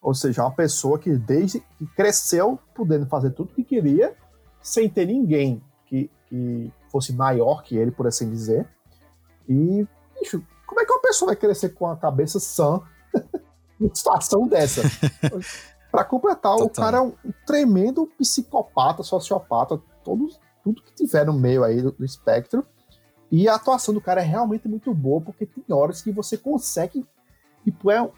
Ou 0.00 0.14
seja, 0.14 0.42
uma 0.42 0.50
pessoa 0.50 0.98
que 0.98 1.16
desde 1.16 1.60
que 1.78 1.86
cresceu 1.86 2.58
podendo 2.74 3.06
fazer 3.06 3.30
tudo 3.30 3.50
o 3.50 3.54
que 3.54 3.62
queria, 3.62 4.12
sem 4.60 4.88
ter 4.88 5.06
ninguém 5.06 5.62
que, 5.86 6.10
que 6.28 6.72
fosse 6.92 7.12
maior 7.12 7.62
que 7.62 7.76
ele, 7.76 7.90
por 7.90 8.06
assim 8.06 8.30
dizer. 8.30 8.68
E, 9.48 9.86
bicho, 10.20 10.44
como 10.66 10.80
é 10.80 10.84
que 10.84 10.92
uma 10.92 11.00
pessoa 11.00 11.30
vai 11.30 11.36
crescer 11.36 11.70
com 11.70 11.86
a 11.86 11.96
cabeça 11.96 12.38
sã 12.38 12.80
numa 13.80 13.94
situação 13.94 14.46
dessa? 14.46 14.82
para 15.90 16.04
completar, 16.04 16.56
Total. 16.56 16.66
o 16.66 16.70
cara 16.70 16.98
é 16.98 17.00
um 17.00 17.14
tremendo 17.46 18.06
psicopata, 18.18 19.02
sociopata, 19.02 19.80
todos, 20.04 20.40
tudo 20.62 20.82
que 20.82 20.94
tiver 20.94 21.26
no 21.26 21.34
meio 21.34 21.64
aí 21.64 21.82
do, 21.82 21.92
do 21.92 22.04
espectro. 22.04 22.64
E 23.30 23.48
a 23.48 23.54
atuação 23.54 23.92
do 23.92 24.00
cara 24.00 24.20
é 24.20 24.24
realmente 24.24 24.68
muito 24.68 24.92
boa, 24.94 25.20
porque 25.20 25.46
tem 25.46 25.64
horas 25.70 26.02
que 26.02 26.12
você 26.12 26.36
consegue. 26.36 27.06
Tipo, 27.64 27.90
é 27.90 28.10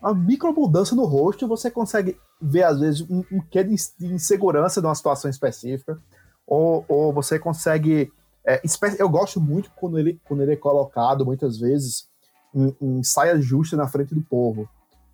uma 0.00 0.14
micro 0.14 0.52
mudança 0.52 0.94
no 0.94 1.04
rosto, 1.04 1.48
você 1.48 1.70
consegue 1.70 2.18
ver, 2.40 2.64
às 2.64 2.80
vezes, 2.80 3.02
um, 3.02 3.24
um 3.32 3.40
quê 3.40 3.64
de 3.64 3.74
insegurança 4.00 4.80
de 4.80 4.86
uma 4.86 4.94
situação 4.94 5.30
específica 5.30 6.00
ou, 6.46 6.84
ou 6.88 7.12
você 7.12 7.38
consegue. 7.38 8.12
É, 8.46 8.62
eu 8.98 9.08
gosto 9.08 9.40
muito 9.40 9.70
quando 9.74 9.98
ele, 9.98 10.20
quando 10.24 10.42
ele 10.42 10.52
é 10.52 10.56
colocado, 10.56 11.26
muitas 11.26 11.58
vezes, 11.58 12.08
em, 12.54 12.76
em 12.80 13.02
saia 13.02 13.40
justa 13.40 13.76
na 13.76 13.88
frente 13.88 14.14
do 14.14 14.22
povo. 14.22 14.68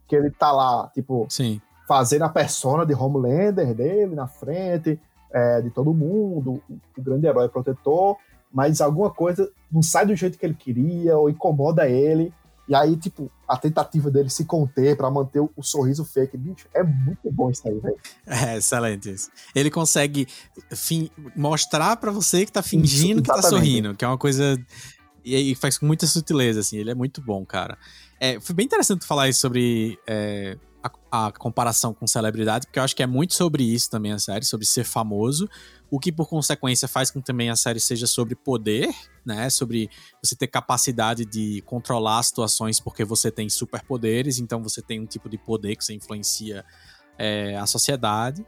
Que 0.06 0.16
ele 0.16 0.30
tá 0.30 0.52
lá, 0.52 0.90
tipo, 0.92 1.26
Sim. 1.30 1.60
fazendo 1.88 2.22
a 2.22 2.28
persona 2.28 2.84
de 2.84 2.92
Homelander 2.92 3.74
dele 3.74 4.14
na 4.14 4.26
frente, 4.26 5.00
é, 5.32 5.62
de 5.62 5.70
todo 5.70 5.94
mundo, 5.94 6.62
o, 6.68 6.74
o 6.98 7.02
grande 7.02 7.26
herói 7.26 7.48
protetor, 7.48 8.18
mas 8.52 8.82
alguma 8.82 9.10
coisa 9.10 9.50
não 9.70 9.82
sai 9.82 10.04
do 10.04 10.14
jeito 10.14 10.38
que 10.38 10.44
ele 10.44 10.54
queria, 10.54 11.16
ou 11.16 11.30
incomoda 11.30 11.88
ele, 11.88 12.32
E 12.68 12.74
aí, 12.74 12.96
tipo, 12.96 13.30
a 13.46 13.56
tentativa 13.56 14.10
dele 14.10 14.30
se 14.30 14.44
conter 14.44 14.96
para 14.96 15.10
manter 15.10 15.40
o, 15.40 15.50
o, 15.56 15.62
sorriso 15.62 16.04
fake, 16.04 16.36
bicho, 16.36 16.66
é 16.72 16.82
muito 16.82 17.30
bom 17.30 17.50
isso 17.50 17.66
aí, 17.66 17.78
velho. 17.78 17.96
É, 18.26 18.56
excelente 18.56 19.10
isso. 19.10 19.30
Ele 19.54 19.70
consegue 19.70 20.26
mostrar 21.34 21.96
para 21.96 22.12
você 22.12 22.46
que 22.46 22.52
tá 22.52 22.62
fingindo 22.62 23.20
isso, 23.20 23.22
que 23.22 23.28
tá 23.28 23.42
sorrindo, 23.42 23.94
que 23.94 24.04
é 24.04 24.08
uma 24.08 24.18
coisa. 24.18 24.56
E 25.24 25.34
aí 25.34 25.54
faz 25.54 25.76
com 25.76 25.86
muita 25.86 26.06
sutileza, 26.06 26.60
assim. 26.60 26.78
Ele 26.78 26.90
é 26.90 26.94
muito 26.94 27.20
bom, 27.20 27.44
cara. 27.44 27.76
É, 28.20 28.38
foi 28.40 28.54
bem 28.54 28.66
interessante 28.66 29.04
falar 29.04 29.28
isso 29.28 29.40
sobre. 29.40 29.98
É, 30.06 30.56
a, 31.12 31.30
comparação 31.30 31.92
com 31.92 32.06
celebridade, 32.06 32.66
porque 32.66 32.78
eu 32.78 32.82
acho 32.82 32.96
que 32.96 33.02
é 33.02 33.06
muito 33.06 33.34
sobre 33.34 33.62
isso 33.62 33.90
também 33.90 34.12
a 34.12 34.18
série, 34.18 34.46
sobre 34.46 34.64
ser 34.64 34.84
famoso, 34.84 35.46
o 35.90 36.00
que 36.00 36.10
por 36.10 36.26
consequência 36.26 36.88
faz 36.88 37.10
com 37.10 37.20
que 37.20 37.26
também 37.26 37.50
a 37.50 37.56
série 37.56 37.78
seja 37.78 38.06
sobre 38.06 38.34
poder, 38.34 38.88
né? 39.22 39.50
Sobre 39.50 39.90
você 40.24 40.34
ter 40.34 40.46
capacidade 40.46 41.26
de 41.26 41.60
controlar 41.66 42.22
situações 42.22 42.80
porque 42.80 43.04
você 43.04 43.30
tem 43.30 43.50
superpoderes, 43.50 44.38
então 44.38 44.62
você 44.62 44.80
tem 44.80 44.98
um 45.00 45.04
tipo 45.04 45.28
de 45.28 45.36
poder 45.36 45.76
que 45.76 45.84
você 45.84 45.92
influencia 45.92 46.64
é, 47.18 47.56
a 47.56 47.66
sociedade. 47.66 48.42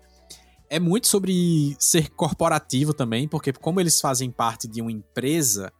É 0.70 0.80
muito 0.80 1.06
sobre 1.06 1.76
ser 1.78 2.08
corporativo 2.08 2.94
também, 2.94 3.28
porque 3.28 3.52
como 3.52 3.78
eles 3.78 4.00
fazem 4.00 4.30
parte 4.30 4.66
de 4.66 4.80
uma 4.80 4.90
empresa, 4.90 5.70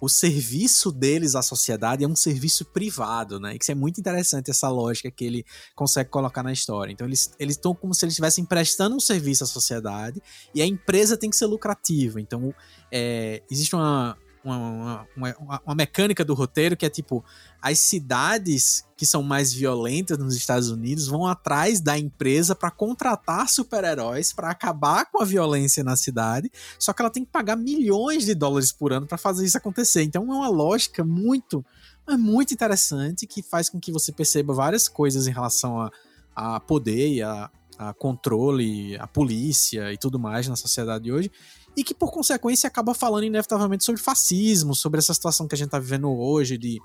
o 0.00 0.08
serviço 0.08 0.90
deles 0.90 1.34
à 1.34 1.42
sociedade 1.42 2.04
é 2.04 2.08
um 2.08 2.16
serviço 2.16 2.64
privado, 2.64 3.38
né? 3.38 3.56
Isso 3.60 3.70
é 3.70 3.74
muito 3.74 4.00
interessante 4.00 4.50
essa 4.50 4.68
lógica 4.68 5.10
que 5.10 5.24
ele 5.24 5.44
consegue 5.74 6.08
colocar 6.08 6.42
na 6.42 6.52
história. 6.52 6.90
Então 6.90 7.06
eles 7.06 7.30
eles 7.38 7.56
estão 7.56 7.74
como 7.74 7.94
se 7.94 8.04
eles 8.04 8.14
estivessem 8.14 8.44
prestando 8.44 8.96
um 8.96 9.00
serviço 9.00 9.44
à 9.44 9.46
sociedade 9.46 10.22
e 10.54 10.62
a 10.62 10.66
empresa 10.66 11.16
tem 11.16 11.28
que 11.28 11.36
ser 11.36 11.46
lucrativa. 11.46 12.20
Então 12.20 12.54
é, 12.90 13.42
existe 13.50 13.74
uma 13.74 14.16
uma, 14.42 15.06
uma, 15.16 15.60
uma, 15.66 15.74
mecânica 15.74 16.24
do 16.24 16.34
roteiro 16.34 16.76
que 16.76 16.86
é 16.86 16.90
tipo: 16.90 17.24
as 17.60 17.78
cidades 17.78 18.84
que 18.96 19.04
são 19.04 19.22
mais 19.22 19.52
violentas 19.52 20.18
nos 20.18 20.34
Estados 20.34 20.70
Unidos 20.70 21.06
vão 21.06 21.26
atrás 21.26 21.80
da 21.80 21.98
empresa 21.98 22.54
para 22.54 22.70
contratar 22.70 23.48
super-heróis 23.48 24.32
para 24.32 24.50
acabar 24.50 25.06
com 25.06 25.22
a 25.22 25.24
violência 25.24 25.84
na 25.84 25.96
cidade, 25.96 26.50
só 26.78 26.92
que 26.92 27.02
ela 27.02 27.10
tem 27.10 27.24
que 27.24 27.30
pagar 27.30 27.56
milhões 27.56 28.24
de 28.24 28.34
dólares 28.34 28.72
por 28.72 28.92
ano 28.92 29.06
para 29.06 29.18
fazer 29.18 29.44
isso 29.44 29.58
acontecer. 29.58 30.02
Então 30.02 30.22
é 30.32 30.36
uma 30.36 30.48
lógica 30.48 31.04
muito, 31.04 31.64
muito 32.08 32.54
interessante 32.54 33.26
que 33.26 33.42
faz 33.42 33.68
com 33.68 33.78
que 33.78 33.92
você 33.92 34.12
perceba 34.12 34.54
várias 34.54 34.88
coisas 34.88 35.26
em 35.26 35.32
relação 35.32 35.80
a, 35.80 35.90
a 36.34 36.60
poder 36.60 37.08
e 37.08 37.22
a, 37.22 37.50
a 37.78 37.94
controle, 37.94 38.96
a 38.96 39.06
polícia 39.06 39.92
e 39.92 39.98
tudo 39.98 40.18
mais 40.18 40.46
na 40.48 40.56
sociedade 40.56 41.04
de 41.04 41.12
hoje 41.12 41.30
e 41.76 41.84
que, 41.84 41.94
por 41.94 42.10
consequência, 42.10 42.66
acaba 42.66 42.94
falando 42.94 43.24
inevitavelmente 43.24 43.84
sobre 43.84 44.00
fascismo, 44.00 44.74
sobre 44.74 44.98
essa 44.98 45.14
situação 45.14 45.46
que 45.46 45.54
a 45.54 45.58
gente 45.58 45.68
está 45.68 45.78
vivendo 45.78 46.10
hoje 46.10 46.58
de 46.58 46.80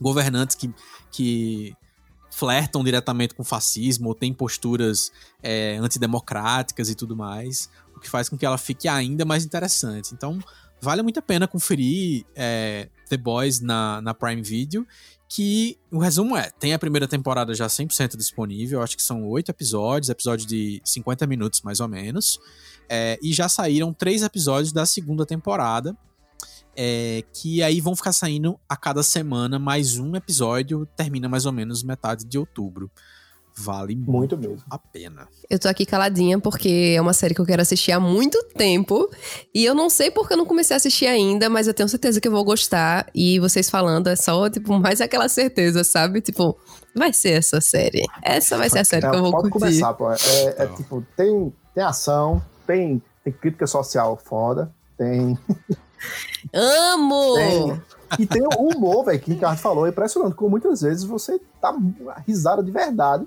governantes 0.00 0.56
que, 0.56 0.72
que 1.10 1.76
flertam 2.30 2.82
diretamente 2.82 3.34
com 3.34 3.44
fascismo 3.44 4.08
ou 4.08 4.14
têm 4.14 4.32
posturas 4.32 5.12
é, 5.42 5.76
antidemocráticas 5.76 6.88
e 6.88 6.94
tudo 6.94 7.16
mais, 7.16 7.70
o 7.96 8.00
que 8.00 8.10
faz 8.10 8.28
com 8.28 8.36
que 8.36 8.44
ela 8.44 8.58
fique 8.58 8.88
ainda 8.88 9.24
mais 9.24 9.44
interessante. 9.44 10.12
Então, 10.12 10.38
vale 10.80 11.02
muito 11.02 11.18
a 11.18 11.22
pena 11.22 11.46
conferir 11.46 12.24
é, 12.34 12.88
The 13.08 13.16
Boys 13.16 13.60
na, 13.60 14.00
na 14.02 14.14
Prime 14.14 14.42
Video, 14.42 14.86
que 15.28 15.78
o 15.90 15.98
resumo 15.98 16.36
é, 16.36 16.50
tem 16.50 16.74
a 16.74 16.78
primeira 16.78 17.08
temporada 17.08 17.54
já 17.54 17.66
100% 17.66 18.16
disponível, 18.16 18.82
acho 18.82 18.96
que 18.96 19.02
são 19.02 19.26
oito 19.28 19.50
episódios, 19.50 20.08
episódio 20.10 20.46
de 20.46 20.80
50 20.84 21.26
minutos 21.26 21.62
mais 21.62 21.80
ou 21.80 21.88
menos, 21.88 22.38
é, 22.88 23.18
e 23.22 23.32
já 23.32 23.48
saíram 23.48 23.92
três 23.92 24.22
episódios 24.22 24.72
da 24.72 24.86
segunda 24.86 25.24
temporada. 25.26 25.96
É, 26.76 27.22
que 27.32 27.62
aí 27.62 27.80
vão 27.80 27.94
ficar 27.94 28.12
saindo 28.12 28.58
a 28.68 28.76
cada 28.76 29.00
semana 29.04 29.60
mais 29.60 29.96
um 29.96 30.16
episódio, 30.16 30.84
termina 30.96 31.28
mais 31.28 31.46
ou 31.46 31.52
menos 31.52 31.84
metade 31.84 32.24
de 32.24 32.36
outubro. 32.36 32.90
Vale 33.56 33.94
muito, 33.94 34.36
muito 34.36 34.36
mesmo 34.36 34.64
a 34.68 34.76
pena. 34.76 35.28
Eu 35.48 35.60
tô 35.60 35.68
aqui 35.68 35.86
caladinha 35.86 36.40
porque 36.40 36.94
é 36.96 37.00
uma 37.00 37.12
série 37.12 37.34
que 37.34 37.40
eu 37.40 37.46
quero 37.46 37.62
assistir 37.62 37.92
há 37.92 38.00
muito 38.00 38.42
tempo. 38.56 39.08
E 39.54 39.64
eu 39.64 39.76
não 39.76 39.88
sei 39.88 40.10
porque 40.10 40.32
eu 40.32 40.36
não 40.36 40.44
comecei 40.44 40.74
a 40.74 40.78
assistir 40.78 41.06
ainda, 41.06 41.48
mas 41.48 41.68
eu 41.68 41.74
tenho 41.74 41.88
certeza 41.88 42.20
que 42.20 42.26
eu 42.26 42.32
vou 42.32 42.44
gostar. 42.44 43.06
E 43.14 43.38
vocês 43.38 43.70
falando 43.70 44.08
é 44.08 44.16
só, 44.16 44.50
tipo, 44.50 44.76
mais 44.80 45.00
aquela 45.00 45.28
certeza, 45.28 45.84
sabe? 45.84 46.20
Tipo, 46.20 46.58
vai 46.96 47.12
ser 47.12 47.30
essa 47.38 47.60
série. 47.60 48.02
Essa 48.24 48.58
vai 48.58 48.68
ser 48.68 48.80
a 48.80 48.84
série 48.84 49.06
é, 49.06 49.10
que 49.10 49.16
eu 49.16 49.22
vou 49.22 49.30
pode 49.30 49.50
curtir. 49.50 49.66
começar, 49.66 49.94
pô. 49.94 50.10
É, 50.10 50.16
é 50.58 50.66
tipo, 50.74 51.06
tem, 51.16 51.52
tem 51.72 51.84
ação, 51.84 52.42
tem, 52.66 53.02
tem 53.22 53.32
crítica 53.32 53.66
social 53.66 54.16
foda, 54.16 54.72
tem. 54.96 55.38
Amo! 56.52 57.34
Tem, 57.34 57.82
e 58.18 58.26
tem 58.26 58.42
o 58.42 58.68
humor, 58.68 59.04
velho, 59.06 59.18
que 59.18 59.30
o 59.30 59.34
Ricardo 59.34 59.58
falou, 59.58 59.86
é 59.86 59.88
impressionante, 59.88 60.36
como 60.36 60.50
muitas 60.50 60.82
vezes 60.82 61.02
você 61.02 61.40
tá 61.60 61.76
risada 62.26 62.62
de 62.62 62.70
verdade 62.70 63.26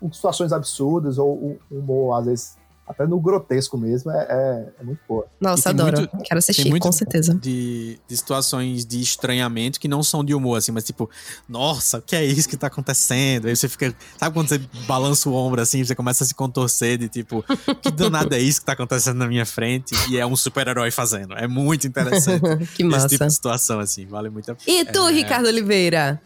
com 0.00 0.12
situações 0.12 0.52
absurdas, 0.52 1.18
ou 1.18 1.58
um 1.70 1.78
humor, 1.78 2.18
às 2.18 2.26
vezes, 2.26 2.58
até 2.86 3.06
no 3.06 3.18
grotesco 3.18 3.78
mesmo, 3.78 4.10
é, 4.10 4.26
é, 4.28 4.72
é 4.80 4.84
muito 4.84 5.00
boa. 5.08 5.26
Nossa, 5.40 5.70
adoro. 5.70 5.98
Muito, 5.98 6.18
Quero 6.22 6.38
assistir, 6.38 6.78
com 6.78 6.92
certeza. 6.92 7.34
De, 7.34 7.98
de 8.06 8.16
situações 8.16 8.84
de 8.84 9.00
estranhamento 9.00 9.80
que 9.80 9.88
não 9.88 10.02
são 10.02 10.22
de 10.22 10.34
humor, 10.34 10.58
assim, 10.58 10.70
mas 10.70 10.84
tipo, 10.84 11.08
nossa, 11.48 11.98
o 11.98 12.02
que 12.02 12.14
é 12.14 12.24
isso 12.24 12.48
que 12.48 12.56
tá 12.56 12.66
acontecendo? 12.66 13.46
Aí 13.46 13.56
você 13.56 13.68
fica. 13.68 13.94
Sabe 14.18 14.34
quando 14.34 14.48
você 14.48 14.60
balança 14.86 15.28
o 15.28 15.34
ombro 15.34 15.60
assim, 15.60 15.82
você 15.82 15.94
começa 15.94 16.24
a 16.24 16.26
se 16.26 16.34
contorcer 16.34 16.98
de 16.98 17.08
tipo, 17.08 17.42
que 17.80 17.90
danado 17.90 18.34
é 18.34 18.38
isso 18.38 18.60
que 18.60 18.66
tá 18.66 18.72
acontecendo 18.72 19.16
na 19.16 19.26
minha 19.26 19.46
frente? 19.46 19.94
E 20.10 20.18
é 20.18 20.26
um 20.26 20.36
super-herói 20.36 20.90
fazendo. 20.90 21.34
É 21.34 21.48
muito 21.48 21.86
interessante. 21.86 22.66
que 22.76 22.84
massa. 22.84 23.06
Esse 23.06 23.14
tipo 23.16 23.26
de 23.26 23.32
situação, 23.32 23.80
assim, 23.80 24.06
vale 24.06 24.28
muito 24.28 24.52
a 24.52 24.54
pena. 24.54 24.80
E 24.80 24.84
tu, 24.84 25.08
é... 25.08 25.12
Ricardo 25.12 25.46
Oliveira? 25.46 26.20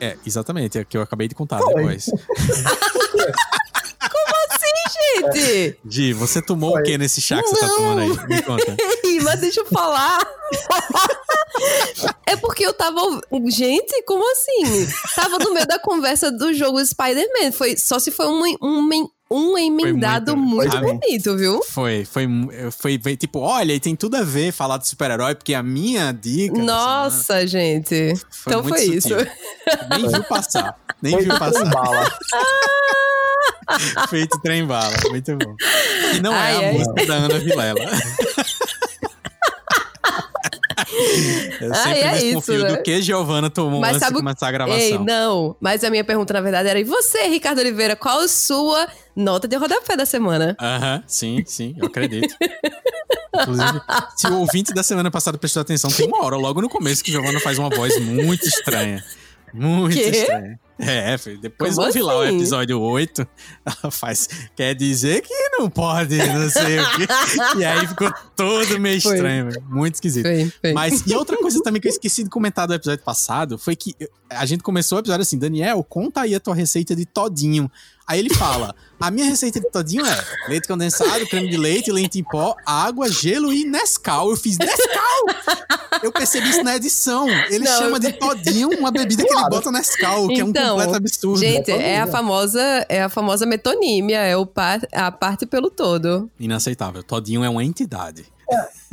É, 0.00 0.16
exatamente, 0.24 0.78
é 0.78 0.82
o 0.82 0.86
que 0.86 0.96
eu 0.96 1.02
acabei 1.02 1.26
de 1.26 1.34
contar 1.34 1.60
Oi. 1.60 1.74
depois. 1.74 2.08
Assim, 5.28 5.40
gente? 5.40 5.78
Gi, 5.88 6.12
você 6.12 6.42
tomou 6.42 6.74
Oi. 6.74 6.80
o 6.80 6.84
que 6.84 6.98
nesse 6.98 7.20
chá 7.20 7.36
que 7.36 7.42
Não. 7.42 7.54
você 7.54 7.60
tá 7.60 7.68
tomando 7.68 8.00
aí? 8.00 8.26
Me 8.28 8.42
conta. 8.42 8.76
Ei, 9.04 9.20
mas 9.20 9.40
deixa 9.40 9.60
eu 9.60 9.66
falar. 9.66 10.20
é 12.26 12.36
porque 12.36 12.64
eu 12.64 12.72
tava. 12.72 13.00
Gente, 13.48 14.02
como 14.02 14.30
assim? 14.32 14.88
Tava 15.14 15.38
no 15.38 15.52
meio 15.52 15.66
da 15.66 15.78
conversa 15.78 16.30
do 16.30 16.52
jogo 16.54 16.84
Spider-Man. 16.84 17.52
Foi, 17.52 17.76
só 17.76 17.98
se 17.98 18.10
foi 18.10 18.26
um, 18.26 18.56
um, 18.62 19.08
um 19.30 19.58
emendado 19.58 20.36
muito, 20.36 20.74
muito 20.78 21.00
bonito, 21.00 21.36
viu? 21.36 21.62
Foi, 21.62 22.04
foi, 22.04 22.26
foi, 22.70 22.98
foi, 22.98 23.16
tipo, 23.16 23.40
olha, 23.40 23.78
tem 23.78 23.94
tudo 23.94 24.16
a 24.16 24.22
ver 24.22 24.52
falar 24.52 24.78
de 24.78 24.88
super-herói, 24.88 25.34
porque 25.34 25.52
a 25.52 25.62
minha 25.62 26.12
dica. 26.12 26.58
Nossa, 26.58 27.46
gente. 27.46 28.14
Foi 28.30 28.52
então 28.52 28.64
foi 28.64 28.78
sutil. 28.78 28.96
isso. 28.96 29.30
Nem 29.90 30.08
viu 30.08 30.24
passar. 30.24 30.76
Nem 31.02 31.12
foi 31.12 31.24
viu 31.24 31.38
passar. 31.38 31.64
Bala. 31.66 32.10
Feito 34.08 34.40
trem 34.40 34.66
bala. 34.66 34.96
Muito 35.10 35.36
bom. 35.36 35.54
E 36.14 36.20
não 36.20 36.32
Ai, 36.32 36.54
é 36.54 36.58
a 36.58 36.62
é 36.62 36.72
música 36.72 37.06
da 37.06 37.14
Ana 37.14 37.38
Vilela. 37.38 37.80
Eu 41.60 41.74
sempre 41.74 42.00
é 42.00 42.18
desconfio 42.18 42.54
isso, 42.54 42.64
né? 42.64 42.76
do 42.76 42.82
que 42.82 43.02
Giovana 43.02 43.50
tomou 43.50 43.80
mas 43.80 43.96
antes 43.96 44.08
de 44.08 44.14
começar 44.14 44.48
a 44.48 44.52
gravação. 44.52 44.80
Ei, 44.80 44.98
não. 44.98 45.56
Mas 45.60 45.84
a 45.84 45.90
minha 45.90 46.04
pergunta, 46.04 46.32
na 46.32 46.40
verdade, 46.40 46.68
era: 46.68 46.80
e 46.80 46.84
você, 46.84 47.28
Ricardo 47.28 47.58
Oliveira, 47.60 47.96
qual 47.96 48.20
a 48.20 48.28
sua 48.28 48.88
nota 49.14 49.46
de 49.46 49.56
rodapé 49.56 49.96
da 49.96 50.06
semana? 50.06 50.56
Aham, 50.60 50.96
uh 50.96 50.98
-huh, 50.98 51.04
sim, 51.06 51.42
sim, 51.46 51.74
eu 51.78 51.86
acredito. 51.86 52.34
Inclusive, 53.40 53.80
se 54.16 54.26
o 54.26 54.40
ouvinte 54.40 54.74
da 54.74 54.82
semana 54.82 55.10
passada 55.10 55.38
prestou 55.38 55.60
atenção, 55.60 55.90
tem 55.90 56.06
uma 56.06 56.24
hora 56.24 56.36
logo 56.36 56.60
no 56.60 56.68
começo 56.68 57.04
que 57.04 57.12
Giovana 57.12 57.38
faz 57.38 57.58
uma 57.58 57.70
voz 57.70 57.96
muito 58.00 58.46
estranha. 58.46 59.04
Muito 59.54 59.94
Quê? 59.94 60.10
estranho. 60.10 60.58
É, 60.80 61.16
depois 61.40 61.74
Como 61.74 61.86
ouvi 61.86 61.98
assim? 61.98 62.06
lá 62.06 62.16
o 62.16 62.20
assim? 62.22 62.36
episódio 62.36 62.80
8. 62.80 63.28
Ela 63.66 63.90
faz. 63.90 64.28
Quer 64.54 64.74
dizer 64.74 65.22
que 65.22 65.34
não 65.58 65.68
pode, 65.68 66.16
não 66.16 66.48
sei 66.48 66.78
o 66.78 66.90
quê. 66.96 67.06
E 67.58 67.64
aí 67.64 67.86
ficou 67.86 68.12
todo 68.36 68.78
meio 68.78 69.00
foi. 69.00 69.14
estranho, 69.16 69.48
muito 69.68 69.94
esquisito. 69.94 70.24
Foi, 70.26 70.52
foi. 70.60 70.72
Mas, 70.72 71.02
e 71.06 71.14
outra 71.16 71.36
coisa 71.36 71.60
também 71.64 71.80
que 71.80 71.88
eu 71.88 71.92
esqueci 71.92 72.22
de 72.22 72.30
comentar 72.30 72.66
do 72.66 72.74
episódio 72.74 73.04
passado 73.04 73.58
foi 73.58 73.74
que 73.74 73.94
a 74.30 74.46
gente 74.46 74.62
começou 74.62 74.98
o 74.98 75.00
episódio 75.00 75.22
assim: 75.22 75.38
Daniel, 75.38 75.82
conta 75.82 76.20
aí 76.20 76.34
a 76.34 76.40
tua 76.40 76.54
receita 76.54 76.94
de 76.94 77.04
todinho. 77.04 77.70
Aí 78.06 78.20
ele 78.20 78.32
fala: 78.32 78.74
a 79.00 79.10
minha 79.10 79.26
receita 79.26 79.60
de 79.60 79.70
todinho 79.70 80.06
é 80.06 80.24
leite 80.48 80.66
condensado, 80.66 81.26
creme 81.26 81.48
de 81.50 81.56
leite, 81.56 81.92
leite 81.92 82.18
em 82.18 82.24
pó, 82.24 82.54
água, 82.64 83.10
gelo 83.10 83.52
e 83.52 83.64
Nescau. 83.64 84.30
Eu 84.30 84.36
fiz 84.36 84.56
Nescau! 84.56 85.58
Eu 86.02 86.12
percebi 86.12 86.48
isso 86.48 86.62
na 86.62 86.76
edição. 86.76 87.28
Ele 87.28 87.64
Não, 87.64 87.78
chama 87.78 88.00
de 88.00 88.12
todinho 88.12 88.68
uma 88.78 88.90
bebida 88.90 89.24
que 89.24 89.32
ele 89.32 89.48
bota 89.50 89.70
Nescau, 89.70 90.28
que 90.28 90.40
então, 90.40 90.62
é 90.62 90.67
um 90.67 90.67
completo 90.70 90.96
absurdo. 90.96 91.38
Gente, 91.38 91.70
é 91.70 92.00
a 92.00 92.06
famosa, 92.06 92.60
é 92.88 93.02
a 93.02 93.08
famosa 93.08 93.46
metonímia, 93.46 94.18
é 94.18 94.36
o 94.36 94.46
par, 94.46 94.80
a 94.92 95.10
parte 95.10 95.46
pelo 95.46 95.70
todo. 95.70 96.30
Inaceitável. 96.38 97.02
Todinho 97.02 97.44
é 97.44 97.48
uma 97.48 97.64
entidade. 97.64 98.26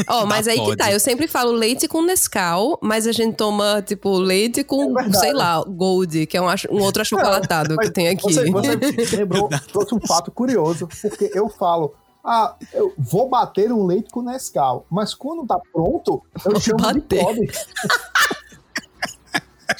Ó, 0.07 0.23
oh, 0.23 0.25
mas 0.27 0.47
aí 0.47 0.57
pode. 0.57 0.71
que 0.71 0.77
tá. 0.77 0.91
Eu 0.91 0.99
sempre 0.99 1.27
falo 1.27 1.51
leite 1.51 1.87
com 1.87 2.01
Nescau, 2.01 2.77
mas 2.81 3.07
a 3.07 3.11
gente 3.11 3.35
toma, 3.35 3.81
tipo, 3.81 4.17
leite 4.17 4.63
com, 4.63 4.99
é 4.99 5.11
sei 5.13 5.33
lá, 5.33 5.63
Gold, 5.63 6.25
que 6.25 6.37
é 6.37 6.41
um, 6.41 6.47
um 6.71 6.81
outro 6.81 7.01
achocolatado 7.01 7.77
que 7.77 7.89
tem 7.89 8.09
aqui. 8.09 8.33
Você, 8.33 8.49
você 8.51 9.15
lembrou, 9.15 9.49
trouxe 9.71 9.95
um 9.95 9.99
fato 10.01 10.31
curioso, 10.31 10.87
porque 11.01 11.31
eu 11.33 11.47
falo, 11.47 11.93
ah, 12.23 12.55
eu 12.73 12.93
vou 12.97 13.29
bater 13.29 13.71
um 13.71 13.85
leite 13.85 14.09
com 14.11 14.21
Nescau, 14.21 14.85
mas 14.89 15.13
quando 15.13 15.45
tá 15.45 15.59
pronto, 15.71 16.21
eu 16.45 16.59
chamo 16.59 16.79
bater. 16.79 17.01
de 17.01 17.23
pobre. 17.23 17.51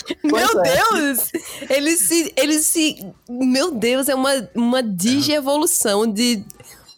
Meu 0.23 0.63
é. 0.63 0.75
Deus! 0.75 1.31
Ele 1.69 1.97
se. 1.97 2.33
Ele 2.35 2.59
se. 2.59 3.05
Meu 3.29 3.71
Deus, 3.71 4.09
é 4.09 4.15
uma, 4.15 4.31
uma 4.55 4.81
digievolução 4.83 6.05
de 6.11 6.43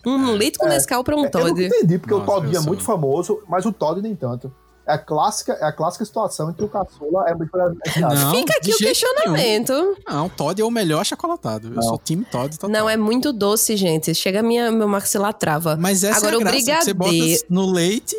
um 0.06 0.32
leite 0.32 0.58
com 0.58 0.66
É. 0.68 0.70
Nescau 0.70 1.04
pra 1.04 1.16
um 1.16 1.20
Eu 1.20 1.26
nunca 1.26 1.40
Todd. 1.40 1.66
entendi, 1.66 1.98
porque 1.98 2.14
o 2.14 2.20
Nossa, 2.20 2.32
Todd 2.32 2.56
é 2.56 2.58
eu 2.58 2.64
muito 2.64 2.84
famoso, 2.84 3.42
mas 3.48 3.66
o 3.66 3.72
Todd 3.74 4.02
nem 4.02 4.16
tanto. 4.16 4.52
É 4.90 4.94
a 4.94 4.98
clássica, 4.98 5.52
é 5.52 5.66
a 5.66 5.72
clássica 5.74 6.06
situação 6.06 6.50
em 6.50 6.54
que 6.54 6.64
o 6.64 6.70
caçula 6.70 7.26
é 7.28 7.36
muito. 7.36 7.52
Não, 7.58 8.32
Fica 8.32 8.54
aqui 8.58 8.72
o 8.74 8.78
questionamento. 8.78 9.98
Não, 10.08 10.30
Todd 10.30 10.62
é 10.62 10.64
o 10.64 10.72
melhor 10.72 11.02
achocolatado. 11.02 11.68
Eu 11.68 11.72
Não. 11.72 11.82
sou 11.82 11.98
time 12.02 12.24
Todd 12.24 12.58
total. 12.58 12.70
Não, 12.70 12.90
é 12.90 12.96
muito 12.96 13.34
doce, 13.34 13.76
gente. 13.76 14.16
Chega 14.16 14.40
a 14.40 14.44
minha, 14.44 14.72
meu 14.72 14.88
maxilar 14.88 15.34
trava. 15.34 15.76
Mas 15.76 16.06
essa 16.06 16.20
Agora, 16.20 16.36
é 16.36 16.36
a 16.36 16.38
o 16.38 16.40
graça, 16.42 16.56
que 16.80 16.84
você 16.86 16.94
bota 16.94 17.10
brigadeiro- 17.12 17.44
no 17.50 17.70
leite. 17.70 18.16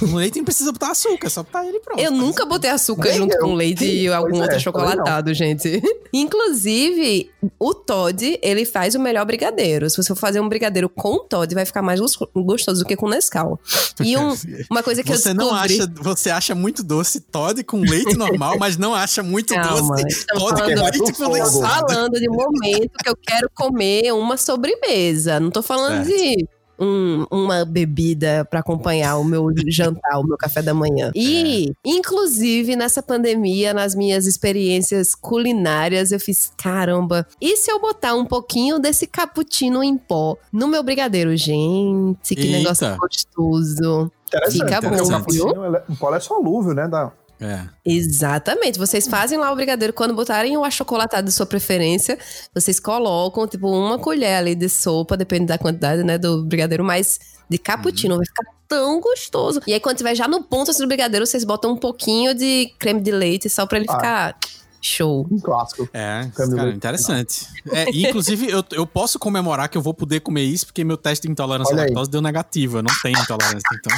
No 0.00 0.16
leite 0.16 0.38
não 0.38 0.44
precisa 0.46 0.72
botar 0.72 0.90
açúcar, 0.92 1.26
é 1.26 1.30
só 1.30 1.42
botar 1.42 1.66
ele 1.66 1.80
pronto. 1.80 2.00
Eu 2.00 2.10
nunca 2.10 2.46
botei 2.46 2.70
açúcar 2.70 3.12
junto 3.12 3.34
eu. 3.34 3.40
com 3.40 3.54
leite 3.54 3.84
e 3.84 4.08
algum 4.08 4.28
é, 4.28 4.32
outro 4.32 4.46
também 4.46 4.60
chocolatado, 4.60 5.34
gente. 5.34 5.82
Inclusive, 6.12 7.30
o 7.58 7.74
Todd, 7.74 8.38
ele 8.42 8.64
faz 8.64 8.94
o 8.94 8.98
melhor 9.00 9.24
brigadeiro. 9.26 9.88
Se 9.90 9.96
você 9.98 10.08
for 10.08 10.16
fazer 10.16 10.40
um 10.40 10.48
brigadeiro 10.48 10.88
com 10.88 11.18
Todd, 11.18 11.54
vai 11.54 11.66
ficar 11.66 11.82
mais 11.82 12.00
gos- 12.00 12.16
gostoso 12.34 12.80
do 12.82 12.86
que 12.86 12.96
com 12.96 13.08
Nescau. 13.08 13.58
E 14.02 14.16
um- 14.16 14.34
uma 14.70 14.82
coisa 14.82 15.02
que 15.02 15.14
Você 15.14 15.28
eu 15.30 15.34
não 15.34 15.50
descobri... 15.50 15.78
acha, 15.82 15.92
você 16.02 16.30
acha 16.30 16.54
muito 16.54 16.82
doce 16.82 17.20
Todd 17.20 17.62
com 17.64 17.80
leite 17.80 18.16
normal, 18.16 18.56
mas 18.58 18.78
não 18.78 18.94
acha 18.94 19.22
muito 19.22 19.52
Calma, 19.54 19.96
doce 19.96 20.26
Todd 20.26 20.62
com 20.62 20.66
leite 20.82 21.12
condensado. 21.12 21.92
falando 21.92 22.18
de 22.18 22.28
momento 22.28 22.92
que 23.04 23.10
eu 23.10 23.14
quero 23.16 23.50
comer 23.54 24.10
uma 24.14 24.38
sobremesa. 24.38 25.38
Não 25.38 25.50
tô 25.50 25.62
falando 25.62 26.06
Certo. 26.06 26.18
de 26.18 26.48
um- 26.80 27.26
uma 27.30 27.64
bebida 27.64 28.44
pra 28.50 28.60
acompanhar 28.60 29.16
o 29.18 29.24
meu 29.24 29.46
jantar, 29.68 30.18
o 30.18 30.24
meu 30.26 30.36
café 30.36 30.62
da 30.62 30.72
manhã. 30.72 31.10
E, 31.14 31.72
inclusive, 31.84 32.74
nessa 32.74 33.02
pandemia, 33.02 33.74
nas 33.74 33.94
minhas 33.94 34.26
experiências 34.26 35.14
culinárias, 35.14 36.10
eu 36.12 36.18
fiz, 36.18 36.52
caramba, 36.56 37.26
e 37.40 37.56
se 37.56 37.70
eu 37.70 37.80
botar 37.80 38.14
um 38.14 38.24
pouquinho 38.24 38.78
desse 38.78 39.06
cappuccino 39.06 39.82
em 39.84 39.96
pó 39.96 40.36
no 40.52 40.66
meu 40.66 40.82
brigadeiro? 40.82 41.36
Gente, 41.36 42.34
que 42.34 42.40
Eita. 42.42 42.58
negócio 42.58 42.96
gostoso. 42.96 44.10
Interessante, 44.28 44.52
Fica 44.64 44.80
bom, 44.80 44.88
o 44.94 45.32
viu? 45.32 45.74
é- 45.74 45.82
o 45.88 45.96
pó 45.96 46.14
é 46.14 46.20
solúvel, 46.20 46.72
né? 46.72 46.86
Da, 46.86 47.10
É. 47.40 47.62
Exatamente. 47.84 48.78
Vocês 48.78 49.06
fazem 49.08 49.38
lá 49.38 49.50
o 49.50 49.56
brigadeiro. 49.56 49.92
Quando 49.92 50.14
botarem 50.14 50.56
o 50.56 50.64
achocolatado 50.64 51.26
de 51.26 51.32
sua 51.32 51.46
preferência, 51.46 52.18
vocês 52.54 52.78
colocam, 52.78 53.46
tipo, 53.46 53.68
uma 53.68 53.98
colher 53.98 54.36
ali 54.36 54.54
de 54.54 54.68
sopa, 54.68 55.16
depende 55.16 55.46
da 55.46 55.56
quantidade, 55.58 56.02
né, 56.02 56.18
do 56.18 56.44
brigadeiro, 56.44 56.84
mas 56.84 57.18
de 57.48 57.58
cappuccino 57.58 58.16
vai 58.16 58.26
ficar 58.26 58.44
tão 58.68 59.00
gostoso. 59.00 59.60
E 59.66 59.72
aí, 59.72 59.80
quando 59.80 59.96
tiver 59.96 60.14
já 60.14 60.28
no 60.28 60.42
ponto 60.42 60.70
assim, 60.70 60.82
do 60.82 60.86
brigadeiro, 60.86 61.26
vocês 61.26 61.42
botam 61.42 61.72
um 61.72 61.76
pouquinho 61.76 62.34
de 62.34 62.72
creme 62.78 63.00
de 63.00 63.10
leite 63.10 63.48
só 63.48 63.66
pra 63.66 63.78
ele 63.78 63.86
Ah. 63.88 63.94
ficar 63.94 64.36
show. 64.82 65.26
um 65.30 65.38
clássico. 65.38 65.88
É, 65.92 66.30
cara, 66.34 66.70
interessante. 66.70 67.46
É, 67.70 67.90
inclusive, 67.90 68.50
eu, 68.50 68.64
eu 68.72 68.86
posso 68.86 69.18
comemorar 69.18 69.68
que 69.68 69.76
eu 69.76 69.82
vou 69.82 69.92
poder 69.92 70.20
comer 70.20 70.42
isso, 70.42 70.66
porque 70.66 70.84
meu 70.84 70.96
teste 70.96 71.26
de 71.26 71.32
intolerância 71.32 71.74
à 71.74 71.76
lactose 71.78 72.10
deu 72.10 72.22
negativo. 72.22 72.78
Eu 72.78 72.82
não 72.82 72.94
tenho 73.02 73.18
intolerância, 73.18 73.60
então. 73.74 73.96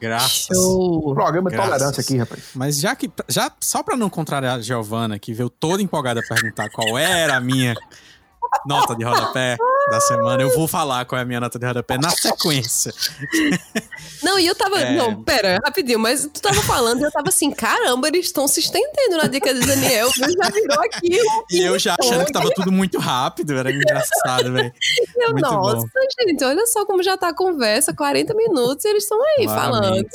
Graças. 0.00 0.56
O 0.56 1.02
Show. 1.02 1.14
programa 1.14 1.50
é 1.50 1.52
Graças. 1.52 1.70
tolerância 1.72 2.00
aqui, 2.00 2.16
rapaz. 2.16 2.42
Mas 2.54 2.78
já 2.78 2.94
que. 2.94 3.10
Já, 3.28 3.50
só 3.60 3.82
pra 3.82 3.96
não 3.96 4.08
contrariar 4.08 4.56
a 4.58 4.60
Giovana, 4.60 5.18
que 5.18 5.32
veio 5.32 5.50
toda 5.50 5.82
empolgada 5.82 6.20
a 6.20 6.22
perguntar 6.22 6.70
qual 6.70 6.96
era 6.96 7.36
a 7.36 7.40
minha 7.40 7.74
nota 8.66 8.94
de 8.94 9.04
rodapé 9.04 9.56
da 9.90 10.00
semana, 10.00 10.42
eu 10.42 10.54
vou 10.54 10.68
falar 10.68 11.04
qual 11.04 11.18
é 11.18 11.22
a 11.22 11.24
minha 11.24 11.40
nota 11.40 11.58
de 11.58 11.66
rodapé 11.66 11.96
na 11.98 12.10
sequência. 12.10 12.92
Não, 14.22 14.38
e 14.38 14.46
eu 14.46 14.54
tava. 14.54 14.80
É. 14.80 14.96
Não, 14.96 15.22
pera, 15.22 15.58
rapidinho, 15.64 15.98
mas 15.98 16.28
tu 16.32 16.40
tava 16.40 16.60
falando 16.62 17.00
e 17.00 17.04
eu 17.04 17.10
tava 17.10 17.28
assim, 17.28 17.50
caramba, 17.50 18.08
eles 18.08 18.26
estão 18.26 18.46
se 18.48 18.60
estendendo 18.60 19.16
na 19.16 19.26
dica 19.26 19.52
de 19.54 19.60
Daniel, 19.60 20.10
já 20.16 20.50
virou 20.50 20.80
aqui. 20.80 21.18
E 21.50 21.60
eu 21.62 21.78
já 21.78 21.96
achando 21.98 22.24
que 22.24 22.32
tava 22.32 22.50
tudo 22.54 22.70
muito 22.72 22.98
rápido, 22.98 23.56
era 23.56 23.70
engraçado, 23.70 24.52
velho. 24.52 24.72
Nossa, 25.40 25.76
bom. 25.76 26.26
gente, 26.26 26.44
olha 26.44 26.66
só 26.66 26.84
como 26.84 27.02
já 27.02 27.16
tá 27.16 27.28
a 27.28 27.34
conversa, 27.34 27.94
40 27.94 28.34
minutos 28.34 28.84
e 28.84 28.88
eles 28.88 29.04
estão 29.04 29.18
aí 29.22 29.46
falando. 29.46 30.06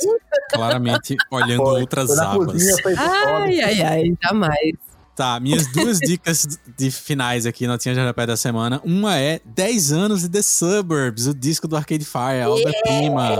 Claramente, 0.50 1.16
claramente 1.16 1.16
olhando 1.30 1.64
Foi, 1.64 1.80
outras 1.80 2.18
abas. 2.18 2.52
cozinha, 2.52 2.76
Ai, 2.96 3.60
ai, 3.60 3.82
ai, 3.82 4.04
jamais. 4.22 4.83
Tá, 5.14 5.38
minhas 5.38 5.70
duas 5.72 5.98
dicas 6.04 6.58
de 6.76 6.90
finais 6.90 7.46
aqui 7.46 7.66
na 7.66 7.78
Tinha 7.78 7.94
de 7.94 8.00
Rodapé 8.00 8.26
da 8.26 8.36
semana. 8.36 8.80
Uma 8.84 9.16
é 9.16 9.40
10 9.44 9.92
anos 9.92 10.22
de 10.22 10.28
The 10.28 10.42
Suburbs, 10.42 11.26
o 11.26 11.34
disco 11.34 11.68
do 11.68 11.76
Arcade 11.76 12.04
Fire, 12.04 12.42
a 12.42 12.50
obra-prima. 12.50 13.36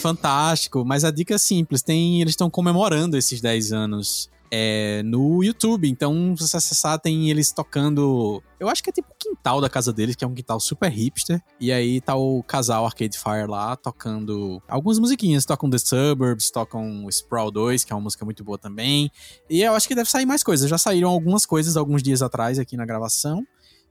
Fantástico, 0.00 0.84
mas 0.84 1.02
a 1.04 1.10
dica 1.10 1.34
é 1.34 1.38
simples, 1.38 1.82
tem, 1.82 2.20
eles 2.20 2.32
estão 2.32 2.48
comemorando 2.48 3.16
esses 3.16 3.40
10 3.40 3.72
anos 3.72 4.30
é, 4.50 5.02
no 5.04 5.42
YouTube, 5.42 5.88
então 5.88 6.34
se 6.36 6.48
você 6.48 6.56
acessar 6.56 6.98
tem 6.98 7.30
eles 7.30 7.52
tocando, 7.52 8.42
eu 8.58 8.68
acho 8.68 8.82
que 8.82 8.90
é 8.90 8.92
tipo 8.92 9.08
o 9.10 9.14
quintal 9.18 9.60
da 9.60 9.68
casa 9.68 9.92
deles, 9.92 10.16
que 10.16 10.24
é 10.24 10.28
um 10.28 10.34
quintal 10.34 10.60
super 10.60 10.90
hipster, 10.90 11.42
e 11.60 11.72
aí 11.72 12.00
tá 12.00 12.14
o 12.14 12.42
casal 12.42 12.84
Arcade 12.84 13.18
Fire 13.18 13.46
lá 13.48 13.76
tocando 13.76 14.62
algumas 14.68 14.98
musiquinhas, 14.98 15.44
tocam 15.44 15.68
The 15.70 15.78
Suburbs, 15.78 16.50
tocam 16.50 17.08
Sprawl 17.10 17.50
2, 17.50 17.84
que 17.84 17.92
é 17.92 17.96
uma 17.96 18.02
música 18.02 18.24
muito 18.24 18.44
boa 18.44 18.58
também, 18.58 19.10
e 19.48 19.62
eu 19.62 19.74
acho 19.74 19.88
que 19.88 19.94
deve 19.94 20.10
sair 20.10 20.26
mais 20.26 20.42
coisas, 20.42 20.68
já 20.68 20.78
saíram 20.78 21.08
algumas 21.08 21.46
coisas 21.46 21.76
alguns 21.76 22.02
dias 22.02 22.22
atrás 22.22 22.58
aqui 22.58 22.76
na 22.76 22.86
gravação, 22.86 23.44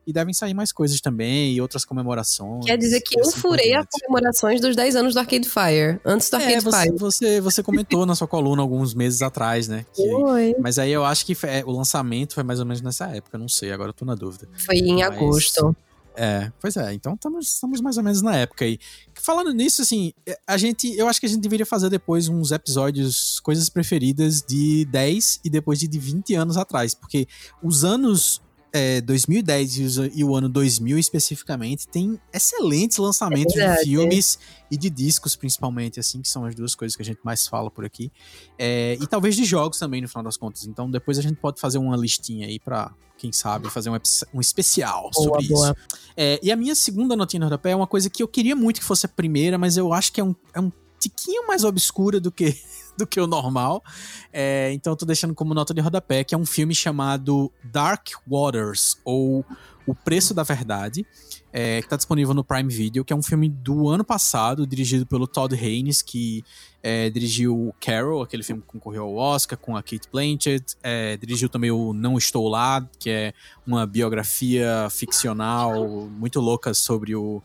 e 0.06 0.14
devem 0.14 0.34
sair 0.34 0.54
mais 0.54 0.72
coisas 0.72 0.99
também, 1.01 1.54
e 1.54 1.62
outras 1.62 1.86
comemorações. 1.86 2.66
Quer 2.66 2.78
dizer 2.78 3.01
que 3.01 3.18
eu 3.20 3.24
assim 3.24 3.39
furei 3.39 3.74
as 3.74 3.86
comemorações 3.91 4.60
dos 4.62 4.76
10 4.76 4.95
anos 4.95 5.14
do 5.14 5.20
Arcade 5.20 5.47
Fire. 5.49 5.99
Antes 6.06 6.30
do 6.30 6.36
Arcade 6.36 6.54
É, 6.56 6.62
você, 6.62 6.82
Fire. 6.84 6.97
você, 6.97 7.41
você 7.41 7.64
comentou 7.64 8.06
na 8.06 8.16
sua 8.16 8.28
coluna 8.28 8.62
alguns 8.62 8.93
meses 8.93 9.22
atrás, 9.22 9.68
né? 9.68 9.86
que- 9.93 10.10
Foi. 10.10 10.56
mas 10.60 10.78
aí 10.80 10.91
eu 10.91 11.04
acho 11.06 11.26
que 11.26 11.36
é, 11.43 11.64
o 11.66 11.72
lançamento 11.72 12.34
foi 12.34 12.43
mais 12.43 12.60
ou 12.60 12.66
menos 12.66 12.82
nessa 12.82 13.08
época, 13.08 13.38
não 13.38 13.47
sei, 13.49 13.72
agora 13.72 13.89
eu 13.89 13.93
tô 13.93 14.06
na 14.06 14.16
dúvida. 14.16 14.47
Foi 14.66 14.76
em 14.76 14.95
Mas- 14.99 15.04
agosto. 15.16 15.76
É, 16.16 16.51
pois 16.62 16.78
é, 16.78 16.93
então 16.93 17.16
estamos, 17.16 17.47
estamos 17.47 17.82
mais 17.82 17.97
ou 17.97 18.04
menos 18.04 18.22
na 18.22 18.36
época 18.36 18.64
aí. 18.66 18.78
Falando 19.16 19.51
nisso, 19.51 19.82
assim, 19.82 20.14
a 20.45 20.58
gente, 20.58 20.95
eu 20.95 21.08
acho 21.08 21.20
que 21.20 21.26
a 21.26 21.30
gente 21.30 21.41
deveria 21.41 21.66
fazer 21.66 21.89
depois 21.89 22.30
uns 22.30 22.51
episódios, 22.51 23.39
coisas 23.39 23.68
preferidas 23.68 24.39
de 24.43 24.86
10 24.91 25.39
e 25.43 25.49
depois 25.49 25.80
de, 25.80 25.88
de 25.88 25.97
20 25.97 26.36
anos 26.36 26.56
atrás, 26.56 26.93
porque 26.93 27.28
os 27.64 27.84
anos 27.84 28.43
é, 28.74 29.00
2010 29.02 29.98
e, 30.16 30.24
o 30.24 30.36
ano 30.36 30.50
2000 30.50 30.98
especificamente 30.98 31.88
tem 31.88 32.20
excelentes 32.34 32.98
lançamentos 32.98 33.56
É 33.56 33.76
de 33.76 33.84
filmes 33.84 34.40
e 34.72 34.76
de 34.76 34.90
discos, 34.90 35.36
principalmente, 35.36 36.00
assim, 36.00 36.22
que 36.22 36.28
são 36.28 36.44
as 36.44 36.56
duas 36.56 36.74
coisas 36.74 36.96
que 36.96 37.02
a 37.04 37.06
gente 37.06 37.20
mais 37.24 37.48
fala 37.48 37.70
por 37.70 37.86
aqui. 37.86 38.12
É, 38.58 38.98
e 39.00 39.06
talvez 39.06 39.36
de 39.36 39.46
jogos 39.46 39.78
também, 39.78 40.02
no 40.02 40.10
final 40.10 40.24
das 40.24 40.38
contas. 40.38 40.66
Então 40.66 40.90
depois 40.90 41.20
a 41.20 41.22
gente 41.22 41.36
pode 41.36 41.62
fazer 41.62 41.78
uma 41.78 41.96
listinha 41.96 42.48
aí 42.48 42.60
pra, 42.60 42.92
quem 43.18 43.32
sabe, 43.32 43.70
fazer 43.70 43.90
um, 43.90 43.98
um 44.34 44.42
especial 44.42 45.10
Boa, 45.14 45.14
sobre 45.14 45.44
isso. 45.44 45.54
boa. 45.54 45.78
É, 46.18 46.40
e 46.42 46.52
a 46.52 46.56
minha 46.56 46.76
segunda 46.76 47.16
notinha 47.16 47.40
no 47.42 47.46
rodapé 47.46 47.72
é 47.72 47.76
uma 47.76 47.88
coisa 47.88 48.10
que 48.10 48.24
eu 48.24 48.28
queria 48.28 48.56
muito 48.56 48.80
que 48.80 48.86
fosse 48.86 49.06
a 49.06 49.10
primeira, 49.10 49.58
mas 49.58 49.78
eu 49.78 49.94
acho 49.94 50.12
que 50.12 50.20
é 50.20 50.24
um, 50.24 50.36
é 50.54 50.60
um 50.60 50.72
tiquinho 51.00 51.46
mais 51.48 51.64
obscura 51.64 52.20
do 52.20 52.32
que, 52.32 52.58
do 52.98 53.06
que 53.08 53.20
o 53.20 53.28
normal. 53.28 53.84
É, 54.32 54.72
então 54.74 54.96
tô 54.96 55.06
deixando 55.06 55.34
como 55.34 55.54
nota 55.54 55.74
de 55.74 55.82
rodapé, 55.82 56.24
que 56.24 56.36
é 56.36 56.38
um 56.38 56.46
filme 56.46 56.74
chamado 56.74 57.52
Dark 57.64 58.10
Waters, 58.28 58.98
ou 59.04 59.46
O 59.86 59.94
Preço 59.94 60.34
da 60.34 60.44
Verdade, 60.44 61.06
é, 61.52 61.82
que 61.82 61.88
tá 61.88 61.96
disponível 61.96 62.34
no 62.34 62.44
Prime 62.44 62.72
Video, 62.72 63.04
que 63.04 63.12
é 63.12 63.16
um 63.16 63.22
filme 63.22 63.50
do 63.50 63.89
ano 63.89 64.04
passado, 64.04 64.66
dirigido 64.66 65.06
pelo 65.06 65.28
Todd 65.28 65.54
Haynes, 65.54 66.02
que 66.02 66.44
é, 66.82 67.10
dirigiu 67.10 67.74
Carol, 67.80 68.24
aquele 68.24 68.44
filme 68.44 68.62
que 68.62 68.68
concorreu 68.68 69.04
ao 69.04 69.16
Oscar, 69.16 69.58
com 69.58 69.76
a 69.76 69.84
Kate 69.84 70.10
Blanchett, 70.12 70.76
é, 70.82 71.18
dirigiu 71.18 71.50
também 71.50 71.70
o 71.70 71.94
Não 71.94 72.18
Estou 72.18 72.48
Lá, 72.48 72.88
que 72.98 73.10
é 73.10 73.34
uma 73.68 73.86
biografia 73.86 74.88
ficcional 74.89 76.08
muito 76.10 76.39
louca 76.39 76.74
sobre 76.74 77.16
o, 77.16 77.41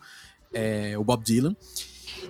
é, 0.52 0.96
o 0.96 1.04
Bob 1.04 1.22
Dylan. 1.22 1.54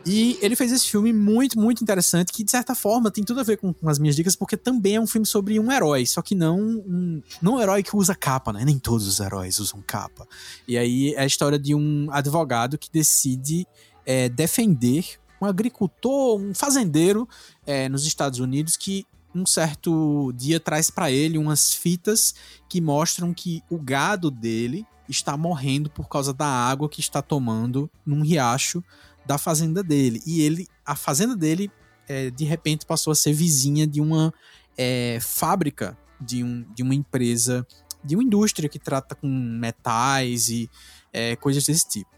E 0.07 0.39
ele 0.41 0.57
fez 0.57 0.72
esse 0.72 0.86
filme 0.86 1.12
muito, 1.12 1.59
muito 1.59 1.82
interessante, 1.82 2.32
que 2.32 2.43
de 2.43 2.51
certa 2.51 2.74
forma 2.74 3.11
tem 3.11 3.24
tudo 3.24 3.41
a 3.41 3.43
ver 3.43 3.57
com, 3.57 3.72
com 3.72 3.89
as 3.89 3.99
minhas 3.99 4.16
dicas, 4.16 4.34
porque 4.34 4.57
também 4.57 4.97
é 4.97 5.01
um 5.01 5.07
filme 5.07 5.26
sobre 5.26 5.59
um 5.59 5.70
herói, 5.70 6.07
só 6.07 6.22
que 6.22 6.34
não 6.34 6.59
um, 6.59 7.22
não 7.43 7.57
um 7.57 7.61
herói 7.61 7.82
que 7.82 7.97
usa 7.97 8.14
capa, 8.14 8.53
né? 8.53 8.64
Nem 8.64 8.78
todos 8.78 9.07
os 9.07 9.20
heróis 9.20 9.59
usam 9.59 9.82
capa. 9.86 10.26
E 10.66 10.78
aí 10.78 11.14
é 11.14 11.20
a 11.20 11.26
história 11.26 11.59
de 11.59 11.74
um 11.74 12.09
advogado 12.11 12.78
que 12.78 12.91
decide 12.91 13.66
é, 14.07 14.28
defender 14.28 15.18
um 15.41 15.47
agricultor, 15.47 16.41
um 16.41 16.55
fazendeiro 16.55 17.28
é, 17.66 17.89
nos 17.89 18.07
Estados 18.07 18.39
Unidos 18.39 18.76
que 18.76 19.07
um 19.34 19.47
certo 19.47 20.32
dia 20.34 20.59
traz 20.59 20.91
para 20.91 21.11
ele 21.11 21.39
umas 21.39 21.72
fitas 21.72 22.34
que 22.68 22.80
mostram 22.80 23.32
que 23.32 23.62
o 23.70 23.78
gado 23.78 24.30
dele 24.30 24.86
está 25.09 25.36
morrendo 25.36 25.89
por 25.91 26.09
causa 26.09 26.32
da 26.32 26.47
água 26.47 26.89
que 26.89 27.01
está 27.01 27.22
tomando 27.22 27.91
num 28.05 28.22
riacho 28.22 28.82
da 29.29 29.37
fazenda 29.37 29.83
dele. 29.83 30.22
E 30.26 30.41
ele, 30.41 30.66
a 30.87 30.97
fazenda 30.97 31.37
dele, 31.37 31.70
é, 32.09 32.31
de 32.31 32.47
repente, 32.47 32.87
passou 32.87 33.11
a 33.11 33.14
ser 33.14 33.35
vizinha 33.35 33.87
de 33.87 34.01
uma 34.01 34.33
é, 34.76 35.18
fábrica, 35.20 35.99
de, 36.18 36.43
um, 36.43 36.64
de 36.74 36.83
uma 36.83 36.95
empresa, 36.95 37.66
de 38.03 38.16
uma 38.16 38.24
indústria 38.24 38.70
que 38.70 38.79
trata 38.79 39.14
com 39.14 39.29
metais 39.29 40.49
e 40.49 40.70
é, 41.12 41.37
coisas 41.37 41.62
desse 41.66 41.87
tipo. 41.87 42.11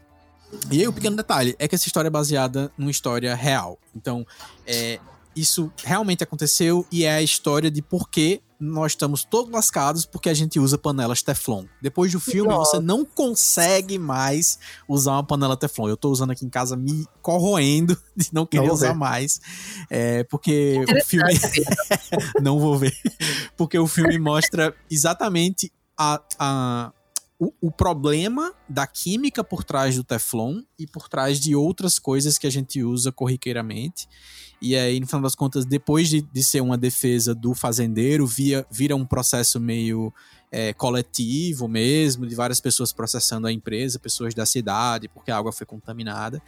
E 0.71 0.79
aí, 0.79 0.87
o 0.87 0.93
pequeno 0.93 1.17
detalhe 1.17 1.53
é 1.59 1.67
que 1.67 1.75
essa 1.75 1.85
história 1.85 2.07
é 2.07 2.11
baseada 2.11 2.71
numa 2.77 2.89
história 2.89 3.35
real. 3.35 3.77
Então, 3.93 4.25
é, 4.65 4.97
isso 5.35 5.71
realmente 5.83 6.23
aconteceu 6.23 6.85
e 6.91 7.03
é 7.03 7.11
a 7.11 7.21
história 7.21 7.71
de 7.71 7.81
por 7.81 8.09
que 8.09 8.41
nós 8.61 8.91
estamos 8.91 9.23
todos 9.23 9.51
lascados 9.51 10.05
porque 10.05 10.29
a 10.29 10.33
gente 10.35 10.59
usa 10.59 10.77
panelas 10.77 11.23
Teflon. 11.23 11.65
Depois 11.81 12.11
do 12.11 12.19
filme, 12.19 12.49
Nossa. 12.49 12.77
você 12.77 12.79
não 12.79 13.03
consegue 13.03 13.97
mais 13.97 14.59
usar 14.87 15.13
uma 15.13 15.23
panela 15.23 15.57
Teflon. 15.57 15.89
Eu 15.89 15.97
tô 15.97 16.11
usando 16.11 16.29
aqui 16.29 16.45
em 16.45 16.49
casa 16.49 16.77
me 16.77 17.07
corroendo 17.23 17.97
de 18.15 18.29
não 18.31 18.45
querer 18.45 18.67
não 18.67 18.73
usar 18.73 18.89
ver. 18.89 18.99
mais. 18.99 19.41
É, 19.89 20.23
porque 20.25 20.75
o 20.79 21.05
filme. 21.05 21.33
não 22.39 22.59
vou 22.59 22.77
ver. 22.77 22.95
Porque 23.57 23.79
o 23.79 23.87
filme 23.87 24.19
mostra 24.19 24.75
exatamente 24.89 25.73
a, 25.97 26.21
a, 26.37 26.93
o, 27.39 27.51
o, 27.61 27.71
problema 27.71 28.53
da 28.69 28.85
química 28.85 29.43
por 29.43 29.63
trás 29.63 29.95
do 29.95 30.03
Teflon 30.03 30.61
e 30.77 30.85
por 30.85 31.09
trás 31.09 31.39
de 31.39 31.55
outras 31.55 31.97
coisas 31.97 32.37
que 32.37 32.45
a 32.45 32.51
gente 32.51 32.83
usa 32.83 33.11
corriqueiramente. 33.11 34.07
E 34.61 34.75
aí, 34.75 34.99
no 34.99 35.07
final 35.07 35.23
das 35.23 35.33
contas, 35.33 35.65
depois 35.65 36.07
de, 36.07 36.21
de 36.21 36.43
ser 36.43 36.61
uma 36.61 36.77
defesa 36.77 37.33
do 37.33 37.55
fazendeiro, 37.55 38.27
via, 38.27 38.65
vira 38.69 38.95
um 38.95 39.03
processo 39.03 39.59
meio 39.59 40.13
é, 40.51 40.71
coletivo 40.73 41.67
mesmo, 41.67 42.27
de 42.27 42.35
várias 42.35 42.59
pessoas 42.59 42.93
processando 42.93 43.47
a 43.47 43.51
empresa, 43.51 43.97
pessoas 43.97 44.35
da 44.35 44.45
cidade, 44.45 45.07
porque 45.07 45.31
a 45.31 45.37
água 45.37 45.51
foi 45.51 45.65
contaminada. 45.65 46.39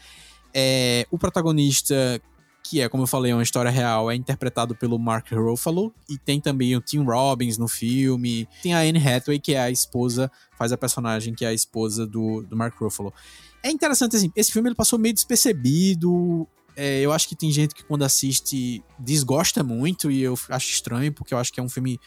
É, 0.53 1.07
o 1.09 1.18
protagonista, 1.18 2.22
que 2.61 2.82
é, 2.82 2.88
como 2.88 3.01
eu 3.01 3.07
falei, 3.07 3.34
uma 3.34 3.41
história 3.41 3.72
real, 3.72 4.11
é 4.11 4.16
interpretado 4.16 4.76
pelo 4.76 4.99
Mark 4.99 5.32
Ruffalo, 5.32 5.91
e 6.07 6.16
tem 6.16 6.39
também 6.39 6.76
o 6.76 6.82
Tim 6.82 7.03
Robbins 7.03 7.57
no 7.57 7.68
filme, 7.68 8.47
tem 8.61 8.76
a 8.76 8.82
Anne 8.82 8.99
Hathaway, 8.99 9.39
que 9.39 9.55
é 9.55 9.59
a 9.59 9.72
esposa, 9.72 10.32
faz 10.55 10.72
a 10.72 10.78
personagem 10.78 11.34
que 11.34 11.45
é 11.45 11.47
a 11.47 11.53
esposa 11.53 12.05
do, 12.05 12.43
do 12.43 12.55
Mark 12.55 12.76
Ruffalo. 12.80 13.11
É 13.64 13.72
interessante, 13.72 14.18
assim, 14.18 14.32
esse 14.36 14.51
filme 14.51 14.68
ele 14.68 14.76
passou 14.76 14.99
meio 14.99 15.16
despercebido, 15.16 16.47
é, 16.76 16.99
eu 17.01 17.11
acho 17.11 17.28
que 17.28 17.36
tem 17.36 17.51
gente 17.51 17.76
que 17.76 17.84
quando 17.84 18.03
assiste 18.03 18.84
desgosta 18.97 19.63
muito 19.63 20.09
e 20.09 20.21
eu 20.21 20.38
acho 20.49 20.69
estranho, 20.69 21.13
porque 21.13 21.34
eu 21.34 21.38
acho 21.38 21.51
que 21.51 21.59
é 21.59 21.63
um 21.63 21.69
filme 21.69 21.99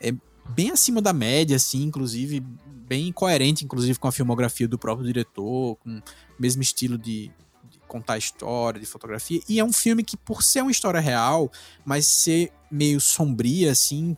é, 0.00 0.12
bem 0.50 0.70
acima 0.70 1.00
da 1.00 1.12
média, 1.12 1.56
assim, 1.56 1.82
inclusive, 1.82 2.40
bem 2.86 3.12
coerente, 3.12 3.64
inclusive, 3.64 3.98
com 3.98 4.08
a 4.08 4.12
filmografia 4.12 4.68
do 4.68 4.78
próprio 4.78 5.06
diretor, 5.06 5.76
com 5.76 5.98
o 5.98 6.02
mesmo 6.38 6.62
estilo 6.62 6.98
de, 6.98 7.30
de 7.70 7.78
contar 7.88 8.18
história, 8.18 8.80
de 8.80 8.86
fotografia. 8.86 9.40
E 9.48 9.58
é 9.58 9.64
um 9.64 9.72
filme 9.72 10.02
que, 10.02 10.16
por 10.16 10.42
ser 10.42 10.62
uma 10.62 10.70
história 10.70 11.00
real, 11.00 11.50
mas 11.84 12.06
ser 12.06 12.52
meio 12.70 13.00
sombria, 13.00 13.72
assim, 13.72 14.16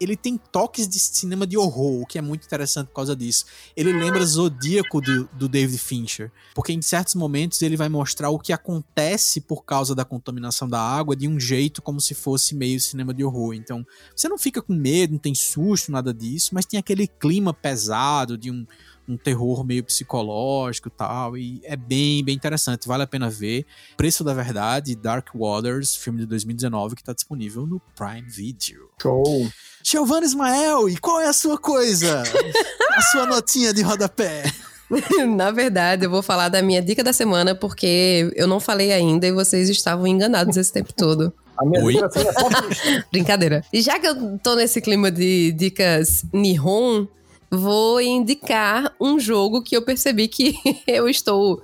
ele 0.00 0.16
tem 0.16 0.38
toques 0.38 0.88
de 0.88 0.98
cinema 0.98 1.46
de 1.46 1.58
horror, 1.58 2.00
o 2.00 2.06
que 2.06 2.18
é 2.18 2.22
muito 2.22 2.46
interessante 2.46 2.86
por 2.86 2.94
causa 2.94 3.14
disso. 3.14 3.44
Ele 3.76 3.92
lembra 3.92 4.24
Zodíaco 4.24 4.98
do, 5.00 5.28
do 5.34 5.46
David 5.46 5.78
Fincher, 5.78 6.32
porque 6.54 6.72
em 6.72 6.80
certos 6.80 7.14
momentos 7.14 7.60
ele 7.60 7.76
vai 7.76 7.90
mostrar 7.90 8.30
o 8.30 8.38
que 8.38 8.52
acontece 8.52 9.42
por 9.42 9.62
causa 9.62 9.94
da 9.94 10.04
contaminação 10.04 10.66
da 10.66 10.80
água 10.80 11.14
de 11.14 11.28
um 11.28 11.38
jeito 11.38 11.82
como 11.82 12.00
se 12.00 12.14
fosse 12.14 12.54
meio 12.54 12.80
cinema 12.80 13.12
de 13.12 13.22
horror. 13.22 13.52
Então, 13.52 13.86
você 14.16 14.26
não 14.26 14.38
fica 14.38 14.62
com 14.62 14.72
medo, 14.72 15.12
não 15.12 15.18
tem 15.18 15.34
susto, 15.34 15.92
nada 15.92 16.14
disso, 16.14 16.54
mas 16.54 16.64
tem 16.64 16.80
aquele 16.80 17.06
clima 17.06 17.52
pesado 17.52 18.38
de 18.38 18.50
um, 18.50 18.66
um 19.10 19.16
terror 19.16 19.64
meio 19.64 19.82
psicológico 19.82 20.88
e 20.88 20.90
tal. 20.90 21.36
E 21.36 21.60
é 21.64 21.76
bem, 21.76 22.24
bem 22.24 22.34
interessante. 22.34 22.86
Vale 22.86 23.02
a 23.02 23.06
pena 23.06 23.28
ver. 23.28 23.66
Preço 23.96 24.22
da 24.22 24.32
Verdade, 24.32 24.94
Dark 24.94 25.28
Waters, 25.34 25.96
filme 25.96 26.20
de 26.20 26.26
2019, 26.26 26.94
que 26.94 27.02
está 27.02 27.12
disponível 27.12 27.66
no 27.66 27.80
Prime 27.96 28.28
Video. 28.28 28.88
Show! 29.00 29.48
Giovanna 29.82 30.26
Ismael, 30.26 30.88
e 30.88 30.96
qual 30.98 31.20
é 31.20 31.26
a 31.26 31.32
sua 31.32 31.58
coisa? 31.58 32.22
a 32.92 33.02
sua 33.02 33.26
notinha 33.26 33.72
de 33.72 33.82
rodapé. 33.82 34.44
Na 35.36 35.50
verdade, 35.50 36.04
eu 36.04 36.10
vou 36.10 36.22
falar 36.22 36.48
da 36.48 36.62
minha 36.62 36.82
dica 36.82 37.02
da 37.02 37.12
semana, 37.12 37.54
porque 37.54 38.30
eu 38.34 38.46
não 38.46 38.60
falei 38.60 38.92
ainda 38.92 39.26
e 39.26 39.32
vocês 39.32 39.68
estavam 39.68 40.06
enganados 40.06 40.56
esse 40.56 40.72
tempo 40.72 40.92
todo. 40.92 41.32
A 41.56 41.64
minha 41.64 41.82
Oi? 41.82 41.94
dica 41.94 42.08
da 42.08 42.12
semana 42.12 42.58
é 42.88 43.04
Brincadeira. 43.10 43.64
E 43.72 43.80
já 43.80 43.98
que 43.98 44.06
eu 44.06 44.38
tô 44.38 44.54
nesse 44.54 44.80
clima 44.80 45.10
de 45.10 45.52
dicas 45.52 46.24
Nihon, 46.32 47.06
vou 47.50 48.00
indicar 48.00 48.94
um 49.00 49.18
jogo 49.18 49.62
que 49.62 49.76
eu 49.76 49.82
percebi 49.82 50.28
que 50.28 50.54
eu 50.86 51.08
estou 51.08 51.62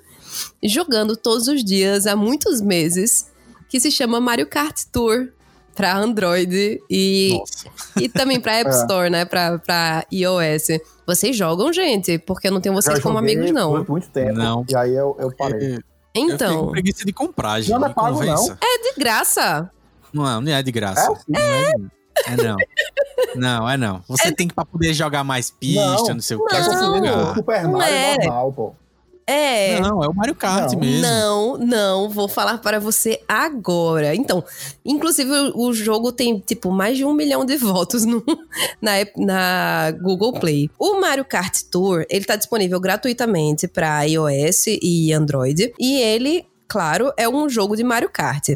jogando 0.63 1.17
todos 1.17 1.49
os 1.49 1.65
dias 1.65 2.07
há 2.07 2.17
muitos 2.17 2.61
meses, 2.61 3.31
que 3.69 3.79
se 3.79 3.91
chama 3.91 4.21
Mario 4.21 4.47
Kart 4.47 4.83
Tour 4.93 5.33
para 5.75 5.97
Android 5.97 6.83
e, 6.91 7.39
e 8.01 8.09
também 8.09 8.41
para 8.41 8.55
App 8.55 8.71
é. 8.73 8.81
Store, 8.81 9.07
é. 9.07 9.11
né? 9.11 9.25
Pra, 9.25 9.59
pra 9.59 10.07
iOS. 10.11 10.81
Vocês 11.07 11.37
jogam, 11.37 11.73
gente? 11.73 12.19
Porque 12.19 12.49
eu 12.49 12.53
não 12.53 12.61
tenho 12.61 12.75
vocês 12.75 12.99
como 12.99 13.19
amigos, 13.19 13.51
não. 13.51 13.73
Por 13.73 13.91
muito 13.91 14.09
tempo. 14.09 14.33
Não. 14.33 14.65
E 14.69 14.75
aí 14.75 14.95
eu, 14.95 15.15
eu 15.21 15.31
parei. 15.37 15.79
Então. 16.15 16.51
Eu 16.51 16.59
tenho 16.59 16.71
preguiça 16.71 17.05
de 17.05 17.13
comprar, 17.13 17.61
gente. 17.61 17.79
Não 17.79 17.87
é 17.87 17.93
pago, 17.93 18.25
não. 18.25 18.53
É 18.53 18.93
de 18.93 18.99
graça. 18.99 19.71
Não, 20.13 20.41
não 20.41 20.53
é 20.53 20.63
de 20.63 20.73
graça. 20.73 21.13
É? 21.35 21.71
é. 21.71 21.73
É 22.27 22.37
não. 22.37 22.57
Não, 23.35 23.71
é 23.71 23.77
não. 23.77 24.03
Você 24.09 24.29
é... 24.29 24.33
tem 24.33 24.49
que 24.49 24.55
pra 24.55 24.65
poder 24.65 24.95
jogar 24.95 25.25
mais 25.25 25.51
pista, 25.51 25.85
não, 25.85 26.15
não 26.15 26.21
sei 26.21 26.37
o 26.37 26.45
que. 26.45 26.59
Não, 26.59 27.01
não. 27.01 27.35
Super 27.35 27.69
Mario 27.69 27.95
é 27.95 28.17
normal, 28.19 28.53
pô. 28.53 28.75
É. 29.27 29.81
Não, 29.81 30.05
é 30.05 30.09
o 30.09 30.15
Mario 30.15 30.37
Kart 30.37 30.73
não. 30.73 30.79
mesmo. 30.79 31.03
Não, 31.03 31.59
não, 31.59 32.09
vou 32.09 32.29
falar 32.29 32.59
para 32.59 32.79
você 32.79 33.21
agora. 33.27 34.15
Então, 34.15 34.45
inclusive 34.85 35.29
o, 35.29 35.67
o 35.67 35.75
jogo 35.75 36.13
tem, 36.13 36.39
tipo, 36.39 36.71
mais 36.71 36.97
de 36.97 37.05
um 37.05 37.13
milhão 37.13 37.45
de 37.45 37.57
votos 37.57 38.05
no, 38.05 38.23
na, 38.81 38.93
na 39.17 39.91
Google 40.01 40.33
Play. 40.35 40.71
O 40.79 41.01
Mario 41.01 41.25
Kart 41.25 41.63
Tour, 41.73 42.07
ele 42.09 42.25
tá 42.25 42.37
disponível 42.37 42.79
gratuitamente 42.79 43.67
para 43.67 44.05
iOS 44.05 44.67
e 44.81 45.13
Android. 45.13 45.75
E 45.77 46.01
ele 46.01 46.47
claro, 46.69 47.13
é 47.17 47.29
um 47.29 47.49
jogo 47.49 47.77
de 47.77 47.85
Mario 47.85 48.11
Kart. 48.11 48.49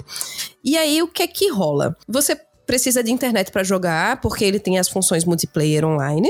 E 0.65 0.77
aí, 0.77 1.03
o 1.03 1.09
que 1.09 1.23
é 1.23 1.27
que 1.27 1.49
rola? 1.49 1.97
Você 2.09 2.39
precisa 2.71 3.03
de 3.03 3.11
internet 3.11 3.51
para 3.51 3.65
jogar, 3.65 4.21
porque 4.21 4.45
ele 4.45 4.61
tem 4.61 4.79
as 4.79 4.89
funções 4.89 5.25
multiplayer 5.25 5.85
online. 5.85 6.29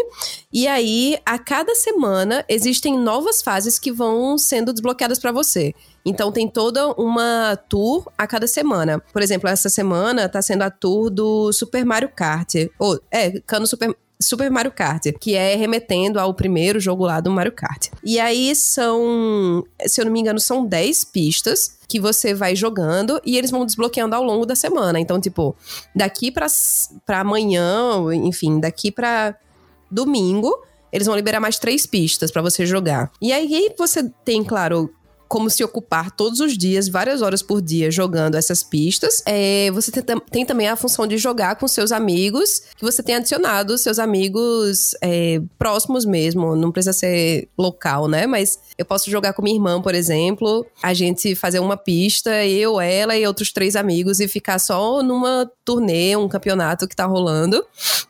E 0.50 0.66
aí, 0.66 1.18
a 1.26 1.38
cada 1.38 1.74
semana, 1.74 2.42
existem 2.48 2.98
novas 2.98 3.42
fases 3.42 3.78
que 3.78 3.92
vão 3.92 4.38
sendo 4.38 4.72
desbloqueadas 4.72 5.18
para 5.18 5.32
você. 5.32 5.74
Então 6.02 6.32
tem 6.32 6.48
toda 6.48 6.94
uma 6.94 7.56
tour 7.68 8.10
a 8.16 8.26
cada 8.26 8.46
semana. 8.46 8.98
Por 9.12 9.20
exemplo, 9.20 9.50
essa 9.50 9.68
semana 9.68 10.30
tá 10.30 10.40
sendo 10.40 10.62
a 10.62 10.70
tour 10.70 11.10
do 11.10 11.52
Super 11.52 11.84
Mario 11.84 12.08
Kart. 12.08 12.54
Ou, 12.78 12.98
é, 13.10 13.38
Cano 13.40 13.66
Super 13.66 13.94
Super 14.22 14.50
Mario 14.50 14.70
Kart, 14.70 15.06
que 15.18 15.34
é 15.34 15.56
remetendo 15.56 16.20
ao 16.20 16.34
primeiro 16.34 16.78
jogo 16.78 17.04
lá 17.04 17.20
do 17.20 17.30
Mario 17.30 17.52
Kart. 17.52 17.88
E 18.04 18.20
aí 18.20 18.54
são, 18.54 19.64
se 19.86 20.00
eu 20.00 20.04
não 20.04 20.12
me 20.12 20.20
engano, 20.20 20.38
são 20.38 20.64
10 20.64 21.04
pistas 21.06 21.78
que 21.88 21.98
você 21.98 22.34
vai 22.34 22.54
jogando 22.54 23.20
e 23.24 23.36
eles 23.36 23.50
vão 23.50 23.64
desbloqueando 23.64 24.14
ao 24.14 24.22
longo 24.22 24.44
da 24.44 24.54
semana. 24.54 25.00
Então, 25.00 25.20
tipo, 25.20 25.56
daqui 25.94 26.30
para 26.30 26.46
amanhã, 27.20 27.96
enfim, 28.14 28.60
daqui 28.60 28.92
para 28.92 29.34
domingo, 29.90 30.54
eles 30.92 31.06
vão 31.06 31.16
liberar 31.16 31.40
mais 31.40 31.58
três 31.58 31.86
pistas 31.86 32.30
para 32.30 32.42
você 32.42 32.66
jogar. 32.66 33.10
E 33.20 33.32
aí 33.32 33.72
você 33.76 34.08
tem, 34.24 34.44
claro, 34.44 34.92
como 35.30 35.48
se 35.48 35.62
ocupar 35.62 36.10
todos 36.10 36.40
os 36.40 36.58
dias, 36.58 36.88
várias 36.88 37.22
horas 37.22 37.40
por 37.40 37.62
dia, 37.62 37.88
jogando 37.88 38.34
essas 38.34 38.64
pistas. 38.64 39.22
É, 39.24 39.70
você 39.70 39.92
tem, 39.92 40.18
tem, 40.28 40.44
também 40.44 40.66
a 40.66 40.74
função 40.74 41.06
de 41.06 41.16
jogar 41.16 41.54
com 41.54 41.68
seus 41.68 41.92
amigos, 41.92 42.62
que 42.76 42.84
você 42.84 43.00
tem 43.00 43.14
adicionado 43.14 43.78
seus 43.78 44.00
amigos 44.00 44.90
é, 45.00 45.40
próximos 45.56 46.04
mesmo, 46.04 46.56
não 46.56 46.72
precisa 46.72 46.92
ser 46.92 47.48
local, 47.56 48.08
né? 48.08 48.26
Mas 48.26 48.58
eu 48.76 48.84
posso 48.84 49.08
jogar 49.08 49.32
com 49.32 49.40
minha 49.40 49.54
irmã, 49.54 49.80
por 49.80 49.94
exemplo, 49.94 50.66
a 50.82 50.92
gente 50.92 51.36
fazer 51.36 51.60
uma 51.60 51.76
pista, 51.76 52.44
eu, 52.44 52.80
ela 52.80 53.16
e 53.16 53.24
outros 53.24 53.52
três 53.52 53.76
amigos, 53.76 54.18
e 54.18 54.26
ficar 54.26 54.58
só 54.58 55.00
numa 55.00 55.48
turnê, 55.64 56.16
um 56.16 56.28
campeonato 56.28 56.88
que 56.88 56.96
tá 56.96 57.06
rolando, 57.06 57.64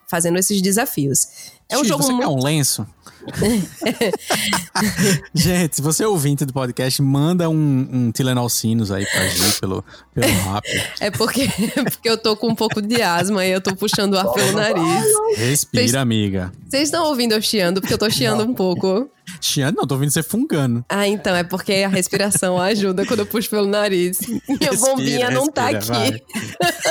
fazendo 0.09 0.39
esses 0.39 0.63
desafios. 0.63 1.27
É 1.69 1.77
um 1.77 1.81
X, 1.81 1.89
jogo 1.89 2.03
você 2.03 2.13
muito... 2.13 2.27
quer 2.27 2.35
um 2.35 2.43
lenço? 2.43 2.87
Gente, 5.35 5.77
se 5.77 5.83
você 5.83 6.05
é 6.05 6.09
ouvinte 6.09 6.45
do 6.45 6.53
podcast, 6.53 7.01
manda 7.03 7.49
um, 7.49 7.89
um 7.93 8.13
Tilenol 8.13 8.49
Sinus 8.49 8.91
aí 8.91 9.07
pra 9.07 9.29
gente 9.29 9.61
pelo, 9.61 9.85
pelo 10.15 10.27
rap. 10.27 10.65
É 11.01 11.11
porque, 11.11 11.49
porque 11.85 12.09
eu 12.09 12.17
tô 12.17 12.37
com 12.37 12.49
um 12.49 12.55
pouco 12.55 12.81
de 12.81 13.03
asma 13.03 13.45
e 13.45 13.51
eu 13.51 13.61
tô 13.61 13.75
puxando 13.75 14.15
o 14.15 14.19
ar 14.19 14.29
pelo 14.33 14.53
nariz. 14.53 15.05
Respira, 15.37 15.85
Cês, 15.85 15.95
amiga. 15.95 16.53
Vocês 16.69 16.85
estão 16.85 17.07
ouvindo 17.07 17.33
eu 17.33 17.43
chiando? 17.43 17.81
Porque 17.81 17.95
eu 17.95 17.99
tô 17.99 18.11
chiando 18.11 18.43
um 18.43 18.55
pouco. 18.55 19.11
Chiando? 19.41 19.77
Não, 19.77 19.87
tô 19.87 19.95
ouvindo 19.95 20.11
você 20.11 20.23
fungando. 20.23 20.85
Ah, 20.89 21.07
então, 21.07 21.37
é 21.37 21.45
porque 21.45 21.73
a 21.73 21.89
respiração 21.89 22.61
ajuda 22.61 23.07
quando 23.07 23.21
eu 23.21 23.27
puxo 23.27 23.51
pelo 23.51 23.67
nariz. 23.67 24.21
Minha 24.21 24.71
respira, 24.71 24.77
bombinha 24.77 25.31
não 25.31 25.47
tá 25.47 25.69
aqui. 25.69 25.89
Vai. 25.89 26.21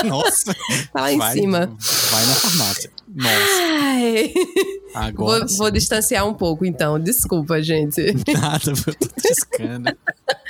Nossa. 0.06 0.56
tá 0.94 1.02
lá 1.02 1.12
em 1.12 1.18
vai, 1.18 1.34
cima. 1.34 1.76
Vai 2.12 2.26
na 2.26 2.34
farmácia. 2.34 2.92
Nossa. 3.08 3.30
Ai. 3.82 4.34
Agora 4.94 5.46
vou, 5.46 5.58
vou, 5.58 5.72
distanciar 5.72 6.28
um 6.28 6.34
pouco, 6.34 6.66
então. 6.66 7.00
Desculpa, 7.00 7.62
gente. 7.62 8.02
Nada, 8.34 8.72
eu 8.72 8.96
tô 8.96 9.08
tiscando. 9.22 9.96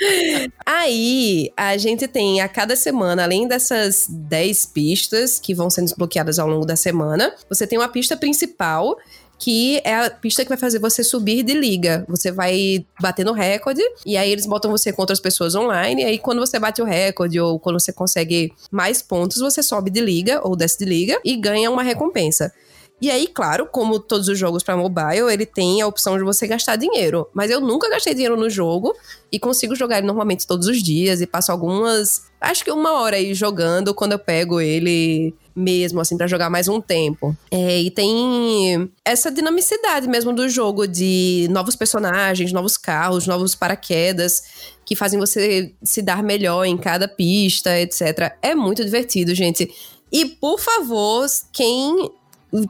Aí, 0.64 1.52
a 1.56 1.76
gente 1.76 2.08
tem 2.08 2.40
a 2.40 2.48
cada 2.48 2.74
semana, 2.76 3.22
além 3.22 3.46
dessas 3.46 4.06
10 4.08 4.66
pistas 4.66 5.38
que 5.38 5.54
vão 5.54 5.68
sendo 5.68 5.86
desbloqueadas 5.86 6.38
ao 6.38 6.48
longo 6.48 6.64
da 6.64 6.76
semana, 6.76 7.34
você 7.48 7.66
tem 7.66 7.78
uma 7.78 7.88
pista 7.88 8.16
principal 8.16 8.96
que 9.40 9.80
é 9.84 9.96
a 9.96 10.10
pista 10.10 10.42
que 10.44 10.50
vai 10.50 10.58
fazer 10.58 10.78
você 10.78 11.02
subir 11.02 11.42
de 11.42 11.54
liga. 11.54 12.04
Você 12.06 12.30
vai 12.30 12.84
bater 13.00 13.24
no 13.24 13.32
recorde, 13.32 13.80
e 14.04 14.16
aí 14.16 14.30
eles 14.30 14.44
botam 14.44 14.70
você 14.70 14.92
contra 14.92 15.14
as 15.14 15.18
pessoas 15.18 15.54
online, 15.54 16.02
e 16.02 16.04
aí 16.04 16.18
quando 16.18 16.40
você 16.40 16.58
bate 16.58 16.82
o 16.82 16.84
recorde, 16.84 17.40
ou 17.40 17.58
quando 17.58 17.80
você 17.80 17.90
consegue 17.90 18.52
mais 18.70 19.00
pontos, 19.00 19.38
você 19.38 19.62
sobe 19.62 19.90
de 19.90 20.00
liga, 20.00 20.46
ou 20.46 20.54
desce 20.54 20.78
de 20.78 20.84
liga, 20.84 21.18
e 21.24 21.36
ganha 21.36 21.70
uma 21.70 21.82
recompensa. 21.82 22.52
E 23.00 23.10
aí, 23.10 23.26
claro, 23.26 23.66
como 23.66 23.98
todos 23.98 24.28
os 24.28 24.38
jogos 24.38 24.62
para 24.62 24.76
mobile, 24.76 25.32
ele 25.32 25.46
tem 25.46 25.80
a 25.80 25.86
opção 25.86 26.18
de 26.18 26.24
você 26.24 26.46
gastar 26.46 26.76
dinheiro. 26.76 27.26
Mas 27.32 27.50
eu 27.50 27.60
nunca 27.60 27.88
gastei 27.88 28.12
dinheiro 28.12 28.36
no 28.36 28.50
jogo 28.50 28.94
e 29.32 29.38
consigo 29.38 29.74
jogar 29.74 29.98
ele 29.98 30.06
normalmente 30.06 30.46
todos 30.46 30.66
os 30.66 30.82
dias 30.82 31.20
e 31.20 31.26
passo 31.26 31.50
algumas. 31.50 32.28
Acho 32.40 32.62
que 32.62 32.70
uma 32.70 32.92
hora 32.92 33.16
aí 33.16 33.32
jogando 33.32 33.94
quando 33.94 34.12
eu 34.12 34.18
pego 34.18 34.60
ele 34.60 35.34
mesmo, 35.56 36.00
assim, 36.00 36.16
para 36.16 36.26
jogar 36.26 36.50
mais 36.50 36.68
um 36.68 36.80
tempo. 36.80 37.36
É, 37.50 37.80
e 37.80 37.90
tem 37.90 38.90
essa 39.04 39.30
dinamicidade 39.30 40.08
mesmo 40.08 40.32
do 40.32 40.48
jogo 40.48 40.86
de 40.86 41.48
novos 41.50 41.76
personagens, 41.76 42.52
novos 42.52 42.76
carros, 42.76 43.26
novos 43.26 43.54
paraquedas 43.54 44.42
que 44.84 44.96
fazem 44.96 45.18
você 45.18 45.74
se 45.82 46.02
dar 46.02 46.22
melhor 46.22 46.64
em 46.64 46.76
cada 46.76 47.06
pista, 47.06 47.78
etc. 47.78 48.34
É 48.42 48.54
muito 48.54 48.84
divertido, 48.84 49.34
gente. 49.34 49.72
E 50.12 50.24
por 50.26 50.58
favor, 50.58 51.26
quem 51.52 52.10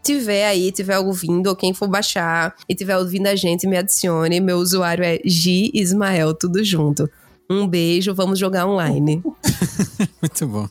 tiver 0.02 0.46
aí, 0.46 0.70
tiver 0.72 0.98
ouvindo, 0.98 1.48
ou 1.48 1.56
quem 1.56 1.72
for 1.72 1.88
baixar 1.88 2.54
e 2.68 2.74
tiver 2.74 2.96
ouvindo 2.96 3.26
a 3.26 3.36
gente, 3.36 3.66
me 3.66 3.76
adicione. 3.76 4.40
Meu 4.40 4.58
usuário 4.58 5.04
é 5.04 5.18
G 5.24 5.70
Ismael, 5.74 6.34
tudo 6.34 6.62
junto. 6.64 7.08
Um 7.48 7.66
beijo, 7.66 8.14
vamos 8.14 8.38
jogar 8.38 8.66
online. 8.66 9.22
Muito 10.22 10.46
bom. 10.46 10.68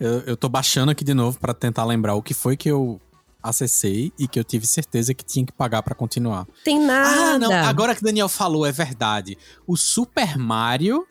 Eu, 0.00 0.20
eu 0.20 0.36
tô 0.36 0.48
baixando 0.48 0.90
aqui 0.90 1.04
de 1.04 1.14
novo 1.14 1.38
para 1.38 1.54
tentar 1.54 1.84
lembrar 1.84 2.14
o 2.14 2.22
que 2.22 2.34
foi 2.34 2.56
que 2.56 2.68
eu 2.70 3.00
acessei 3.42 4.12
e 4.18 4.28
que 4.28 4.38
eu 4.38 4.44
tive 4.44 4.66
certeza 4.66 5.12
que 5.12 5.24
tinha 5.24 5.44
que 5.44 5.52
pagar 5.52 5.82
para 5.82 5.94
continuar. 5.94 6.46
Tem 6.64 6.80
nada. 6.80 7.34
Ah, 7.34 7.38
não. 7.38 7.52
Agora 7.52 7.94
que 7.94 8.00
o 8.00 8.04
Daniel 8.04 8.28
falou, 8.28 8.64
é 8.64 8.72
verdade. 8.72 9.36
O 9.66 9.76
Super 9.76 10.38
Mario 10.38 11.06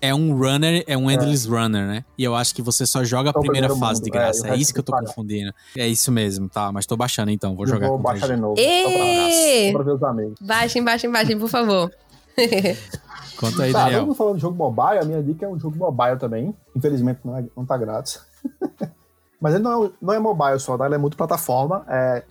é 0.00 0.14
um 0.14 0.36
runner, 0.36 0.84
é 0.86 0.96
um 0.96 1.10
endless 1.10 1.46
é. 1.46 1.50
runner, 1.50 1.86
né? 1.86 2.04
E 2.16 2.24
eu 2.24 2.34
acho 2.34 2.54
que 2.54 2.62
você 2.62 2.86
só 2.86 3.02
joga 3.02 3.30
a 3.30 3.32
primeira 3.32 3.68
fase 3.68 4.00
mundo. 4.00 4.04
de 4.04 4.10
graça. 4.10 4.48
É, 4.48 4.50
é 4.50 4.56
isso 4.56 4.72
que 4.72 4.80
eu 4.80 4.84
tô 4.84 4.92
pagar. 4.92 5.06
confundindo. 5.06 5.52
É 5.76 5.86
isso 5.86 6.12
mesmo, 6.12 6.48
tá? 6.48 6.70
Mas 6.70 6.86
tô 6.86 6.96
baixando 6.96 7.30
então, 7.30 7.54
vou 7.54 7.64
eu 7.64 7.70
jogar 7.70 7.88
Vou 7.88 7.98
baixar 7.98 8.28
de 8.28 8.36
novo. 8.36 8.54
E... 8.58 9.72
Só 9.72 9.78
pra, 9.78 9.84
ver 9.84 9.92
os 9.92 10.02
amigos. 10.02 10.38
Baixem, 10.40 10.84
baixem, 10.84 11.10
baixem, 11.10 11.38
por 11.38 11.48
favor. 11.48 11.90
Conta 13.38 13.64
aí, 13.64 13.72
tá, 13.72 13.84
Daniel. 13.84 14.00
Mesmo 14.00 14.14
falando 14.14 14.36
de 14.36 14.42
jogo 14.42 14.56
mobile, 14.56 14.98
a 14.98 15.04
minha 15.04 15.22
dica 15.22 15.44
é 15.44 15.48
um 15.48 15.58
jogo 15.58 15.76
mobile 15.76 16.18
também. 16.18 16.54
Infelizmente 16.74 17.20
não, 17.24 17.36
é, 17.36 17.44
não 17.56 17.66
tá 17.66 17.76
grátis. 17.76 18.20
Mas 19.40 19.54
ele 19.54 19.62
não 19.62 19.84
é, 19.84 19.90
não 20.00 20.14
é 20.14 20.18
mobile 20.18 20.58
só, 20.58 20.76
tá? 20.78 20.86
ele 20.86 20.94
é 20.94 20.98
multiplataforma. 20.98 21.84
É 21.88 22.22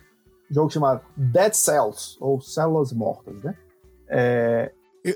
um 0.50 0.54
jogo 0.54 0.70
chamado 0.70 1.00
Dead 1.16 1.54
Cells, 1.54 2.16
ou 2.20 2.40
Células 2.40 2.92
Mortas, 2.92 3.42
né? 3.42 3.54
É, 4.08 4.72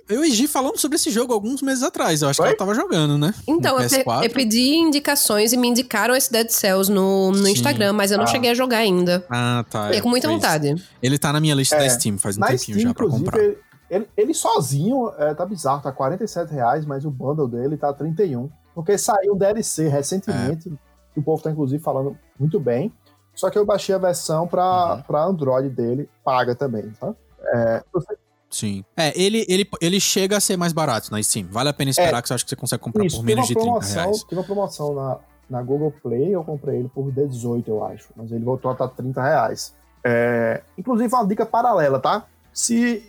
eu, 0.08 0.24
e 0.24 0.30
Gi 0.30 0.46
falamos 0.46 0.80
sobre 0.80 0.96
esse 0.96 1.10
jogo 1.10 1.32
alguns 1.32 1.62
meses 1.62 1.82
atrás. 1.82 2.22
Eu 2.22 2.28
acho 2.28 2.36
Foi? 2.36 2.46
que 2.46 2.50
ela 2.50 2.58
tava 2.58 2.74
jogando, 2.74 3.18
né? 3.18 3.34
Então, 3.46 3.78
eu, 3.80 3.88
eu, 4.22 4.30
pedi 4.30 4.76
indicações 4.76 5.52
e 5.52 5.56
me 5.56 5.68
indicaram 5.68 6.14
esse 6.14 6.30
Dead 6.30 6.48
Cells 6.50 6.90
no, 6.90 7.32
no 7.32 7.48
Instagram, 7.48 7.92
mas 7.92 8.12
eu 8.12 8.18
não 8.18 8.24
ah. 8.24 8.28
cheguei 8.28 8.50
a 8.50 8.54
jogar 8.54 8.78
ainda. 8.78 9.24
Ah, 9.28 9.64
tá. 9.68 9.92
É 9.92 10.00
com 10.00 10.08
muita 10.08 10.28
vontade. 10.28 10.74
Ele 11.02 11.18
tá 11.18 11.32
na 11.32 11.40
minha 11.40 11.54
lista 11.54 11.76
é, 11.76 11.80
da 11.80 11.90
Steam, 11.90 12.18
faz 12.18 12.36
um 12.36 12.40
tempinho 12.40 12.58
Steam, 12.58 12.80
já 12.80 12.94
pra 12.94 13.08
comprar. 13.08 13.38
Ele, 13.38 13.58
ele, 13.90 14.08
ele 14.16 14.34
sozinho 14.34 15.12
é, 15.18 15.34
tá 15.34 15.44
bizarro, 15.44 15.82
tá 15.82 15.90
47 15.90 16.52
reais, 16.52 16.86
mas 16.86 17.04
o 17.04 17.10
bundle 17.10 17.48
dele 17.48 17.76
tá 17.76 17.92
31. 17.92 18.48
Porque 18.74 18.96
saiu 18.96 19.34
um 19.34 19.36
DLC 19.36 19.88
recentemente, 19.88 20.68
é. 20.68 20.72
que 21.12 21.20
o 21.20 21.22
povo 21.22 21.42
tá 21.42 21.50
inclusive 21.50 21.82
falando 21.82 22.16
muito 22.38 22.60
bem. 22.60 22.92
Só 23.34 23.50
que 23.50 23.58
eu 23.58 23.64
baixei 23.64 23.94
a 23.94 23.98
versão 23.98 24.46
pra, 24.46 24.94
uhum. 24.94 25.02
Pra 25.02 25.24
Android 25.24 25.68
dele, 25.70 26.08
paga 26.24 26.54
também, 26.54 26.90
tá? 27.00 27.14
É, 27.54 27.82
você, 27.92 28.16
Sim. 28.50 28.84
É, 28.96 29.18
ele, 29.20 29.46
ele, 29.48 29.68
ele 29.80 30.00
chega 30.00 30.36
a 30.36 30.40
ser 30.40 30.56
mais 30.56 30.72
barato 30.72 31.10
na 31.12 31.22
Steam. 31.22 31.46
Vale 31.50 31.68
a 31.68 31.72
pena 31.72 31.90
esperar 31.90 32.18
é, 32.18 32.22
que 32.22 32.28
você 32.28 32.34
acha 32.34 32.44
que 32.44 32.50
você 32.50 32.56
consegue 32.56 32.82
comprar 32.82 33.04
isso, 33.04 33.16
por 33.16 33.24
menos 33.24 33.46
de 33.46 33.54
30 33.54 33.78
reais. 33.80 34.24
Teve 34.24 34.40
uma 34.40 34.44
promoção 34.44 34.94
na, 34.94 35.18
na 35.48 35.62
Google 35.62 35.92
Play, 36.02 36.34
eu 36.34 36.42
comprei 36.42 36.80
ele 36.80 36.88
por 36.88 37.10
18, 37.12 37.70
eu 37.70 37.84
acho. 37.84 38.08
Mas 38.16 38.32
ele 38.32 38.44
voltou 38.44 38.70
a 38.70 38.72
estar 38.72 38.88
30 38.88 39.22
reais. 39.22 39.74
É, 40.04 40.62
inclusive, 40.76 41.14
uma 41.14 41.26
dica 41.26 41.46
paralela, 41.46 42.00
tá? 42.00 42.26
Se 42.52 43.08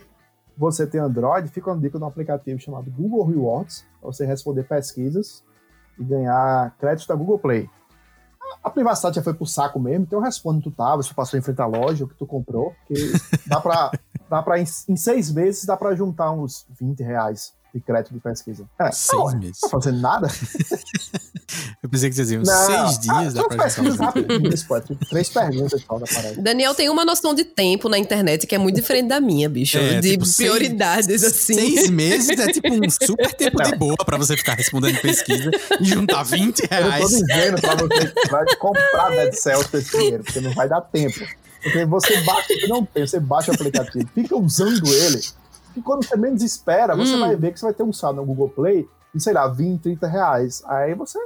você 0.56 0.86
tem 0.86 1.00
Android, 1.00 1.48
fica 1.48 1.70
uma 1.70 1.80
dica 1.80 1.98
no 1.98 2.06
aplicativo 2.06 2.60
chamado 2.60 2.90
Google 2.90 3.26
Rewards, 3.26 3.84
para 4.00 4.12
você 4.12 4.24
responder 4.24 4.64
pesquisas 4.64 5.42
e 5.98 6.04
ganhar 6.04 6.76
créditos 6.78 7.06
da 7.06 7.14
Google 7.14 7.38
Play. 7.38 7.68
A 8.62 8.70
privacidade 8.70 9.16
já 9.16 9.22
foi 9.22 9.34
pro 9.34 9.46
saco 9.46 9.78
mesmo, 9.78 10.04
então 10.04 10.20
responde 10.20 10.56
onde 10.56 10.64
tu 10.64 10.70
tava, 10.70 11.02
se 11.02 11.14
passou 11.14 11.38
em 11.38 11.42
frente 11.42 11.60
à 11.60 11.66
loja, 11.66 12.04
o 12.04 12.08
que 12.08 12.14
tu 12.14 12.26
comprou, 12.26 12.74
que 12.86 12.94
dá 13.46 13.60
pra 13.60 13.90
dá 14.28 14.42
para 14.42 14.58
em, 14.58 14.64
em, 14.88 14.96
seis 14.96 15.30
meses 15.30 15.64
dá 15.66 15.76
para 15.76 15.94
juntar 15.94 16.32
uns 16.32 16.66
20 16.80 17.02
reais 17.02 17.52
de 17.74 17.80
crédito 17.80 18.12
de 18.12 18.20
pesquisa. 18.20 18.66
É, 18.78 18.90
seis 18.92 19.18
não, 19.18 19.38
meses. 19.38 19.58
Não 19.62 19.70
tá 19.70 19.76
fazendo 19.78 20.00
nada. 20.00 20.28
Eu 21.82 21.88
pensei 21.88 22.08
que 22.08 22.16
vocês 22.16 22.28
diziam 22.28 22.44
seis 22.44 22.98
dias 22.98 23.36
ah. 23.36 24.04
Rapidinhas, 24.06 24.62
pô, 24.62 24.80
três 25.10 25.28
perguntas 25.28 25.82
só 25.82 25.98
da 25.98 26.06
Daniel 26.38 26.74
tem 26.74 26.88
uma 26.88 27.04
noção 27.04 27.34
de 27.34 27.44
tempo 27.44 27.88
na 27.88 27.98
internet 27.98 28.46
que 28.46 28.54
é 28.54 28.58
muito 28.58 28.76
diferente 28.76 29.08
da 29.08 29.20
minha, 29.20 29.48
bicho. 29.48 29.76
É, 29.76 30.00
de 30.00 30.12
tipo, 30.12 30.36
prioridades, 30.36 31.06
seis, 31.06 31.24
assim. 31.24 31.54
Seis 31.54 31.90
meses 31.90 32.38
é 32.38 32.46
tipo 32.52 32.72
um 32.72 32.88
super 32.90 33.34
tempo 33.34 33.58
não. 33.58 33.70
de 33.70 33.76
boa 33.76 33.96
pra 34.04 34.16
você 34.16 34.36
ficar 34.36 34.54
respondendo 34.54 35.00
pesquisa 35.00 35.50
e 35.80 35.84
juntar 35.84 36.22
20 36.22 36.60
reais. 36.70 37.12
Eu 37.12 37.18
tô 37.20 37.26
dizendo 37.26 37.60
pra 37.60 37.74
você 37.74 38.28
vai 38.30 38.56
comprar 38.56 39.10
Dead 39.10 39.34
Cells 39.34 39.76
esse 39.76 39.96
dinheiro, 39.96 40.24
porque 40.24 40.40
não 40.40 40.52
vai 40.54 40.68
dar 40.68 40.80
tempo. 40.80 41.20
Porque 41.62 41.84
você 41.84 42.20
baixa, 42.22 42.48
não 42.68 42.84
tem, 42.84 43.06
você 43.06 43.20
baixa 43.20 43.52
o 43.52 43.54
aplicativo, 43.54 44.08
fica 44.14 44.36
usando 44.36 44.86
ele, 44.92 45.20
e 45.76 45.82
quando 45.82 46.04
você 46.04 46.16
menos 46.16 46.42
espera, 46.42 46.96
você 46.96 47.14
hum. 47.14 47.20
vai 47.20 47.36
ver 47.36 47.52
que 47.52 47.60
você 47.60 47.66
vai 47.66 47.74
ter 47.74 47.82
um 47.82 47.92
saldo 47.92 48.20
no 48.20 48.26
Google 48.26 48.48
Play 48.48 48.88
de, 49.14 49.22
sei 49.22 49.32
lá, 49.32 49.46
20, 49.48 49.80
30 49.80 50.06
reais. 50.06 50.62
Aí 50.66 50.94
você 50.94 51.18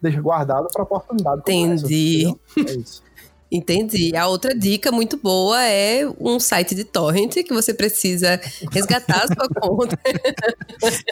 deixa 0.00 0.20
guardado 0.20 0.68
para 0.72 0.82
oportunidade. 0.82 1.40
Entendi. 1.40 2.34
Essa, 2.56 2.70
é 2.70 2.74
isso. 2.76 3.02
Entendi. 3.52 4.16
A 4.16 4.26
outra 4.26 4.52
dica 4.52 4.90
muito 4.90 5.16
boa 5.16 5.62
é 5.62 6.02
um 6.18 6.40
site 6.40 6.74
de 6.74 6.82
torrent 6.82 7.34
que 7.34 7.54
você 7.54 7.72
precisa 7.72 8.40
resgatar 8.72 9.24
a 9.24 9.26
sua 9.28 9.48
conta. 9.60 9.96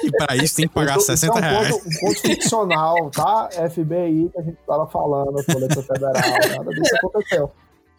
E 0.02 0.10
para 0.10 0.36
isso 0.36 0.56
tem 0.56 0.66
que 0.66 0.74
pagar 0.74 0.98
60 0.98 1.38
reais. 1.38 1.68
É 1.68 1.72
um 1.72 1.78
ponto, 1.78 1.88
um 1.88 2.00
ponto 2.00 2.20
ficcional, 2.20 3.10
tá? 3.10 3.48
FBI 3.70 4.30
que 4.32 4.40
a 4.40 4.42
gente 4.42 4.58
tava 4.66 4.88
falando, 4.88 5.44
Polícia 5.44 5.82
Federal, 5.82 6.12
nada 6.12 6.70
disso 6.70 6.96
aconteceu. 6.96 7.50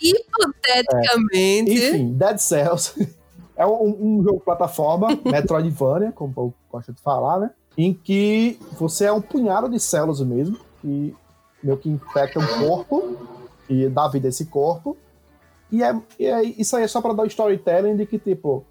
Hipoteticamente. 0.02 1.72
É. 1.72 1.90
Enfim, 1.90 2.14
Dead 2.14 2.38
Cells 2.38 2.96
é 3.56 3.66
um, 3.66 4.20
um 4.20 4.24
jogo 4.24 4.40
plataforma, 4.40 5.08
Metroidvania, 5.26 6.12
como 6.12 6.34
eu 6.38 6.54
gosto 6.72 6.94
de 6.94 7.02
falar, 7.02 7.40
né? 7.40 7.52
Em 7.78 7.94
que 7.94 8.60
você 8.80 9.06
é 9.06 9.12
um 9.12 9.22
punhado 9.22 9.70
de 9.70 9.80
células 9.80 10.22
mesmo, 10.22 10.58
que 10.82 11.16
meio 11.64 11.78
que 11.78 11.90
infecta 11.90 12.40
um 12.40 12.68
corpo 12.68 13.18
e 13.70 13.88
dá 13.88 14.08
vida 14.08 14.28
a 14.28 14.30
esse 14.30 14.46
corpo. 14.46 14.98
E, 15.72 15.82
é, 15.82 15.96
e 16.20 16.26
é, 16.26 16.44
isso 16.44 16.76
aí 16.76 16.84
é 16.84 16.88
só 16.88 17.02
para 17.02 17.14
dar 17.14 17.24
o 17.24 17.28
storytelling 17.28 17.96
de 17.96 18.06
que, 18.06 18.20
tipo, 18.20 18.64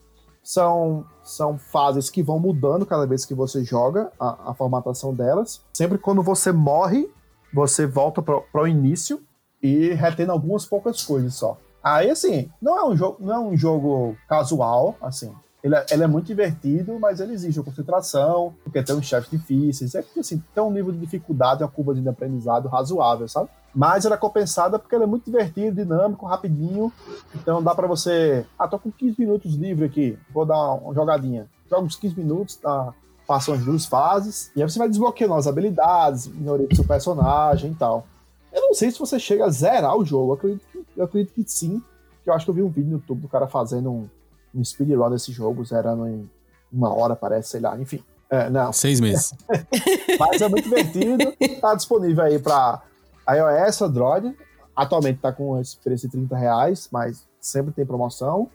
são, 0.43 1.05
são 1.22 1.59
fases 1.59 2.11
que 2.11 2.22
vão 2.22 2.39
mudando 2.39 2.87
cada 2.87 3.07
vez 3.07 3.24
que 3.24 3.35
você 3.35 3.64
joga 3.64 4.12
a, 4.18 4.51
a 4.51 4.55
formatação 4.55 5.14
delas. 5.14 5.62
Sempre 5.72 5.99
quando 5.99 6.22
você 6.22 6.53
morre, 6.53 7.09
você 7.53 7.87
volta 7.87 8.22
para 8.22 8.62
o 8.62 8.68
início 8.68 9.20
e 9.62 9.91
retendo 9.95 10.33
algumas 10.33 10.64
poucas 10.64 11.03
coisas 11.03 11.35
só. 11.35 11.57
Aí, 11.83 12.11
assim, 12.11 12.51
não 12.61 12.78
é 12.78 12.87
um 12.87 12.97
jogo, 12.97 13.16
não 13.20 13.35
é 13.35 13.39
um 13.39 13.57
jogo 13.57 14.16
casual, 14.28 14.97
assim. 15.01 15.33
Ele 15.62 15.76
é, 15.76 15.87
ele 15.91 16.03
é 16.03 16.07
muito 16.07 16.26
divertido, 16.26 16.99
mas 16.99 17.20
ele 17.20 17.35
exige 17.35 17.62
concentração, 17.62 18.53
porque 18.64 18.83
tem 18.83 18.97
uns 18.97 19.07
chefes 19.07 19.30
difíceis. 19.30 19.95
É 19.95 20.03
que, 20.03 20.20
assim, 20.20 20.43
tem 20.55 20.62
um 20.62 20.70
nível 20.70 20.93
de 20.93 20.99
dificuldade, 20.99 21.62
uma 21.62 21.70
curva 21.70 21.95
de 21.95 22.09
aprendizado 22.09 22.68
razoável, 22.68 23.28
sabe? 23.28 23.49
Mas 23.74 24.05
ela 24.05 24.16
é 24.16 24.18
compensada 24.18 24.78
porque 24.78 24.95
ele 24.95 25.05
é 25.05 25.07
muito 25.07 25.24
divertido, 25.24 25.76
dinâmico, 25.76 26.26
rapidinho. 26.26 26.93
Então 27.35 27.62
dá 27.62 27.74
para 27.74 27.87
você. 27.87 28.45
Ah, 28.59 28.68
tô 28.68 28.78
com 28.78 28.91
15 28.91 29.16
minutos 29.18 29.55
livre 29.55 29.87
aqui, 29.87 30.18
vou 30.33 30.45
dar 30.45 30.74
uma 30.74 30.93
jogadinha. 30.93 31.49
Joga 31.70 31.85
uns 31.85 31.97
15 31.97 32.18
minutos, 32.18 32.57
tá? 32.57 32.93
passam 33.26 33.55
as 33.55 33.64
duas 33.64 33.87
fases, 33.87 34.51
e 34.55 34.62
aí 34.62 34.68
você 34.68 34.78
vai 34.78 34.89
desbloqueando 34.89 35.35
as 35.35 35.47
habilidades, 35.47 36.26
melhoria 36.26 36.66
do 36.66 36.76
seu 36.76 36.85
personagem 36.85 37.70
e 37.70 37.74
tal. 37.74 38.07
Eu 38.53 38.61
não 38.61 38.74
sei 38.74 38.91
se 38.91 38.99
você 38.99 39.18
chega 39.18 39.47
a 39.47 39.49
zerar 39.49 39.97
o 39.97 40.05
jogo. 40.05 40.35
Acredito 40.35 40.66
eu 40.97 41.05
acredito 41.05 41.34
que 41.34 41.45
sim. 41.47 41.82
Que 42.22 42.30
eu 42.30 42.34
acho 42.34 42.45
que 42.45 42.51
eu 42.51 42.55
vi 42.55 42.62
um 42.62 42.68
vídeo 42.68 42.90
no 42.90 42.97
YouTube 42.97 43.22
do 43.22 43.28
cara 43.28 43.47
fazendo 43.47 43.90
um, 43.90 44.09
um 44.55 44.64
speedrun 44.64 45.11
desse 45.11 45.32
jogo, 45.32 45.64
zerando 45.64 46.07
em 46.07 46.30
uma 46.72 46.95
hora, 46.95 47.16
parece, 47.16 47.51
sei 47.51 47.61
lá. 47.61 47.78
Enfim. 47.78 48.03
É, 48.30 48.49
não. 48.49 48.72
Seis 48.72 49.01
meses. 49.01 49.34
Mas 50.18 50.40
é 50.40 50.49
muito 50.49 50.64
divertido. 50.64 51.32
Tá 51.61 51.74
disponível 51.74 52.24
aí 52.24 52.38
para 52.38 52.82
iOS, 53.28 53.82
Android. 53.82 54.36
Atualmente 54.74 55.20
tá 55.20 55.32
com 55.32 55.61
esse 55.61 55.76
preço 55.76 56.07
de 56.07 56.12
30 56.12 56.34
reais, 56.34 56.88
mas 56.90 57.26
sempre 57.38 57.72
tem 57.72 57.84
promoção. 57.84 58.49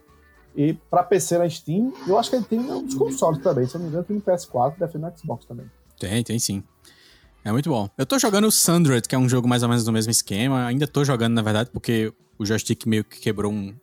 E 0.56 0.74
para 0.74 1.04
PC 1.04 1.38
na 1.38 1.48
Steam, 1.48 1.94
eu 2.08 2.18
acho 2.18 2.32
que 2.32 2.38
ele 2.38 2.46
tem 2.46 2.60
nos 2.60 2.96
consoles 2.96 3.40
também. 3.44 3.68
Se 3.68 3.76
eu 3.76 3.80
não 3.80 3.86
me 3.86 3.92
engano, 3.92 4.04
tem 4.04 4.16
no 4.16 4.22
PS4, 4.24 4.80
deve 4.80 4.94
ter 4.94 4.98
no 4.98 5.14
Xbox 5.16 5.46
também. 5.46 5.70
Tem, 6.00 6.24
tem 6.24 6.40
sim. 6.40 6.64
É 7.48 7.52
muito 7.54 7.70
bom. 7.70 7.90
Eu 7.98 8.06
tô 8.06 8.20
jogando 8.20 8.46
o 8.46 8.52
Sundred, 8.52 9.08
que 9.08 9.16
é 9.16 9.18
um 9.18 9.30
jogo 9.30 9.48
mais 9.48 9.64
ou 9.64 9.70
menos 9.70 9.86
do 9.86 9.92
mesmo 9.94 10.12
esquema. 10.12 10.66
Ainda 10.66 10.86
tô 10.86 11.06
jogando, 11.06 11.34
na 11.34 11.42
verdade, 11.42 11.70
porque 11.72 12.12
o 12.38 12.46
joystick 12.46 12.86
meio 12.86 13.06
que 13.06 13.22
quebrou 13.22 13.50
um, 13.50 13.74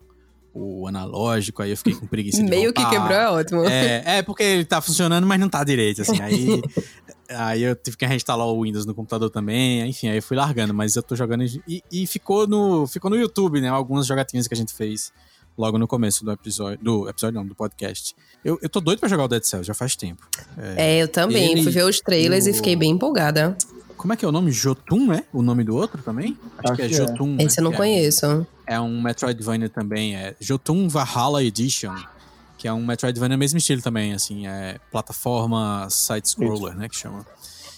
o 0.52 0.86
analógico, 0.86 1.62
aí 1.62 1.70
eu 1.70 1.76
fiquei 1.78 1.94
com 1.94 2.06
preguiça 2.06 2.42
de 2.42 2.50
Meio 2.50 2.74
voltar. 2.74 2.84
que 2.84 2.90
quebrou 2.90 3.16
é 3.16 3.30
ótimo. 3.30 3.64
É, 3.64 4.18
é, 4.18 4.22
porque 4.22 4.42
ele 4.42 4.66
tá 4.66 4.82
funcionando, 4.82 5.26
mas 5.26 5.40
não 5.40 5.48
tá 5.48 5.64
direito, 5.64 6.02
assim. 6.02 6.20
Aí, 6.20 6.62
aí 7.30 7.62
eu 7.62 7.74
tive 7.74 7.96
que 7.96 8.04
reinstalar 8.04 8.46
o 8.46 8.62
Windows 8.62 8.84
no 8.84 8.94
computador 8.94 9.30
também. 9.30 9.88
Enfim, 9.88 10.08
aí 10.08 10.18
eu 10.18 10.22
fui 10.22 10.36
largando, 10.36 10.74
mas 10.74 10.94
eu 10.94 11.02
tô 11.02 11.16
jogando. 11.16 11.42
E, 11.66 11.82
e 11.90 12.06
ficou, 12.06 12.46
no, 12.46 12.86
ficou 12.86 13.10
no 13.10 13.16
YouTube, 13.16 13.62
né? 13.62 13.70
Algumas 13.70 14.06
jogatinhas 14.06 14.46
que 14.46 14.52
a 14.52 14.56
gente 14.58 14.74
fez 14.74 15.10
logo 15.56 15.78
no 15.78 15.86
começo 15.86 16.24
do 16.24 16.32
episódio. 16.32 16.78
Do 16.82 17.08
episódio, 17.08 17.38
não, 17.40 17.46
do 17.46 17.54
podcast. 17.54 18.14
Eu, 18.44 18.58
eu 18.62 18.68
tô 18.68 18.80
doido 18.80 18.98
pra 19.00 19.08
jogar 19.08 19.24
o 19.24 19.28
Dead 19.28 19.42
Cells, 19.44 19.66
já 19.66 19.74
faz 19.74 19.94
tempo. 19.96 20.26
É, 20.76 20.98
eu 21.02 21.08
também. 21.08 21.52
Ele 21.52 21.62
Fui 21.62 21.72
ver 21.72 21.84
os 21.84 22.00
trailers 22.00 22.46
e 22.46 22.50
e 22.50 22.52
o- 22.52 22.54
fiquei 22.56 22.76
bem 22.76 22.90
empolgada. 22.90 23.56
Como 23.96 24.12
é 24.12 24.16
que 24.16 24.24
é 24.24 24.28
o 24.28 24.32
nome? 24.32 24.50
Jotun, 24.52 25.12
é? 25.14 25.24
O 25.32 25.40
nome 25.40 25.64
do 25.64 25.74
outro 25.76 26.02
também? 26.02 26.36
Acho, 26.58 26.72
Acho 26.72 26.76
que 26.76 26.82
é 26.82 26.88
que 26.88 26.94
é. 26.94 26.96
Jotun. 26.98 27.36
né? 27.36 27.44
Esse 27.44 27.60
eu 27.60 27.64
não 27.64 27.70
Que 27.70 27.76
é- 27.76 27.78
conheço. 27.78 28.46
É 28.66 28.80
um 28.80 29.00
Metroidvania 29.00 29.68
também, 29.68 30.14
é 30.16 30.34
Jotun 30.40 30.88
Valhalla 30.88 31.42
Edition, 31.42 31.94
que 32.58 32.66
é 32.68 32.72
um 32.72 32.84
Metroidvania 32.84 33.36
mesmo 33.36 33.58
estilo 33.58 33.80
também, 33.80 34.12
assim, 34.12 34.46
é 34.46 34.78
plataforma 34.90 35.86
side-scroller, 35.90 36.74
né, 36.76 36.88
que 36.88 36.96
chama. 36.96 37.24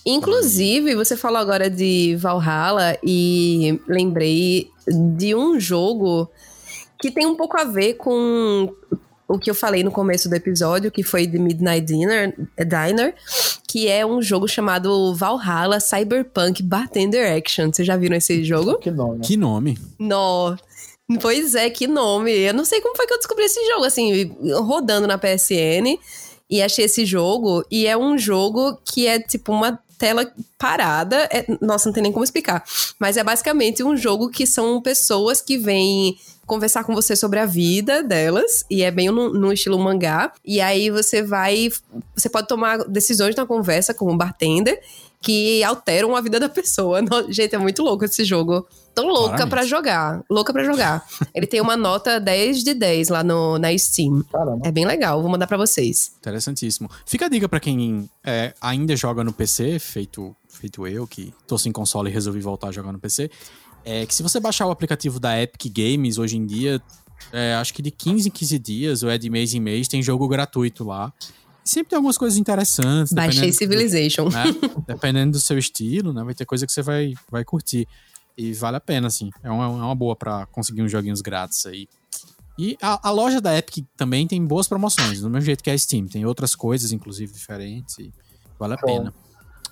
Inclusive, 0.05 0.95
você 0.95 1.17
falou 1.17 1.39
agora 1.39 1.69
de 1.69 2.15
Valhalla 2.17 2.97
e 3.03 3.81
lembrei 3.89 4.71
de 5.17 5.35
um 5.35 5.59
jogo 5.59 6.31
que 7.01 7.11
tem 7.11 7.27
um 7.27 7.37
pouco 7.37 7.59
a 7.59 7.65
ver 7.65 7.95
com 7.95 8.73
o 9.29 9.39
que 9.39 9.51
eu 9.51 9.55
falei 9.55 9.83
no 9.83 9.91
começo 9.91 10.29
do 10.29 10.35
episódio, 10.35 10.91
que 10.91 11.03
foi 11.03 11.27
de 11.27 11.39
Midnight 11.39 11.85
Dinner, 11.85 12.35
Diner, 12.57 13.15
que 13.67 13.89
é 13.89 14.07
um 14.07 14.23
jogo 14.23 14.47
chamado 14.47 15.15
Valhalla 15.15 15.81
Cyberpunk 15.81 16.63
Bartender 16.63 17.37
Action. 17.37 17.73
Vocês 17.73 17.87
já 17.87 17.97
viram 17.97 18.17
esse 18.17 18.45
jogo? 18.45 18.79
Que 18.79 18.91
nome, 18.91 19.19
né? 19.19 19.25
Que 19.25 19.37
nome? 19.37 19.79
Nó. 19.99 20.57
Pois 21.21 21.55
é, 21.55 21.71
que 21.71 21.87
nome. 21.87 22.33
Eu 22.33 22.55
não 22.55 22.65
sei 22.65 22.81
como 22.81 22.97
foi 22.97 23.07
que 23.07 23.15
eu 23.15 23.19
descobri 23.19 23.45
esse 23.45 23.65
jogo, 23.69 23.85
assim, 23.85 24.35
rodando 24.61 25.07
na 25.07 25.19
PSN 25.19 25.99
e 26.49 26.63
achei 26.63 26.85
esse 26.85 27.05
jogo. 27.05 27.65
E 27.71 27.87
é 27.87 27.97
um 27.97 28.17
jogo 28.19 28.79
que 28.85 29.07
é 29.07 29.19
tipo 29.21 29.53
uma 29.53 29.79
tela 29.99 30.31
parada. 30.59 31.29
É- 31.33 31.47
nossa, 31.61 31.89
não 31.89 31.93
tem 31.95 32.03
nem 32.03 32.13
como 32.13 32.25
explicar. 32.25 32.65
Mas 32.99 33.17
é 33.17 33.25
basicamente 33.25 33.83
um 33.83 33.97
jogo 33.97 34.31
que 34.31 34.47
são 34.47 34.81
pessoas 34.81 35.41
que 35.41 35.57
vêm 35.59 36.17
conversar 36.47 36.85
com 36.85 36.95
você 36.95 37.15
sobre 37.17 37.39
a 37.39 37.47
vida 37.47 38.03
delas. 38.03 38.65
E 38.71 38.83
é 38.83 38.91
bem 38.91 39.11
no, 39.11 39.33
no 39.33 39.53
estilo 39.53 39.79
mangá. 39.79 40.33
E 40.45 40.61
aí 40.61 40.91
você 40.91 41.23
vai. 41.23 41.69
Você 42.15 42.29
pode 42.29 42.47
tomar 42.49 42.79
decisões 42.89 43.35
na 43.35 43.45
conversa 43.45 43.93
com 43.93 44.11
o 44.13 44.17
bartender 44.17 44.81
que 45.21 45.65
alteram 45.65 46.15
a 46.15 46.21
vida 46.21 46.39
da 46.39 46.49
pessoa. 46.49 47.01
No- 47.11 47.33
gente, 47.33 47.55
é 47.55 47.59
muito 47.59 47.83
louco 47.83 48.05
esse 48.05 48.25
jogo. 48.25 48.67
Tô 48.95 49.03
louca 49.03 49.47
pra 49.47 49.65
jogar. 49.65 50.23
Louca 50.31 50.53
pra 50.53 50.63
jogar. 50.65 51.05
Ele 51.35 51.47
tem 51.47 51.61
uma 51.61 51.77
nota 51.77 52.19
10 52.21 52.63
de 52.65 52.73
10 52.75 53.09
lá 53.09 53.23
no, 53.25 53.59
na 53.59 53.77
Steam. 53.77 54.23
Caramba. 54.33 54.67
É 54.67 54.71
bem 54.73 54.87
legal, 54.87 55.21
vou 55.21 55.31
mandar 55.31 55.47
pra 55.47 55.57
vocês. 55.59 56.13
Interessantíssimo. 56.19 56.89
Fica 57.05 57.27
a 57.27 57.29
dica 57.29 57.49
pra 57.49 57.61
quem 57.61 58.09
é, 58.25 58.55
ainda 58.61 58.97
joga 58.97 59.23
no 59.23 59.33
PC, 59.35 59.79
feito, 59.79 60.35
feito 60.67 60.87
eu, 60.87 61.07
que 61.07 61.33
tô 61.47 61.57
sem 61.57 61.73
console 61.73 62.11
e 62.11 62.13
resolvi 62.13 62.41
voltar 62.41 62.69
a 62.69 62.73
jogar 62.73 62.93
no 62.93 62.99
PC, 62.99 63.31
é 63.85 64.05
que 64.05 64.15
se 64.15 64.23
você 64.23 64.41
baixar 64.41 64.67
o 64.67 64.71
aplicativo 64.71 65.21
da 65.21 65.41
Epic 65.41 65.73
Games 65.73 66.19
hoje 66.19 66.37
em 66.37 66.45
dia, 66.45 66.83
é, 67.33 67.55
acho 67.55 67.73
que 67.73 67.81
de 67.81 67.91
15 67.91 68.29
em 68.29 68.31
15 68.31 68.59
dias, 68.59 69.03
ou 69.03 69.11
é 69.11 69.17
de 69.17 69.31
mês 69.31 69.55
em 69.55 69.61
mês, 69.61 69.87
tem 69.87 70.03
jogo 70.03 70.27
gratuito 70.27 70.85
lá. 70.85 71.13
Sempre 71.65 71.91
tem 71.91 71.97
algumas 71.97 72.19
coisas 72.19 72.39
interessantes. 72.39 73.13
Baixei 73.13 73.53
Civilization. 73.53 74.29
né? 74.29 74.45
Dependendo 74.87 75.33
do 75.33 75.41
seu 75.41 75.59
estilo, 75.59 76.13
né? 76.13 76.23
Vai 76.23 76.35
ter 76.35 76.45
coisa 76.45 76.65
que 76.65 76.73
você 76.73 76.83
vai, 76.83 77.15
vai 77.31 77.45
curtir. 77.45 77.89
E 78.37 78.53
vale 78.53 78.77
a 78.77 78.81
pena, 78.81 79.09
assim. 79.09 79.31
É 79.43 79.51
uma, 79.51 79.65
é 79.65 79.69
uma 79.69 79.95
boa 79.95 80.15
pra 80.15 80.47
conseguir 80.47 80.83
uns 80.83 80.93
joguinhos 80.93 81.21
grátis 81.21 81.67
aí. 81.67 81.89
E 82.59 82.77
a, 82.81 83.09
a 83.09 83.11
loja 83.11 83.41
da 83.41 83.57
Epic 83.57 83.85
também 83.97 84.27
tem 84.29 84.45
boas 84.45 84.69
promoções, 84.69 85.21
do 85.21 85.29
mesmo 85.29 85.45
jeito 85.47 85.63
que 85.63 85.71
a 85.71 85.77
Steam. 85.77 86.07
Tem 86.07 86.25
outras 86.25 86.55
coisas, 86.55 86.93
inclusive, 86.93 87.33
diferentes. 87.33 87.99
E 87.99 88.13
vale 88.59 88.75
a 88.75 88.79
Show. 88.79 88.87
pena. 88.87 89.15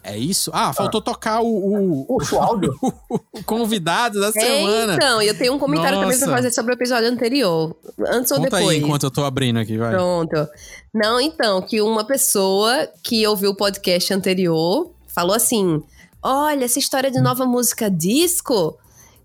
É 0.05 0.17
isso? 0.19 0.51
Ah, 0.53 0.73
faltou 0.73 1.01
tocar 1.01 1.41
o, 1.41 2.05
o, 2.07 2.19
Puxa 2.19 2.37
o 2.37 2.39
áudio. 2.43 2.75
o 3.09 3.43
convidado 3.45 4.21
da 4.21 4.29
É, 4.29 4.33
semana. 4.33 4.95
então, 4.95 5.23
eu 5.23 5.37
tenho 5.37 5.55
um 5.55 5.59
comentário 5.59 5.99
também 5.99 6.17
pra 6.19 6.27
Nossa. 6.27 6.37
fazer 6.43 6.51
sobre 6.53 6.73
o 6.73 6.77
episódio 6.77 7.09
anterior. 7.09 7.75
Antes 8.09 8.31
ou 8.31 8.37
Conta 8.39 8.51
depois. 8.57 8.69
aí 8.69 8.83
enquanto 8.83 9.05
eu 9.05 9.11
tô 9.11 9.25
abrindo 9.25 9.59
aqui, 9.59 9.79
vai. 9.79 9.91
Pronto. 9.93 10.47
Não, 10.93 11.19
então, 11.21 11.63
que 11.63 11.81
uma 11.81 12.05
pessoa 12.05 12.87
que 13.03 13.27
ouviu 13.27 13.51
o 13.53 13.57
podcast 13.57 14.13
anterior 14.13 14.91
falou 15.09 15.35
assim: 15.35 15.83
Olha, 16.23 16.65
essa 16.65 16.79
história 16.79 17.11
de 17.11 17.21
nova 17.21 17.47
música 17.47 17.91
disco. 17.91 18.77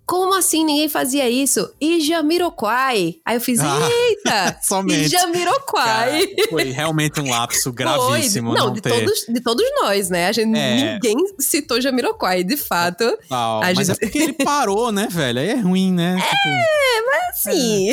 Como 0.10 0.34
assim 0.36 0.66
ninguém 0.66 0.90
fazia 0.90 1.30
isso? 1.30 1.72
E 1.80 2.00
Jamiroquai. 2.02 3.18
Aí 3.24 3.38
eu 3.38 3.42
fiz, 3.42 3.60
Ah, 3.60 3.80
eita! 4.08 4.58
somente. 4.64 5.06
E 5.06 5.08
Jamiroquai. 5.08 6.26
Cara, 6.28 6.50
foi 6.50 6.64
realmente 6.72 7.22
um 7.22 7.30
lapso 7.30 7.72
gravíssimo 7.74 8.50
Foi. 8.50 8.58
Não, 8.58 8.66
não, 8.68 8.74
de, 8.74 8.82
ter. 8.82 8.90
todos, 8.90 9.26
de 9.30 9.40
todos 9.42 9.66
nós, 9.82 10.10
né? 10.10 10.28
A 10.28 10.32
gente, 10.32 10.58
É. 10.58 10.94
Ninguém 10.94 11.16
citou 11.38 11.80
Jamiroquai, 11.80 12.44
de 12.44 12.58
fato. 12.58 13.04
Ah, 13.30 13.60
a 13.62 13.74
mas 13.76 13.86
gente- 13.88 13.92
é 13.92 14.00
porque 14.08 14.18
ele 14.18 14.34
parou, 14.34 14.92
né, 14.92 15.08
velho? 15.12 15.40
Aí 15.40 15.50
é 15.50 15.56
ruim, 15.60 15.94
né? 15.94 16.16
Tipo, 16.16 17.52
Sim. 17.52 17.92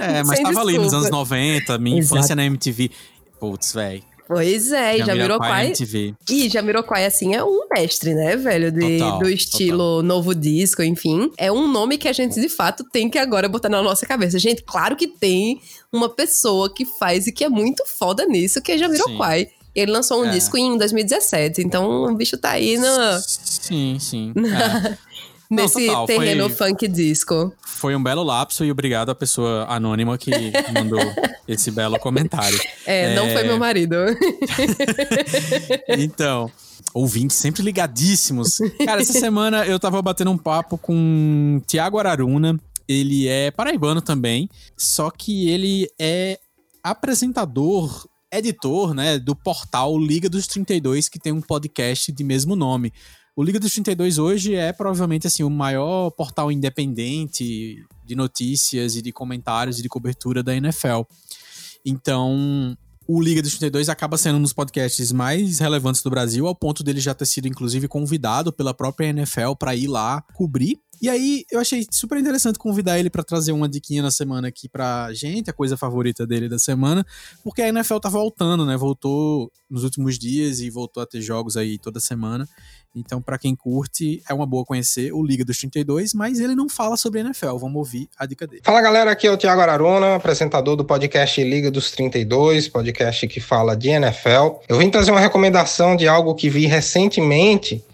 É, 0.00 0.22
mas 0.24 0.36
Sem 0.36 0.44
tava 0.44 0.60
ali 0.60 0.74
nos 0.78 0.92
desculpa. 0.92 0.96
anos 0.96 1.10
90, 1.10 1.78
minha 1.78 1.98
Exato. 1.98 2.14
infância 2.16 2.36
na 2.36 2.44
MTV. 2.44 2.90
Putz, 3.40 3.72
velho. 3.72 4.02
Pois 4.28 4.70
é, 4.72 4.98
e 4.98 5.04
Jamiroquai. 5.04 5.66
MTV. 5.68 6.14
E 6.30 6.48
Jamiroquai, 6.50 7.06
assim, 7.06 7.34
é 7.34 7.42
um 7.42 7.66
mestre, 7.74 8.14
né, 8.14 8.36
velho? 8.36 8.70
De, 8.70 8.98
Total, 8.98 9.18
do 9.20 9.28
estilo 9.30 10.02
novo 10.02 10.34
disco, 10.34 10.82
enfim. 10.82 11.30
É 11.38 11.50
um 11.50 11.66
nome 11.66 11.96
que 11.96 12.06
a 12.06 12.12
gente, 12.12 12.38
de 12.38 12.48
fato, 12.50 12.84
tem 12.92 13.08
que 13.08 13.18
agora 13.18 13.48
botar 13.48 13.70
na 13.70 13.82
nossa 13.82 14.04
cabeça. 14.06 14.38
Gente, 14.38 14.62
claro 14.62 14.94
que 14.96 15.06
tem 15.08 15.60
uma 15.90 16.08
pessoa 16.10 16.72
que 16.72 16.84
faz 16.84 17.26
e 17.26 17.32
que 17.32 17.42
é 17.42 17.48
muito 17.48 17.82
foda 17.86 18.26
nisso, 18.26 18.60
que 18.60 18.72
é 18.72 18.78
Jamiroquai. 18.78 19.48
Ele 19.74 19.92
lançou 19.92 20.20
um 20.22 20.26
É. 20.26 20.30
disco 20.30 20.58
em 20.58 20.76
2017, 20.76 21.62
então 21.62 22.04
o 22.04 22.14
bicho 22.14 22.36
tá 22.36 22.50
aí 22.50 22.76
no, 22.76 22.86
Sim, 23.20 23.96
sim. 24.00 24.32
É. 24.36 25.07
Não, 25.50 25.62
nesse 25.62 25.86
total, 25.86 26.06
foi- 26.06 26.18
terreno 26.18 26.50
funk 26.50 26.86
disco. 26.88 27.54
Foi 27.64 27.96
um 27.96 28.02
belo 28.02 28.22
lapso 28.22 28.64
e 28.64 28.70
obrigado 28.70 29.10
à 29.10 29.14
pessoa 29.14 29.64
anônima 29.68 30.18
que 30.18 30.30
mandou 30.74 31.00
esse 31.48 31.70
belo 31.70 31.98
comentário. 31.98 32.60
É, 32.86 33.14
não 33.14 33.26
É. 33.26 33.32
foi 33.32 33.42
meu 33.44 33.58
marido. 33.58 33.96
Então, 35.88 36.50
ouvintes 36.94 37.36
sempre 37.36 37.62
ligadíssimos. 37.62 38.58
Cara, 38.84 39.00
essa 39.00 39.12
semana 39.12 39.64
eu 39.66 39.78
tava 39.78 40.00
batendo 40.02 40.30
um 40.30 40.38
papo 40.38 40.76
com 40.78 41.60
Tiago 41.66 41.98
Araruna. 41.98 42.58
Ele 42.88 43.28
é 43.28 43.50
paraibano 43.50 44.00
também, 44.00 44.48
só 44.76 45.10
que 45.10 45.48
ele 45.50 45.90
é 45.98 46.38
apresentador, 46.82 48.06
editor, 48.32 48.94
né, 48.94 49.18
do 49.18 49.36
portal 49.36 49.98
Liga 49.98 50.28
dos 50.28 50.46
32, 50.46 51.08
que 51.08 51.18
tem 51.18 51.32
um 51.32 51.40
podcast 51.42 52.10
de 52.10 52.24
mesmo 52.24 52.56
nome. 52.56 52.92
O 53.38 53.42
Liga 53.44 53.60
dos 53.60 53.72
32 53.72 54.18
hoje 54.18 54.56
é 54.56 54.72
provavelmente 54.72 55.28
assim 55.28 55.44
o 55.44 55.48
maior 55.48 56.10
portal 56.10 56.50
independente 56.50 57.86
de 58.04 58.16
notícias 58.16 58.96
e 58.96 59.00
de 59.00 59.12
comentários 59.12 59.78
e 59.78 59.82
de 59.82 59.88
cobertura 59.88 60.42
da 60.42 60.56
NFL. 60.56 61.02
Então, 61.86 62.76
o 63.06 63.22
Liga 63.22 63.40
dos 63.40 63.52
32 63.52 63.88
acaba 63.88 64.18
sendo 64.18 64.38
um 64.38 64.42
dos 64.42 64.52
podcasts 64.52 65.12
mais 65.12 65.60
relevantes 65.60 66.02
do 66.02 66.10
Brasil, 66.10 66.48
ao 66.48 66.54
ponto 66.54 66.82
dele 66.82 66.98
já 66.98 67.14
ter 67.14 67.26
sido, 67.26 67.46
inclusive, 67.46 67.86
convidado 67.86 68.52
pela 68.52 68.74
própria 68.74 69.06
NFL 69.06 69.52
para 69.56 69.72
ir 69.72 69.86
lá 69.86 70.20
cobrir. 70.34 70.76
E 71.00 71.08
aí, 71.08 71.44
eu 71.52 71.60
achei 71.60 71.86
super 71.92 72.18
interessante 72.18 72.58
convidar 72.58 72.98
ele 72.98 73.08
para 73.08 73.22
trazer 73.22 73.52
uma 73.52 73.68
diquinha 73.68 74.02
na 74.02 74.10
semana 74.10 74.48
aqui 74.48 74.68
pra 74.68 75.12
gente, 75.14 75.48
a 75.48 75.52
coisa 75.52 75.76
favorita 75.76 76.26
dele 76.26 76.48
da 76.48 76.58
semana, 76.58 77.06
porque 77.44 77.62
a 77.62 77.68
NFL 77.68 77.98
tá 77.98 78.08
voltando, 78.08 78.66
né? 78.66 78.76
Voltou 78.76 79.48
nos 79.70 79.84
últimos 79.84 80.18
dias 80.18 80.58
e 80.58 80.68
voltou 80.68 81.00
a 81.00 81.06
ter 81.06 81.22
jogos 81.22 81.56
aí 81.56 81.78
toda 81.78 82.00
semana. 82.00 82.48
Então, 82.94 83.20
para 83.20 83.38
quem 83.38 83.54
curte, 83.54 84.22
é 84.28 84.34
uma 84.34 84.46
boa 84.46 84.64
conhecer 84.64 85.12
o 85.12 85.22
Liga 85.22 85.44
dos 85.44 85.58
32, 85.58 86.14
mas 86.14 86.40
ele 86.40 86.54
não 86.54 86.68
fala 86.68 86.96
sobre 86.96 87.20
NFL. 87.20 87.56
Vamos 87.56 87.76
ouvir 87.76 88.08
a 88.18 88.26
dica 88.26 88.46
dele. 88.46 88.62
Fala 88.64 88.80
galera, 88.80 89.10
aqui 89.10 89.26
é 89.26 89.30
o 89.30 89.36
Thiago 89.36 89.60
Araruna, 89.60 90.16
apresentador 90.16 90.74
do 90.74 90.84
podcast 90.84 91.42
Liga 91.42 91.70
dos 91.70 91.90
32, 91.90 92.68
podcast 92.68 93.28
que 93.28 93.40
fala 93.40 93.76
de 93.76 93.90
NFL. 93.90 94.60
Eu 94.68 94.78
vim 94.78 94.90
trazer 94.90 95.10
uma 95.10 95.20
recomendação 95.20 95.94
de 95.94 96.08
algo 96.08 96.34
que 96.34 96.48
vi 96.48 96.66
recentemente, 96.66 97.84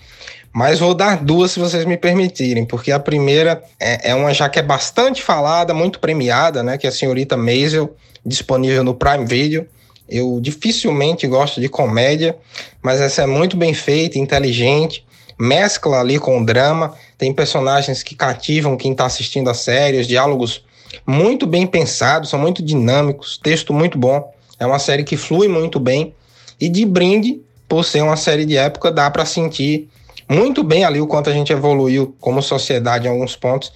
mas 0.53 0.79
vou 0.79 0.95
dar 0.95 1.23
duas 1.23 1.51
se 1.51 1.59
vocês 1.59 1.85
me 1.85 1.97
permitirem, 1.97 2.65
porque 2.65 2.93
a 2.93 3.01
primeira 3.01 3.63
é, 3.81 4.11
é 4.11 4.15
uma 4.15 4.33
já 4.33 4.49
que 4.49 4.59
é 4.59 4.63
bastante 4.63 5.23
falada, 5.23 5.75
muito 5.75 5.99
premiada, 5.99 6.63
né, 6.63 6.79
que 6.79 6.87
é 6.87 6.91
a 6.91 6.93
senhorita 6.93 7.37
Maisel, 7.37 7.97
disponível 8.25 8.85
no 8.85 8.95
Prime 8.95 9.27
Video. 9.27 9.67
Eu 10.09 10.39
dificilmente 10.41 11.27
gosto 11.27 11.61
de 11.61 11.69
comédia, 11.69 12.37
mas 12.83 13.01
essa 13.01 13.23
é 13.23 13.27
muito 13.27 13.57
bem 13.57 13.73
feita, 13.73 14.19
inteligente, 14.19 15.05
mescla 15.39 16.01
ali 16.01 16.19
com 16.19 16.41
o 16.41 16.45
drama, 16.45 16.95
tem 17.17 17.33
personagens 17.33 18.03
que 18.03 18.15
cativam 18.15 18.77
quem 18.77 18.93
está 18.93 19.07
assistindo 19.07 19.49
a 19.49 19.55
série, 19.55 19.99
os 19.99 20.07
diálogos 20.07 20.63
muito 21.07 21.47
bem 21.47 21.67
pensados, 21.67 22.31
são 22.31 22.39
muito 22.39 22.63
dinâmicos, 22.63 23.39
texto 23.43 23.73
muito 23.73 23.99
bom. 23.99 24.33
É 24.59 24.67
uma 24.67 24.79
série 24.79 25.05
que 25.05 25.17
flui 25.17 25.49
muito 25.49 25.81
bem 25.81 26.15
e 26.61 26.69
de 26.69 26.85
brinde, 26.85 27.41
por 27.69 27.85
ser 27.85 28.03
uma 28.03 28.17
série 28.17 28.45
de 28.45 28.57
época, 28.57 28.93
dá 28.93 29.11
para 29.11 29.25
sentir 29.25 29.89
muito 30.29 30.63
bem 30.63 30.85
ali 30.85 31.01
o 31.01 31.07
quanto 31.07 31.29
a 31.29 31.33
gente 31.33 31.53
evoluiu 31.53 32.15
como 32.21 32.41
sociedade 32.41 33.07
em 33.07 33.11
alguns 33.11 33.37
pontos 33.37 33.73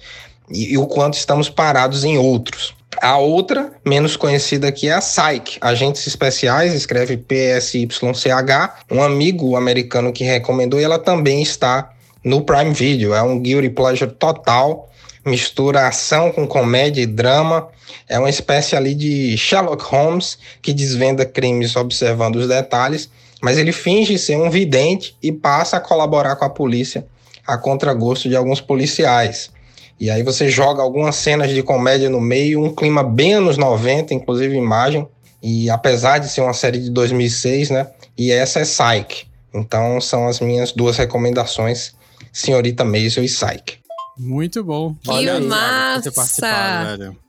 e, 0.49 0.73
e 0.73 0.77
o 0.77 0.87
quanto 0.87 1.15
estamos 1.15 1.49
parados 1.49 2.03
em 2.03 2.17
outros. 2.17 2.73
A 3.01 3.17
outra, 3.17 3.71
menos 3.85 4.17
conhecida 4.17 4.67
aqui, 4.67 4.89
é 4.89 4.93
a 4.93 4.99
Psych. 4.99 5.57
Agentes 5.61 6.05
Especiais, 6.05 6.73
escreve 6.73 7.15
PSYCH. 7.15 8.83
Um 8.91 9.01
amigo 9.01 9.55
americano 9.55 10.11
que 10.11 10.25
recomendou 10.25 10.79
e 10.81 10.83
ela 10.83 10.99
também 10.99 11.41
está 11.41 11.93
no 12.21 12.41
Prime 12.41 12.73
Video. 12.73 13.13
É 13.13 13.21
um 13.21 13.39
guilty 13.39 13.69
pleasure 13.69 14.11
total. 14.11 14.89
Mistura 15.25 15.87
ação 15.87 16.29
com 16.31 16.45
comédia 16.45 17.01
e 17.01 17.05
drama. 17.05 17.69
É 18.07 18.19
uma 18.19 18.29
espécie 18.29 18.75
ali 18.75 18.93
de 18.93 19.37
Sherlock 19.37 19.83
Holmes 19.85 20.37
que 20.61 20.73
desvenda 20.73 21.25
crimes 21.25 21.77
observando 21.77 22.35
os 22.35 22.49
detalhes, 22.49 23.09
mas 23.41 23.57
ele 23.57 23.71
finge 23.71 24.17
ser 24.17 24.35
um 24.35 24.49
vidente 24.49 25.15
e 25.23 25.31
passa 25.31 25.77
a 25.77 25.79
colaborar 25.79 26.35
com 26.35 26.43
a 26.43 26.49
polícia 26.49 27.05
a 27.47 27.57
contragosto 27.57 28.27
de 28.27 28.35
alguns 28.35 28.59
policiais. 28.59 29.51
E 29.99 30.09
aí 30.09 30.23
você 30.23 30.49
joga 30.49 30.81
algumas 30.81 31.15
cenas 31.15 31.51
de 31.51 31.61
comédia 31.61 32.09
no 32.09 32.21
meio, 32.21 32.63
um 32.63 32.73
clima 32.73 33.03
bem 33.03 33.33
anos 33.33 33.57
90, 33.57 34.13
inclusive 34.13 34.55
imagem. 34.55 35.07
E 35.43 35.69
apesar 35.69 36.19
de 36.19 36.29
ser 36.29 36.41
uma 36.41 36.53
série 36.53 36.79
de 36.79 36.89
2006, 36.89 37.69
né? 37.69 37.87
E 38.17 38.31
essa 38.31 38.59
é 38.59 38.63
Psyche. 38.63 39.27
Então 39.53 39.99
são 39.99 40.27
as 40.27 40.39
minhas 40.39 40.71
duas 40.71 40.97
recomendações, 40.97 41.93
Senhorita 42.31 42.85
Maisel 42.85 43.23
e 43.23 43.27
Psyche. 43.27 43.79
Muito 44.17 44.63
bom. 44.63 44.95
Que 45.01 45.11
aí, 45.11 45.41
massa! 45.41 46.11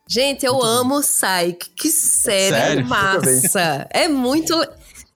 Gente, 0.08 0.44
eu 0.44 0.54
muito 0.54 0.66
amo 0.66 0.94
bom. 0.96 1.00
Psyche. 1.00 1.70
Que 1.76 1.88
série 1.88 2.56
Sério? 2.56 2.86
massa! 2.86 3.88
é 3.90 4.08
muito 4.08 4.54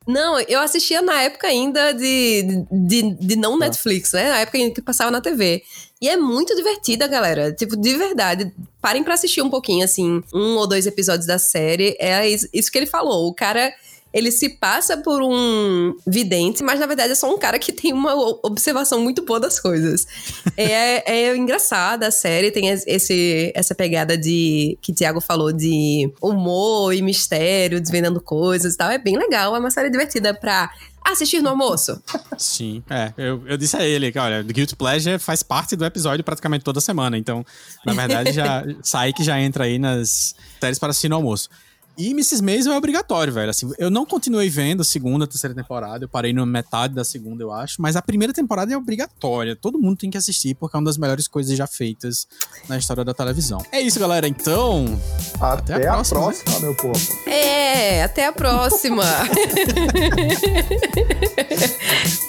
não, 0.07 0.39
eu 0.41 0.61
assistia 0.61 1.01
na 1.01 1.23
época 1.23 1.47
ainda 1.47 1.93
de, 1.93 2.67
de, 2.71 3.15
de 3.15 3.37
não 3.37 3.59
tá. 3.59 3.67
Netflix, 3.67 4.13
né? 4.13 4.29
Na 4.29 4.39
época 4.41 4.59
que 4.71 4.83
passava 4.83 5.11
na 5.11 5.21
TV. 5.21 5.63
E 6.01 6.09
é 6.09 6.17
muito 6.17 6.55
divertida, 6.55 7.07
galera. 7.07 7.53
Tipo, 7.53 7.77
de 7.77 7.97
verdade. 7.97 8.53
Parem 8.81 9.03
para 9.03 9.15
assistir 9.15 9.41
um 9.41 9.49
pouquinho, 9.49 9.85
assim, 9.85 10.23
um 10.35 10.57
ou 10.57 10.67
dois 10.67 10.87
episódios 10.87 11.27
da 11.27 11.39
série. 11.39 11.97
É 11.99 12.29
isso 12.29 12.71
que 12.71 12.79
ele 12.79 12.87
falou. 12.87 13.29
O 13.29 13.35
cara 13.35 13.73
ele 14.15 14.31
se 14.31 14.49
passa 14.49 14.97
por 14.97 15.21
um 15.21 15.97
vidente, 16.07 16.63
mas 16.63 16.79
na 16.79 16.87
verdade 16.87 17.11
é 17.11 17.15
só 17.17 17.35
um 17.35 17.37
cara 17.37 17.59
que 17.59 17.73
tem 17.73 17.93
uma 17.93 18.15
observação 18.45 19.01
muito 19.01 19.25
boa 19.25 19.41
das 19.41 19.59
coisas. 19.59 20.07
é, 20.57 21.31
é 21.31 21.37
engraçada 21.37 22.07
a 22.07 22.11
série, 22.13 22.53
tem 22.53 22.69
esse, 22.69 23.51
essa 23.57 23.75
pegada 23.75 24.17
de 24.17 24.79
que 24.81 24.93
o 24.93 24.95
Thiago 24.95 25.21
falou 25.21 25.53
de 25.53 26.09
humor 26.23 26.95
e 26.95 27.03
mistério, 27.03 27.81
desvendando 27.81 28.21
coisas 28.21 28.75
e 28.75 28.77
tal. 28.77 28.89
É 28.89 28.99
bem 28.99 29.19
legal, 29.19 29.57
é 29.57 29.59
uma 29.59 29.71
série 29.71 29.91
divertida 29.91 30.33
pra 30.33 30.71
assistir 31.05 31.43
no 31.43 31.51
almoço. 31.51 32.01
Sim, 32.39 32.85
é. 32.89 33.13
Eu, 33.19 33.43
eu 33.47 33.57
disse 33.57 33.77
a 33.77 33.85
ele 33.85 34.13
que, 34.13 34.19
olha, 34.19 34.43
Guilty 34.43 34.77
Pleasure 34.77 35.19
faz 35.19 35.43
parte 35.43 35.75
do 35.75 35.85
episódio 35.85 36.25
praticamente 36.25 36.65
toda 36.65 36.81
semana. 36.81 37.19
Então, 37.19 37.45
na 37.85 37.93
verdade, 37.93 38.33
já 38.33 38.65
sai 38.81 39.13
que 39.13 39.25
já 39.25 39.41
entra 39.41 39.65
aí 39.65 39.79
nas 39.79 40.37
séries 40.61 40.79
para 40.79 40.91
assistir 40.91 41.09
no 41.09 41.17
almoço. 41.17 41.51
E 41.97 42.11
Mrs. 42.11 42.43
Maisel 42.43 42.73
é 42.73 42.77
obrigatório, 42.77 43.33
velho. 43.33 43.51
Assim, 43.51 43.71
eu 43.79 43.91
não 43.91 44.05
continuei 44.05 44.49
vendo 44.49 44.81
a 44.81 44.85
segunda, 44.85 45.25
a 45.25 45.29
terceira 45.29 45.55
temporada. 45.55 46.05
Eu 46.05 46.09
parei 46.09 46.33
na 46.33 46.45
metade 46.45 46.95
da 46.95 47.05
segunda, 47.05 47.43
eu 47.43 47.53
acho. 47.53 47.81
Mas 47.81 47.97
a 47.97 48.03
primeira 48.03 48.33
temporada 48.33 48.73
é 48.73 48.77
obrigatória. 48.77 49.55
Todo 49.55 49.79
mundo 49.79 49.97
tem 49.97 50.11
que 50.11 50.19
assistir, 50.19 50.55
porque 50.55 50.77
é 50.77 50.79
uma 50.79 50.87
das 50.87 50.99
melhores 50.99 51.29
coisas 51.29 51.57
já 51.57 51.67
feitas 51.67 52.27
na 52.69 52.77
história 52.77 53.05
da 53.05 53.15
televisão. 53.15 53.65
É 53.71 53.81
isso, 53.81 54.01
galera. 54.01 54.27
Então. 54.27 55.01
Até, 55.41 55.75
até 55.75 55.89
a, 55.89 55.93
próxima, 55.93 56.21
a 56.21 56.25
próxima 56.25 56.61
meu 56.61 56.75
povo. 56.75 57.29
É, 57.29 58.03
até 58.03 58.27
a 58.27 58.33
próxima. 58.33 59.05